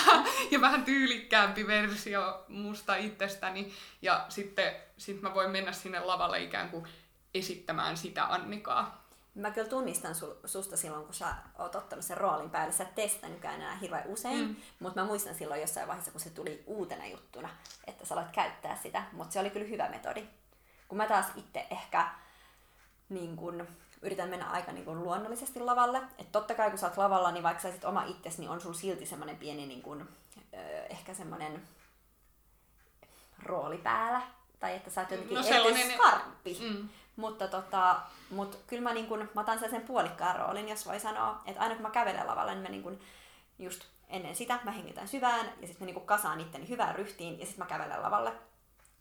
ja 0.50 0.60
vähän 0.60 0.84
tyylikkäämpi 0.84 1.66
versio 1.66 2.44
musta 2.48 2.96
itsestäni. 2.96 3.72
Ja 4.02 4.26
sitten 4.28 4.72
sit 4.96 5.22
mä 5.22 5.34
voin 5.34 5.50
mennä 5.50 5.72
sinne 5.72 6.00
lavalle 6.00 6.42
ikään 6.42 6.70
kuin 6.70 6.86
esittämään 7.34 7.96
sitä 7.96 8.24
Annikaa. 8.24 9.08
Mä 9.34 9.50
kyllä 9.50 9.68
tunnistan 9.68 10.14
sul, 10.14 10.34
susta 10.44 10.76
silloin, 10.76 11.04
kun 11.04 11.14
sä 11.14 11.34
oot 11.58 11.74
ottanut 11.74 12.04
sen 12.04 12.16
roolin 12.16 12.50
päälle. 12.50 12.72
Sä 12.72 12.86
et 12.96 13.22
nykyään 13.28 13.60
enää 13.60 13.76
hirveän 13.76 14.06
usein, 14.06 14.48
mm. 14.48 14.56
mutta 14.80 15.00
mä 15.00 15.06
muistan 15.06 15.34
silloin 15.34 15.60
jossain 15.60 15.88
vaiheessa, 15.88 16.10
kun 16.10 16.20
se 16.20 16.30
tuli 16.30 16.62
uutena 16.66 17.06
juttuna, 17.06 17.48
että 17.86 18.06
sä 18.06 18.14
aloit 18.14 18.30
käyttää 18.32 18.78
sitä. 18.82 19.02
Mutta 19.12 19.32
se 19.32 19.40
oli 19.40 19.50
kyllä 19.50 19.66
hyvä 19.66 19.88
metodi. 19.88 20.24
Kun 20.88 20.98
mä 20.98 21.06
taas 21.06 21.26
itse 21.36 21.66
ehkä 21.70 22.08
niin 23.08 23.36
kun, 23.36 23.68
yritän 24.02 24.28
mennä 24.28 24.50
aika 24.50 24.72
niin 24.72 24.84
kun, 24.84 25.02
luonnollisesti 25.02 25.60
lavalle. 25.60 25.98
Että 25.98 26.32
totta 26.32 26.54
kai 26.54 26.70
kun 26.70 26.78
sä 26.78 26.86
oot 26.86 26.96
lavalla, 26.96 27.30
niin 27.30 27.42
vaikka 27.42 27.62
sä 27.62 27.72
sit 27.72 27.84
oma 27.84 28.02
itsesi, 28.04 28.38
niin 28.40 28.50
on 28.50 28.60
sulla 28.60 28.74
silti 28.78 29.06
semmoinen 29.06 29.36
pieni 29.36 29.66
niin 29.66 29.82
kun, 29.82 30.08
ö, 30.54 30.56
ehkä 30.90 31.14
semmoinen 31.14 31.62
rooli 33.42 33.78
päällä. 33.78 34.20
Tai 34.60 34.74
että 34.74 34.90
sä 34.90 35.00
oot 35.00 35.10
jotenkin 35.10 35.34
No 35.34 35.40
no 35.42 35.46
sellainen- 35.48 35.92
skarppi. 35.92 36.58
Mm. 36.60 36.88
Mutta 37.16 37.48
tota, 37.48 38.00
mut 38.30 38.58
kyllä 38.66 38.82
mä, 38.82 38.94
niin 38.94 39.06
kun, 39.06 39.28
mä 39.34 39.40
otan 39.40 39.58
sen 39.58 39.82
puolikkaan 39.82 40.36
roolin, 40.36 40.68
jos 40.68 40.86
voi 40.86 41.00
sanoa. 41.00 41.40
Että 41.46 41.60
aina 41.62 41.74
kun 41.74 41.82
mä 41.82 41.90
kävelen 41.90 42.26
lavalla, 42.26 42.52
niin 42.52 42.62
mä 42.62 42.68
niin 42.68 42.82
kun, 42.82 43.00
just 43.58 43.84
ennen 44.08 44.36
sitä 44.36 44.58
mä 44.64 44.70
hengitän 44.70 45.08
syvään 45.08 45.46
ja 45.46 45.66
sitten 45.66 45.76
mä 45.80 45.86
niin 45.86 45.94
kun 45.94 46.06
kasaan 46.06 46.40
itteni 46.40 46.68
hyvään 46.68 46.94
ryhtiin 46.94 47.40
ja 47.40 47.46
sitten 47.46 47.64
mä 47.64 47.68
kävelen 47.68 48.02
lavalle. 48.02 48.32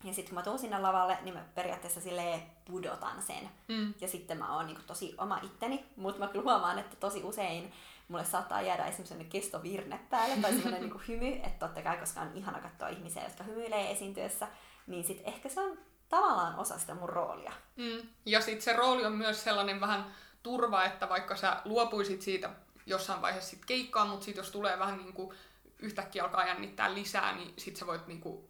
Ja 0.04 0.14
sitten 0.14 0.26
kun 0.26 0.36
mä 0.36 0.44
tuun 0.44 0.60
sinne 0.60 0.80
lavalle, 0.80 1.18
niin 1.22 1.34
mä 1.34 1.46
periaatteessa 1.56 2.02
silleen 2.02 2.42
pudotan 2.66 3.22
sen. 3.22 3.50
Mm. 3.68 3.94
Ja 4.02 4.08
sitten 4.08 4.38
mä 4.38 4.56
oon 4.56 4.68
niin 4.68 4.78
tosi 4.88 5.16
oma 5.18 5.40
itteni, 5.44 5.86
mutta 5.96 6.20
mä 6.20 6.28
kyllä 6.28 6.44
huomaan, 6.44 6.80
että 6.80 6.96
tosi 6.96 7.24
usein 7.24 7.74
mulle 8.08 8.26
saattaa 8.26 8.62
jäädä 8.62 8.86
esimerkiksi 8.86 9.08
sellainen 9.08 9.32
kestovirne 9.32 10.00
päälle 10.10 10.36
tai 10.42 10.54
sellainen 10.54 10.90
niin 10.90 11.08
hymy, 11.08 11.28
että 11.34 11.66
totta 11.66 11.82
kai, 11.82 11.98
koska 11.98 12.22
on 12.22 12.32
ihana 12.36 12.60
katsoa 12.60 12.88
ihmisiä, 12.88 13.24
jotka 13.24 13.44
hymyilee 13.44 13.92
esiintyessä, 13.92 14.48
niin 14.88 15.04
sitten 15.04 15.28
ehkä 15.28 15.50
se 15.50 15.60
on 15.60 15.78
tavallaan 16.10 16.56
osa 16.56 16.80
sitä 16.80 16.94
mun 16.94 17.10
roolia. 17.10 17.54
Mm. 17.76 18.10
Ja 18.26 18.42
sitten 18.42 18.62
se 18.62 18.74
rooli 18.74 19.06
on 19.06 19.12
myös 19.12 19.44
sellainen 19.44 19.82
vähän 19.82 20.06
turva, 20.44 20.84
että 20.84 21.10
vaikka 21.10 21.36
sä 21.36 21.62
luopuisit 21.66 22.22
siitä 22.22 22.50
jossain 22.86 23.22
vaiheessa 23.22 23.50
sit 23.50 23.66
keikkaa, 23.66 24.06
mutta 24.06 24.26
sitten 24.26 24.42
jos 24.42 24.52
tulee 24.52 24.80
vähän 24.80 24.98
niin 24.98 25.14
kuin 25.14 25.38
yhtäkkiä 25.80 26.24
alkaa 26.24 26.48
jännittää 26.48 26.94
lisää, 26.94 27.36
niin 27.36 27.54
sit 27.58 27.76
sä 27.76 27.88
voit 27.88 28.08
niin 28.08 28.22
kuin 28.22 28.50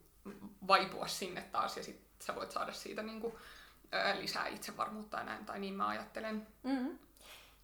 vaipua 0.68 1.08
sinne 1.08 1.42
taas 1.42 1.78
ja 1.78 1.84
sit 1.84 2.02
sä 2.20 2.36
voit 2.36 2.52
saada 2.52 2.74
siitä 2.74 3.04
niin 3.04 3.22
kuin, 3.22 3.34
ää, 3.92 4.20
lisää 4.20 4.48
itsevarmuutta 4.48 5.18
ja 5.18 5.24
näin, 5.24 5.46
tai 5.46 5.60
niin 5.60 5.74
mä 5.74 5.88
ajattelen. 5.88 6.48
Mm-hmm. 6.64 7.00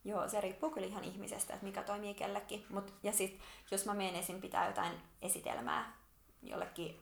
Joo, 0.06 0.30
se 0.30 0.41
riippuu 0.41 0.70
kyllä 0.70 0.88
ihan 0.88 1.04
ihmisestä, 1.04 1.54
että 1.54 1.66
mikä 1.66 1.84
toimii 1.84 2.14
kellekin. 2.14 2.66
Mut, 2.70 2.93
ja 3.04 3.12
sit, 3.12 3.39
jos 3.72 3.86
mä 3.86 3.93
menen 3.93 4.16
esim. 4.16 4.41
pitää 4.41 4.68
jotain 4.68 5.01
esitelmää 5.22 5.93
jollekin 6.41 6.99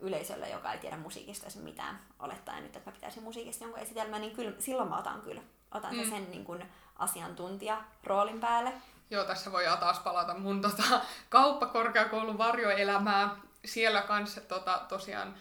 yleisölle, 0.00 0.48
joka 0.48 0.72
ei 0.72 0.78
tiedä 0.78 0.96
musiikista 0.96 1.46
esim. 1.46 1.62
mitään, 1.62 2.00
olettaen 2.18 2.62
nyt, 2.62 2.76
että 2.76 2.90
mä 2.90 2.94
pitäisin 2.94 3.22
musiikista 3.22 3.64
jonkun 3.64 3.82
esitelmää, 3.82 4.18
niin 4.18 4.36
kyllä, 4.36 4.52
silloin 4.58 4.88
mä 4.88 4.98
otan 4.98 5.22
kyllä 5.22 5.42
otan 5.74 5.96
mm. 5.96 6.10
sen 6.10 6.30
niin 6.30 6.44
kuin 6.44 6.64
asiantuntija 6.96 7.84
roolin 8.04 8.40
päälle. 8.40 8.72
Joo, 9.10 9.24
tässä 9.24 9.52
voi 9.52 9.64
taas 9.80 9.98
palata 9.98 10.34
mun 10.34 10.60
tota, 10.60 11.00
kauppakorkeakoulun 11.28 12.38
varjoelämää. 12.38 13.36
Siellä 13.64 14.02
kanssa 14.02 14.40
tota, 14.40 14.82
tosiaan 14.88 15.34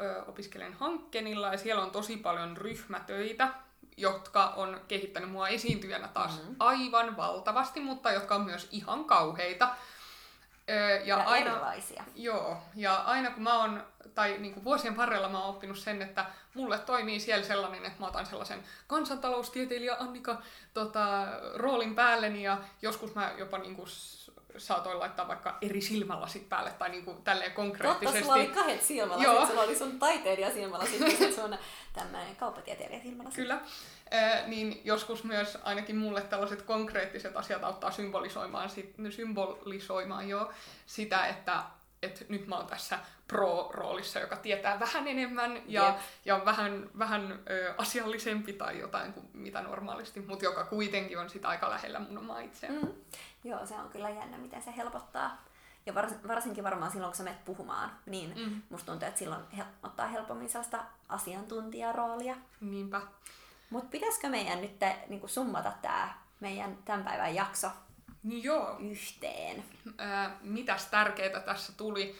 ö, 0.00 0.22
opiskelen 0.26 0.72
hankkenilla 0.72 1.52
ja 1.52 1.58
siellä 1.58 1.82
on 1.82 1.90
tosi 1.90 2.16
paljon 2.16 2.56
ryhmätöitä, 2.56 3.48
jotka 3.96 4.46
on 4.46 4.80
kehittänyt 4.88 5.30
mua 5.30 5.48
esiintyjänä 5.48 6.08
taas 6.08 6.38
mm-hmm. 6.38 6.56
aivan 6.58 7.16
valtavasti, 7.16 7.80
mutta 7.80 8.12
jotka 8.12 8.34
on 8.34 8.44
myös 8.44 8.68
ihan 8.70 9.04
kauheita. 9.04 9.68
Ö, 10.70 10.72
ja, 10.72 11.00
ja 11.04 11.16
aina, 11.16 11.50
erilaisia. 11.50 12.04
Joo, 12.14 12.58
ja 12.76 12.94
aina 12.94 13.30
kun 13.30 13.42
mä 13.42 13.58
oon, 13.58 13.84
tai 14.14 14.38
niin 14.38 14.54
kuin 14.54 14.64
vuosien 14.64 14.96
varrella 14.96 15.28
mä 15.28 15.40
oon 15.40 15.50
oppinut 15.50 15.78
sen, 15.78 16.02
että 16.02 16.26
mulle 16.54 16.78
toimii 16.78 17.20
siellä 17.20 17.46
sellainen, 17.46 17.84
että 17.84 18.00
mä 18.00 18.06
otan 18.06 18.26
sellaisen 18.26 18.64
kansantaloustieteilijä 18.86 19.96
Annika 19.98 20.42
tota, 20.74 21.26
roolin 21.54 21.94
päälleni 21.94 22.42
ja 22.42 22.58
joskus 22.82 23.14
mä 23.14 23.32
jopa 23.38 23.58
niin 23.58 23.76
kuin, 23.76 23.88
saatoin 24.56 24.98
laittaa 24.98 25.28
vaikka 25.28 25.58
eri 25.62 25.80
silmälasit 25.80 26.48
päälle 26.48 26.70
tai 26.70 26.88
niin 26.88 27.04
kuin, 27.04 27.22
tälleen 27.22 27.52
konkreettisesti. 27.52 28.18
Totta, 28.18 28.34
sulla 28.34 28.34
oli 28.34 28.54
kahdet 28.54 28.82
silmälasit, 28.82 29.24
Joo. 29.24 29.46
sulla 29.46 29.62
oli 29.62 29.76
sun 29.76 29.98
taiteilija 29.98 30.50
silmälasit 30.50 31.00
ja 31.20 31.32
sun 31.32 31.58
tämmöinen 31.92 32.36
kauppatieteilijä 32.36 33.00
silmälasit. 33.02 33.36
Kyllä. 33.36 33.60
Äh, 34.14 34.46
niin 34.46 34.80
joskus 34.84 35.24
myös 35.24 35.58
ainakin 35.62 35.96
mulle 35.96 36.20
tällaiset 36.22 36.62
konkreettiset 36.62 37.36
asiat 37.36 37.64
auttaa 37.64 37.90
symbolisoimaan, 37.90 38.70
sit, 38.70 38.94
symbolisoimaan 39.10 40.28
jo 40.28 40.50
sitä, 40.86 41.26
että 41.26 41.62
et 42.02 42.26
nyt 42.28 42.46
mä 42.46 42.56
oon 42.56 42.66
tässä 42.66 42.98
pro-roolissa, 43.28 44.20
joka 44.20 44.36
tietää 44.36 44.80
vähän 44.80 45.08
enemmän 45.08 45.62
ja, 45.66 45.86
yep. 45.86 45.96
ja 46.24 46.44
vähän, 46.44 46.90
vähän 46.98 47.38
ö, 47.50 47.74
asiallisempi 47.78 48.52
tai 48.52 48.78
jotain 48.78 49.12
kuin 49.12 49.30
mitä 49.32 49.62
normaalisti, 49.62 50.20
mutta 50.20 50.44
joka 50.44 50.64
kuitenkin 50.64 51.18
on 51.18 51.30
sitä 51.30 51.48
aika 51.48 51.70
lähellä 51.70 51.98
mun 51.98 52.18
omaa 52.18 52.40
itseä. 52.40 52.70
Mm. 52.70 52.88
Joo, 53.44 53.66
se 53.66 53.74
on 53.74 53.88
kyllä 53.88 54.10
jännä, 54.10 54.38
miten 54.38 54.62
se 54.62 54.76
helpottaa. 54.76 55.44
Ja 55.86 55.94
vars, 55.94 56.12
varsinkin 56.28 56.64
varmaan 56.64 56.90
silloin, 56.90 57.10
kun 57.10 57.16
sä 57.16 57.22
menet 57.22 57.44
puhumaan, 57.44 57.90
niin 58.06 58.32
mm. 58.36 58.62
musta 58.70 58.86
tuntuu, 58.92 59.08
että 59.08 59.18
silloin 59.18 59.50
he, 59.56 59.64
ottaa 59.82 60.06
helpommin 60.06 60.48
sellaista 60.48 60.84
asiantuntijaroolia. 61.08 62.36
Niinpä. 62.60 63.00
Mutta 63.70 63.90
pitäisikö 63.90 64.28
meidän 64.28 64.60
nyt 64.60 64.80
niin 65.08 65.28
summata 65.28 65.72
tämä 65.82 66.14
meidän 66.40 66.78
tämän 66.84 67.04
päivän 67.04 67.34
jakso 67.34 67.70
joo. 68.24 68.76
yhteen? 68.78 69.64
Ää, 69.98 70.36
mitäs 70.42 70.86
tärkeää 70.86 71.40
tässä 71.40 71.72
tuli? 71.72 72.16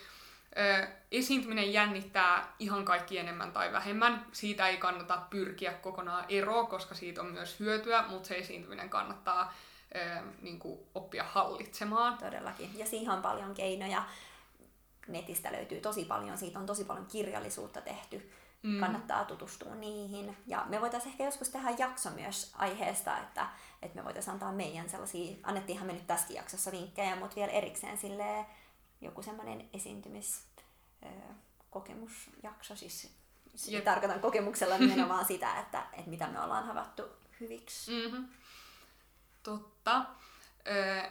esiintyminen 1.12 1.72
jännittää 1.72 2.54
ihan 2.58 2.84
kaikki 2.84 3.18
enemmän 3.18 3.52
tai 3.52 3.72
vähemmän. 3.72 4.26
Siitä 4.32 4.68
ei 4.68 4.76
kannata 4.76 5.22
pyrkiä 5.30 5.72
kokonaan 5.72 6.24
eroon, 6.28 6.66
koska 6.66 6.94
siitä 6.94 7.20
on 7.20 7.32
myös 7.32 7.60
hyötyä, 7.60 8.04
mutta 8.08 8.28
se 8.28 8.38
esiintyminen 8.38 8.90
kannattaa 8.90 9.54
niin 10.42 10.58
kuin 10.58 10.80
oppia 10.94 11.24
hallitsemaan. 11.24 12.18
Todellakin. 12.18 12.78
Ja 12.78 12.86
siihen 12.86 13.10
on 13.10 13.22
paljon 13.22 13.54
keinoja. 13.54 14.02
Netistä 15.08 15.52
löytyy 15.52 15.80
tosi 15.80 16.04
paljon, 16.04 16.38
siitä 16.38 16.58
on 16.58 16.66
tosi 16.66 16.84
paljon 16.84 17.06
kirjallisuutta 17.06 17.80
tehty. 17.80 18.32
Mm. 18.62 18.80
Kannattaa 18.80 19.24
tutustua 19.24 19.74
niihin. 19.74 20.36
Ja 20.46 20.64
me 20.68 20.80
voitaisiin 20.80 21.12
ehkä 21.12 21.24
joskus 21.24 21.48
tehdä 21.48 21.70
jakso 21.78 22.10
myös 22.10 22.52
aiheesta, 22.58 23.18
että, 23.18 23.46
että 23.82 23.98
me 23.98 24.04
voitaisiin 24.04 24.34
antaa 24.34 24.52
meidän 24.52 24.90
sellaisia, 24.90 25.36
annettiinhan 25.42 25.86
me 25.86 25.92
nyt 25.92 26.06
tässäkin 26.06 26.36
jaksossa 26.36 26.72
vinkkejä, 26.72 27.16
mutta 27.16 27.36
vielä 27.36 27.52
erikseen 27.52 27.98
silleen, 27.98 28.46
joku 29.00 29.22
semmoinen 29.22 29.70
esiintymis 29.72 30.44
kokemusjakso, 31.70 32.76
siis 32.76 33.10
Jep. 33.68 33.84
tarkoitan 33.84 34.20
kokemuksella 34.20 34.78
nimenomaan 34.88 35.24
sitä, 35.24 35.60
että, 35.60 35.86
että 35.92 36.10
mitä 36.10 36.26
me 36.26 36.40
ollaan 36.40 36.66
havaittu 36.66 37.02
hyviksi. 37.40 37.90
Mm-hmm. 37.90 38.28
Totta. 39.42 40.06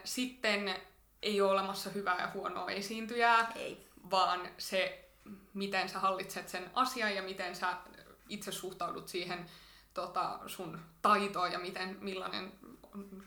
Sitten 0.03 0.76
ei 1.22 1.41
ole 1.41 1.51
olemassa 1.51 1.89
hyvää 1.89 2.22
ja 2.22 2.32
huonoa 2.34 2.72
esiintyjää, 2.72 3.51
ei. 3.55 3.88
vaan 4.11 4.49
se, 4.57 5.09
miten 5.53 5.89
sä 5.89 5.99
hallitset 5.99 6.49
sen 6.49 6.72
asian 6.74 7.15
ja 7.15 7.24
miten 7.24 7.55
sä 7.55 7.78
itse 8.30 8.51
suhtaudut 8.51 9.07
siihen 9.07 9.49
tota, 9.94 10.40
sun 10.48 10.80
taitoon 11.02 11.52
ja 11.52 11.60
miten, 11.60 11.98
millainen 12.02 12.52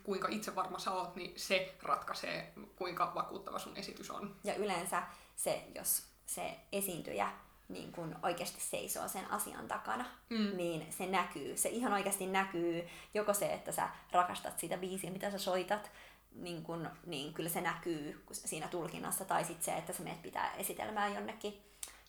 kuinka 0.02 0.28
itse 0.28 0.54
varma 0.54 0.78
sä 0.78 0.90
oot, 0.90 1.16
niin 1.16 1.32
se 1.36 1.74
ratkaisee, 1.82 2.52
kuinka 2.76 3.12
vakuuttava 3.14 3.58
sun 3.58 3.76
esitys 3.76 4.10
on. 4.10 4.36
Ja 4.44 4.54
yleensä 4.54 5.02
se, 5.36 5.64
jos 5.74 6.02
se 6.26 6.56
esiintyjä 6.72 7.32
niin 7.68 7.92
kun 7.92 8.16
oikeasti 8.22 8.60
seisoo 8.60 9.08
sen 9.08 9.30
asian 9.30 9.68
takana, 9.68 10.04
mm. 10.30 10.56
niin 10.56 10.92
se 10.92 11.06
näkyy. 11.06 11.56
Se 11.56 11.68
ihan 11.68 11.92
oikeasti 11.92 12.26
näkyy, 12.26 12.88
joko 13.14 13.34
se, 13.34 13.52
että 13.52 13.72
sä 13.72 13.88
rakastat 14.12 14.58
sitä 14.58 14.76
biisiä, 14.76 15.10
mitä 15.10 15.30
sä 15.30 15.38
soitat, 15.38 15.90
niin, 16.34 16.62
kun, 16.62 16.90
niin 17.06 17.34
kyllä 17.34 17.48
se 17.48 17.60
näkyy 17.60 18.24
siinä 18.32 18.68
tulkinnassa, 18.68 19.24
tai 19.24 19.44
sitten 19.44 19.64
se, 19.64 19.72
että 19.72 19.92
sä 19.92 20.02
meet 20.02 20.22
pitää 20.22 20.54
esitelmää 20.54 21.08
jonnekin, 21.08 21.62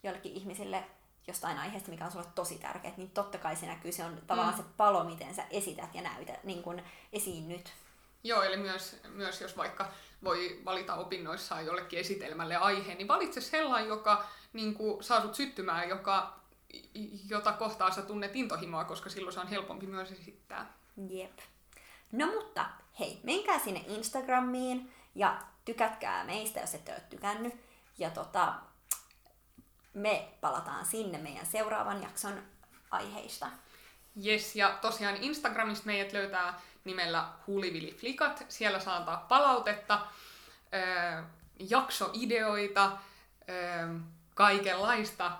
jollekin 0.03 0.33
ihmisille 0.33 0.83
jostain 1.27 1.57
aiheesta, 1.57 1.89
mikä 1.89 2.05
on 2.05 2.11
sulle 2.11 2.25
tosi 2.35 2.57
tärkeä, 2.57 2.91
niin 2.97 3.11
totta 3.11 3.37
kai 3.37 3.55
se 3.55 3.65
näkyy, 3.65 3.91
se 3.91 4.05
on 4.05 4.21
tavallaan 4.27 4.57
mm. 4.57 4.63
se 4.63 4.69
palo, 4.77 5.03
miten 5.03 5.35
sä 5.35 5.43
esität 5.49 5.95
ja 5.95 6.01
näytät, 6.01 6.43
niin 6.43 6.63
kuin 6.63 6.83
nyt. 7.47 7.73
Joo, 8.23 8.43
eli 8.43 8.57
myös, 8.57 9.01
myös 9.09 9.41
jos 9.41 9.57
vaikka 9.57 9.91
voi 10.23 10.61
valita 10.65 10.95
opinnoissaan 10.95 11.65
jollekin 11.65 11.99
esitelmälle 11.99 12.55
aiheen, 12.55 12.97
niin 12.97 13.07
valitse 13.07 13.41
sellainen, 13.41 13.89
joka 13.89 14.27
niin 14.53 14.73
kuin, 14.73 15.03
saa 15.03 15.21
sut 15.21 15.35
syttymään, 15.35 15.89
joka, 15.89 16.39
jota 17.29 17.51
kohtaa 17.51 17.91
sä 17.91 18.01
tunnet 18.01 18.35
intohimoa, 18.35 18.83
koska 18.83 19.09
silloin 19.09 19.33
se 19.33 19.39
on 19.39 19.47
helpompi 19.47 19.87
myös 19.87 20.11
esittää. 20.11 20.73
Jep. 21.09 21.39
No 22.11 22.27
mutta 22.27 22.65
hei, 22.99 23.19
menkää 23.23 23.59
sinne 23.59 23.83
Instagramiin 23.87 24.93
ja 25.15 25.41
tykätkää 25.65 26.23
meistä, 26.23 26.59
jos 26.59 26.75
ette 26.75 26.91
ole 26.91 27.01
tykännyt. 27.09 27.53
Ja 27.97 28.09
tota, 28.09 28.53
me 29.93 30.27
palataan 30.41 30.85
sinne 30.85 31.17
meidän 31.17 31.45
seuraavan 31.45 32.01
jakson 32.01 32.43
aiheista. 32.91 33.47
Yes, 34.25 34.55
ja 34.55 34.77
tosiaan 34.81 35.15
Instagramista 35.15 35.85
meidät 35.85 36.13
löytää 36.13 36.59
nimellä 36.83 37.27
Hulivili-flikat. 37.47 38.45
Siellä 38.49 38.79
saa 38.79 38.97
antaa 38.97 39.25
palautetta, 39.29 40.07
jaksoideoita, 41.59 42.91
kaikenlaista. 44.35 45.31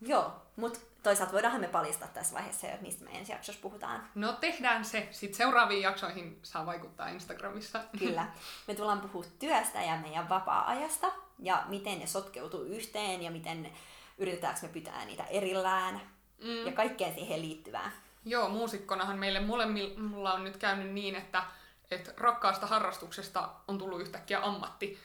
Joo, 0.00 0.42
mutta 0.56 0.78
toisaalta 1.02 1.32
voidaanhan 1.32 1.60
me 1.60 1.68
paljastaa 1.68 2.08
tässä 2.08 2.34
vaiheessa 2.34 2.66
jo, 2.66 2.76
mistä 2.80 3.04
me 3.04 3.10
ensi 3.10 3.32
jaksossa 3.32 3.62
puhutaan. 3.62 4.08
No 4.14 4.32
tehdään 4.32 4.84
se. 4.84 5.08
Sitten 5.10 5.36
seuraaviin 5.36 5.82
jaksoihin 5.82 6.38
saa 6.42 6.66
vaikuttaa 6.66 7.08
Instagramissa. 7.08 7.80
Kyllä. 7.98 8.26
Me 8.68 8.74
tullaan 8.74 9.00
puhua 9.00 9.24
työstä 9.38 9.82
ja 9.82 9.96
meidän 9.96 10.28
vapaa-ajasta 10.28 11.12
ja 11.38 11.64
miten 11.68 11.98
ne 11.98 12.06
sotkeutuu 12.06 12.62
yhteen 12.62 13.22
ja 13.22 13.30
miten 13.30 13.72
yritetäänkö 14.18 14.60
me 14.62 14.68
pitää 14.68 15.04
niitä 15.04 15.24
erillään 15.24 16.00
mm. 16.42 16.66
ja 16.66 16.72
kaikkeen 16.72 17.14
siihen 17.14 17.42
liittyvää. 17.42 17.90
Joo, 18.24 18.48
muusikkonahan 18.48 19.18
meille 19.18 19.40
molemmilla 19.40 20.32
on 20.32 20.44
nyt 20.44 20.56
käynyt 20.56 20.92
niin, 20.92 21.14
että, 21.14 21.44
että 21.90 22.12
rakkaasta 22.16 22.66
harrastuksesta 22.66 23.50
on 23.68 23.78
tullut 23.78 24.00
yhtäkkiä 24.00 24.40
ammatti. 24.42 24.98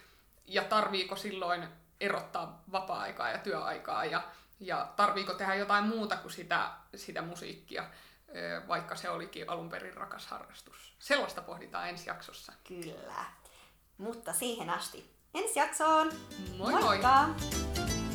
Ja 0.45 0.63
tarviiko 0.63 1.15
silloin 1.15 1.67
erottaa 1.99 2.63
vapaa-aikaa 2.71 3.29
ja 3.29 3.37
työaikaa 3.37 4.05
ja, 4.05 4.21
ja 4.59 4.87
tarviiko 4.95 5.33
tehdä 5.33 5.55
jotain 5.55 5.83
muuta 5.83 6.17
kuin 6.17 6.31
sitä, 6.31 6.71
sitä 6.95 7.21
musiikkia, 7.21 7.83
vaikka 8.67 8.95
se 8.95 9.09
olikin 9.09 9.49
alun 9.49 9.69
perin 9.69 9.97
rakas 9.97 10.27
harrastus. 10.27 10.95
Sellaista 10.99 11.41
pohditaan 11.41 11.89
ensi 11.89 12.09
jaksossa. 12.09 12.53
Kyllä. 12.67 13.25
Mutta 13.97 14.33
siihen 14.33 14.69
asti 14.69 15.11
ensi 15.33 15.59
jaksoon! 15.59 16.11
Moi 16.57 16.71
Moikka! 16.71 17.27
moi! 17.27 18.06